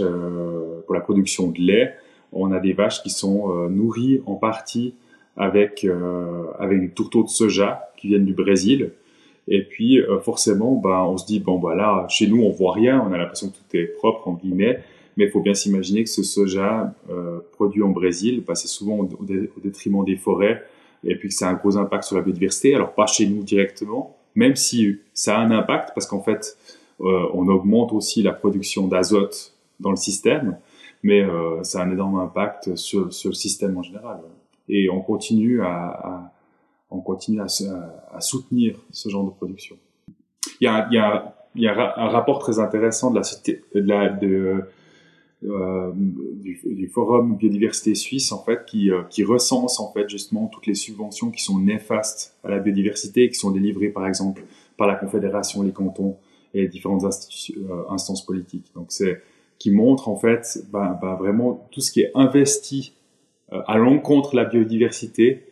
pour 0.85 0.93
la 0.93 1.01
production 1.01 1.47
de 1.47 1.59
lait, 1.59 1.95
on 2.33 2.51
a 2.51 2.59
des 2.59 2.73
vaches 2.73 3.01
qui 3.03 3.09
sont 3.09 3.47
nourries 3.69 4.21
en 4.25 4.35
partie 4.35 4.95
avec 5.37 5.85
avec 6.59 6.79
des 6.81 6.89
tourteaux 6.89 7.23
de 7.23 7.29
soja 7.29 7.89
qui 7.97 8.07
viennent 8.07 8.25
du 8.25 8.33
Brésil. 8.33 8.91
Et 9.47 9.63
puis 9.63 9.99
forcément, 10.21 10.75
ben, 10.75 11.03
on 11.03 11.17
se 11.17 11.25
dit 11.25 11.39
bon 11.39 11.57
voilà, 11.57 12.05
chez 12.09 12.27
nous 12.27 12.43
on 12.43 12.49
voit 12.49 12.73
rien, 12.73 13.03
on 13.07 13.13
a 13.13 13.17
l'impression 13.17 13.49
que 13.49 13.55
tout 13.55 13.77
est 13.77 13.85
propre 13.85 14.27
en 14.27 14.33
guillemets, 14.33 14.79
mais 15.17 15.25
il 15.25 15.31
faut 15.31 15.41
bien 15.41 15.53
s'imaginer 15.53 16.03
que 16.03 16.09
ce 16.09 16.23
soja 16.23 16.93
euh, 17.09 17.39
produit 17.53 17.83
en 17.83 17.89
Brésil, 17.89 18.43
ben, 18.45 18.55
c'est 18.55 18.67
souvent 18.67 18.97
au, 18.97 19.09
détriment 19.63 20.03
des 20.03 20.15
forêts, 20.15 20.63
et 21.03 21.15
puis 21.15 21.29
que 21.29 21.33
ça 21.33 21.47
a 21.47 21.51
un 21.51 21.55
gros 21.55 21.77
impact 21.77 22.03
sur 22.03 22.15
la 22.15 22.21
biodiversité. 22.21 22.73
Alors 22.75 22.93
pas 22.93 23.05
chez 23.05 23.27
nous 23.27 23.43
directement, 23.43 24.15
même 24.35 24.55
si 24.55 24.99
ça 25.13 25.37
a 25.37 25.41
un 25.41 25.51
impact, 25.51 25.91
parce 25.93 26.07
qu'en 26.07 26.21
fait, 26.21 26.57
euh, 27.01 27.27
on 27.33 27.47
augmente 27.47 27.93
aussi 27.93 28.23
la 28.23 28.33
production 28.33 28.87
d'azote 28.87 29.53
dans 29.79 29.91
le 29.91 29.97
système, 29.97 30.57
mais 31.03 31.21
euh, 31.21 31.63
ça 31.63 31.81
a 31.81 31.85
un 31.85 31.91
énorme 31.91 32.19
impact 32.19 32.75
sur, 32.75 33.13
sur, 33.13 33.29
le 33.29 33.35
système 33.35 33.77
en 33.77 33.83
général. 33.83 34.19
Et 34.69 34.89
on 34.89 35.01
continue 35.01 35.61
à, 35.61 35.67
à 35.67 36.33
on 36.93 37.01
continue 37.01 37.41
à, 37.41 37.47
soutenir 38.19 38.77
ce 38.91 39.09
genre 39.09 39.25
de 39.25 39.31
production. 39.31 39.75
Il 40.61 40.65
y 40.65 40.67
a, 40.67 40.87
il 40.91 40.95
y 40.95 40.99
a, 40.99 41.35
il 41.55 41.63
y 41.63 41.67
a 41.67 41.93
un 41.97 42.07
rapport 42.09 42.39
très 42.39 42.59
intéressant 42.59 43.11
de 43.11 43.19
la, 43.19 43.23
de 43.73 43.87
la 43.87 44.09
de, 44.09 44.63
euh, 45.45 45.91
du, 45.95 46.87
forum 46.87 47.35
biodiversité 47.35 47.95
suisse 47.95 48.31
en 48.31 48.43
fait 48.43 48.65
qui, 48.65 48.91
euh, 48.91 49.03
qui 49.09 49.23
recense 49.23 49.79
en 49.79 49.91
fait 49.91 50.07
justement 50.07 50.47
toutes 50.47 50.67
les 50.67 50.75
subventions 50.75 51.31
qui 51.31 51.43
sont 51.43 51.59
néfastes 51.59 52.37
à 52.43 52.49
la 52.49 52.59
biodiversité 52.59 53.27
qui 53.29 53.35
sont 53.35 53.51
délivrées 53.51 53.89
par 53.89 54.07
exemple 54.07 54.43
par 54.77 54.87
la 54.87 54.95
confédération 54.95 55.61
les 55.61 55.73
cantons 55.73 56.15
et 56.53 56.61
les 56.61 56.67
différentes 56.69 57.03
euh, 57.03 57.83
instances 57.89 58.25
politiques 58.25 58.71
donc 58.73 58.85
c'est 58.89 59.21
qui 59.59 59.71
montre 59.71 60.09
en 60.09 60.15
fait 60.15 60.65
bah, 60.71 60.97
bah, 61.01 61.15
vraiment 61.19 61.67
tout 61.71 61.81
ce 61.81 61.91
qui 61.91 62.01
est 62.01 62.11
investi 62.15 62.93
euh, 63.51 63.61
à 63.67 63.77
l'encontre 63.77 64.31
de 64.31 64.37
la 64.37 64.45
biodiversité 64.45 65.45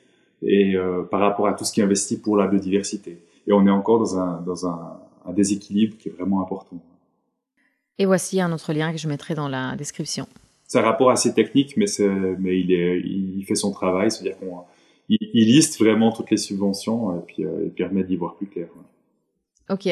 et 0.43 0.75
par 1.11 1.19
rapport 1.19 1.47
à 1.47 1.53
tout 1.53 1.65
ce 1.65 1.71
qui 1.71 1.81
est 1.81 1.83
investi 1.83 2.19
pour 2.19 2.35
la 2.35 2.47
biodiversité 2.47 3.19
et 3.45 3.53
on 3.53 3.67
est 3.67 3.69
encore 3.69 3.99
dans 3.99 4.17
un 4.17 4.41
dans 4.41 4.65
un, 4.65 4.99
un 5.27 5.33
déséquilibre 5.33 5.97
qui 5.99 6.09
est 6.09 6.11
vraiment 6.11 6.41
important 6.41 6.79
et 8.01 8.05
voici 8.05 8.41
un 8.41 8.51
autre 8.51 8.73
lien 8.73 8.91
que 8.91 8.97
je 8.97 9.07
mettrai 9.07 9.35
dans 9.35 9.47
la 9.47 9.75
description. 9.75 10.25
C'est 10.67 10.79
un 10.79 10.81
rapport 10.81 11.11
assez 11.11 11.35
technique, 11.35 11.77
mais, 11.77 11.85
mais 12.39 12.59
il, 12.59 12.71
est, 12.71 12.99
il 12.99 13.43
fait 13.45 13.53
son 13.53 13.71
travail, 13.71 14.09
c'est-à-dire 14.09 14.39
qu'il 14.39 15.17
il 15.19 15.45
liste 15.45 15.79
vraiment 15.79 16.11
toutes 16.11 16.31
les 16.31 16.37
subventions 16.37 17.15
et 17.15 17.21
puis 17.21 17.45
euh, 17.45 17.65
il 17.65 17.71
permet 17.71 18.03
d'y 18.03 18.15
voir 18.15 18.37
plus 18.37 18.47
clair. 18.47 18.69
Ok. 19.69 19.87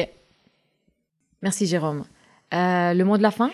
Merci 1.40 1.66
Jérôme. 1.66 2.04
Euh, 2.52 2.94
le 2.94 3.04
mot 3.04 3.16
de 3.16 3.22
la 3.22 3.30
fin? 3.30 3.50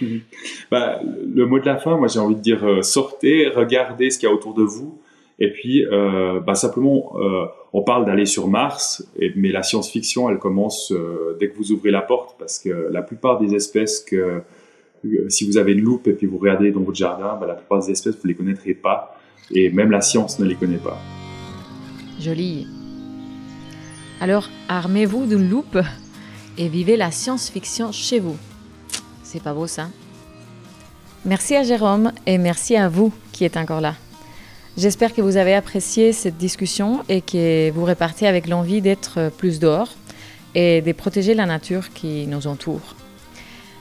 Bah, 0.70 1.00
Le 1.02 1.46
mot 1.46 1.58
de 1.58 1.66
la 1.66 1.76
fin, 1.76 1.96
moi 1.96 2.08
j'ai 2.08 2.18
envie 2.18 2.34
de 2.34 2.40
dire 2.40 2.64
euh, 2.64 2.82
sortez, 2.82 3.48
regardez 3.48 4.10
ce 4.10 4.18
qu'il 4.18 4.28
y 4.28 4.32
a 4.32 4.34
autour 4.34 4.54
de 4.54 4.62
vous. 4.62 4.98
Et 5.38 5.52
puis, 5.52 5.84
euh, 5.84 6.40
bah, 6.40 6.54
simplement, 6.54 7.12
on 7.74 7.82
parle 7.82 8.06
d'aller 8.06 8.24
sur 8.24 8.48
Mars, 8.48 9.06
et, 9.18 9.32
mais 9.36 9.52
la 9.52 9.62
science-fiction, 9.62 10.30
elle 10.30 10.38
commence 10.38 10.94
dès 11.38 11.50
que 11.50 11.56
vous 11.58 11.72
ouvrez 11.72 11.90
la 11.90 12.00
porte, 12.00 12.36
parce 12.38 12.58
que 12.58 12.88
la 12.90 13.02
plupart 13.02 13.38
des 13.38 13.54
espèces 13.54 14.00
que, 14.00 14.40
si 15.28 15.46
vous 15.46 15.58
avez 15.58 15.72
une 15.72 15.82
loupe 15.82 16.08
et 16.08 16.14
puis 16.14 16.26
vous 16.26 16.38
regardez 16.38 16.70
dans 16.70 16.80
votre 16.80 16.96
jardin, 16.96 17.36
bah, 17.38 17.46
la 17.46 17.52
plupart 17.52 17.80
des 17.80 17.90
espèces, 17.90 18.16
vous 18.16 18.28
les 18.28 18.34
connaîtrez 18.34 18.72
pas, 18.72 19.20
et 19.50 19.68
même 19.68 19.90
la 19.90 20.00
science 20.00 20.38
ne 20.38 20.46
les 20.46 20.54
connaît 20.54 20.78
pas. 20.78 20.98
Joli. 22.18 22.66
Alors, 24.22 24.48
armez-vous 24.70 25.26
d'une 25.26 25.50
loupe 25.50 25.78
et 26.56 26.68
vivez 26.68 26.96
la 26.96 27.10
science-fiction 27.10 27.92
chez 27.92 28.20
vous. 28.20 28.38
C'est 29.36 29.42
pas 29.42 29.52
beau 29.52 29.66
ça 29.66 29.90
Merci 31.26 31.56
à 31.56 31.62
Jérôme 31.62 32.10
et 32.24 32.38
merci 32.38 32.74
à 32.74 32.88
vous 32.88 33.12
qui 33.32 33.44
êtes 33.44 33.58
encore 33.58 33.82
là. 33.82 33.94
J'espère 34.78 35.12
que 35.12 35.20
vous 35.20 35.36
avez 35.36 35.52
apprécié 35.52 36.14
cette 36.14 36.38
discussion 36.38 37.02
et 37.10 37.20
que 37.20 37.70
vous 37.72 37.84
repartez 37.84 38.26
avec 38.26 38.48
l'envie 38.48 38.80
d'être 38.80 39.30
plus 39.36 39.58
dehors 39.58 39.90
et 40.54 40.80
de 40.80 40.90
protéger 40.92 41.34
la 41.34 41.44
nature 41.44 41.92
qui 41.92 42.26
nous 42.26 42.46
entoure. 42.46 42.94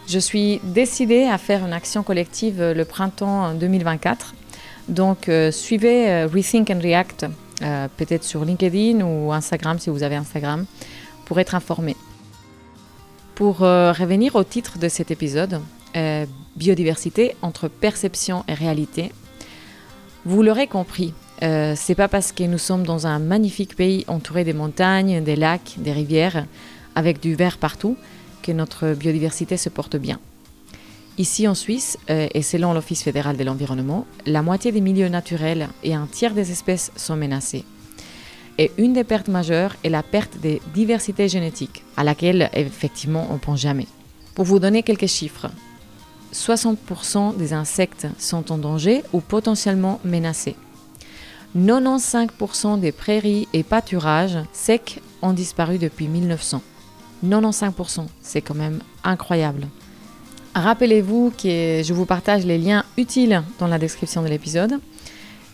Je 0.10 0.20
suis 0.20 0.60
décidée 0.62 1.24
à 1.24 1.38
faire 1.38 1.66
une 1.66 1.72
action 1.72 2.04
collective 2.04 2.62
le 2.62 2.84
printemps 2.84 3.54
2024. 3.54 4.36
Donc 4.90 5.30
euh, 5.30 5.52
suivez 5.52 6.10
euh, 6.10 6.28
Rethink 6.28 6.70
and 6.70 6.82
React, 6.82 7.28
euh, 7.62 7.88
peut-être 7.96 8.26
sur 8.26 8.44
LinkedIn 8.44 9.00
ou 9.06 9.32
Instagram 9.32 9.80
si 9.80 9.90
vous 9.90 10.04
avez 10.04 10.18
Instagram, 10.18 10.66
pour 11.24 11.40
être 11.40 11.56
informé. 11.56 11.96
Pour 13.36 13.64
euh, 13.64 13.92
revenir 13.92 14.36
au 14.36 14.44
titre 14.46 14.80
de 14.80 14.88
cet 14.88 15.12
épisode, 15.12 15.62
euh, 15.98 16.26
biodiversité 16.56 17.36
entre 17.42 17.68
perception 17.68 18.46
et 18.48 18.54
réalité, 18.54 19.12
vous 20.24 20.42
l'aurez 20.42 20.68
compris, 20.68 21.14
euh, 21.44 21.74
c'est 21.76 21.96
pas 21.96 22.08
parce 22.08 22.32
que 22.32 22.44
nous 22.44 22.58
sommes 22.58 22.86
dans 22.86 23.08
un 23.08 23.20
magnifique 23.20 23.76
pays 23.76 24.06
entouré 24.08 24.44
des 24.46 24.54
montagnes, 24.54 25.22
des 25.22 25.36
lacs, 25.36 25.76
des 25.78 25.92
rivières, 25.92 26.46
avec 26.96 27.20
du 27.20 27.36
vert 27.36 27.58
partout, 27.58 27.98
que 28.42 28.54
notre 28.54 28.94
biodiversité 28.94 29.58
se 29.58 29.70
porte 29.70 29.98
bien. 29.98 30.20
Ici 31.18 31.48
en 31.48 31.56
Suisse, 31.56 31.98
euh, 32.10 32.28
et 32.34 32.42
selon 32.42 32.74
l'Office 32.74 33.04
fédéral 33.04 33.38
de 33.38 33.44
l'environnement, 33.44 34.06
la 34.26 34.42
moitié 34.42 34.72
des 34.72 34.82
milieux 34.82 35.10
naturels 35.10 35.70
et 35.84 35.94
un 35.94 36.08
tiers 36.08 36.34
des 36.34 36.52
espèces 36.52 36.92
sont 36.96 37.16
menacés. 37.16 37.66
Et 38.58 38.72
une 38.78 38.94
des 38.94 39.04
pertes 39.04 39.28
majeures 39.28 39.76
est 39.84 39.90
la 39.90 40.04
perte 40.04 40.38
des 40.38 40.62
diversités 40.74 41.28
génétiques, 41.28 41.84
à 41.98 42.04
laquelle 42.04 42.50
effectivement 42.54 43.28
on 43.32 43.38
pense 43.38 43.60
jamais. 43.60 43.88
Pour 44.34 44.46
vous 44.46 44.60
donner 44.60 44.84
quelques 44.84 45.08
chiffres, 45.08 45.50
60% 46.34 47.38
des 47.38 47.54
insectes 47.54 48.08
sont 48.18 48.52
en 48.52 48.58
danger 48.58 49.04
ou 49.14 49.22
potentiellement 49.22 50.00
menacés. 50.04 50.56
95% 51.58 52.80
des 52.80 52.92
prairies 52.92 53.48
et 53.54 53.64
pâturages 53.64 54.40
secs 54.52 55.02
ont 55.22 55.34
disparu 55.34 55.78
depuis 55.78 56.08
1900. 56.08 56.62
95%, 57.26 58.08
c'est 58.22 58.42
quand 58.42 58.56
même 58.56 58.82
incroyable. 59.04 59.68
Rappelez-vous 60.54 61.32
que 61.32 61.82
je 61.84 61.94
vous 61.94 62.06
partage 62.06 62.46
les 62.46 62.58
liens 62.58 62.84
utiles 62.98 63.42
dans 63.60 63.68
la 63.68 63.80
description 63.80 64.22
de 64.22 64.28
l'épisode. 64.28 64.80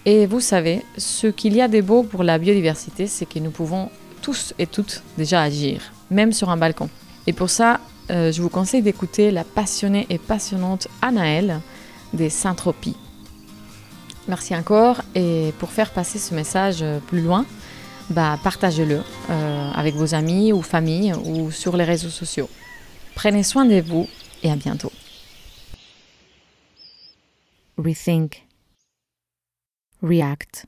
Et 0.05 0.25
vous 0.25 0.39
savez, 0.39 0.83
ce 0.97 1.27
qu'il 1.27 1.55
y 1.55 1.61
a 1.61 1.67
de 1.67 1.81
beau 1.81 2.03
pour 2.03 2.23
la 2.23 2.37
biodiversité, 2.37 3.07
c'est 3.07 3.25
que 3.25 3.39
nous 3.39 3.51
pouvons 3.51 3.89
tous 4.21 4.53
et 4.57 4.67
toutes 4.67 5.03
déjà 5.17 5.41
agir, 5.41 5.93
même 6.09 6.33
sur 6.33 6.49
un 6.49 6.57
balcon. 6.57 6.89
Et 7.27 7.33
pour 7.33 7.49
ça, 7.49 7.79
euh, 8.09 8.31
je 8.31 8.41
vous 8.41 8.49
conseille 8.49 8.81
d'écouter 8.81 9.31
la 9.31 9.43
passionnée 9.43 10.07
et 10.09 10.17
passionnante 10.17 10.87
Anaëlle 11.01 11.59
des 12.13 12.29
Saint-Tropie. 12.29 12.97
Merci 14.27 14.55
encore 14.55 15.01
et 15.15 15.53
pour 15.59 15.71
faire 15.71 15.91
passer 15.91 16.19
ce 16.19 16.33
message 16.33 16.83
plus 17.07 17.21
loin, 17.21 17.45
bah, 18.11 18.37
partagez-le 18.43 19.01
euh, 19.29 19.71
avec 19.73 19.95
vos 19.95 20.13
amis 20.13 20.51
ou 20.51 20.61
famille 20.61 21.13
ou 21.13 21.49
sur 21.51 21.77
les 21.77 21.85
réseaux 21.85 22.09
sociaux. 22.09 22.49
Prenez 23.15 23.43
soin 23.43 23.65
de 23.65 23.79
vous 23.81 24.07
et 24.43 24.51
à 24.51 24.55
bientôt. 24.55 24.91
Rethink. 27.77 28.43
React. 30.01 30.65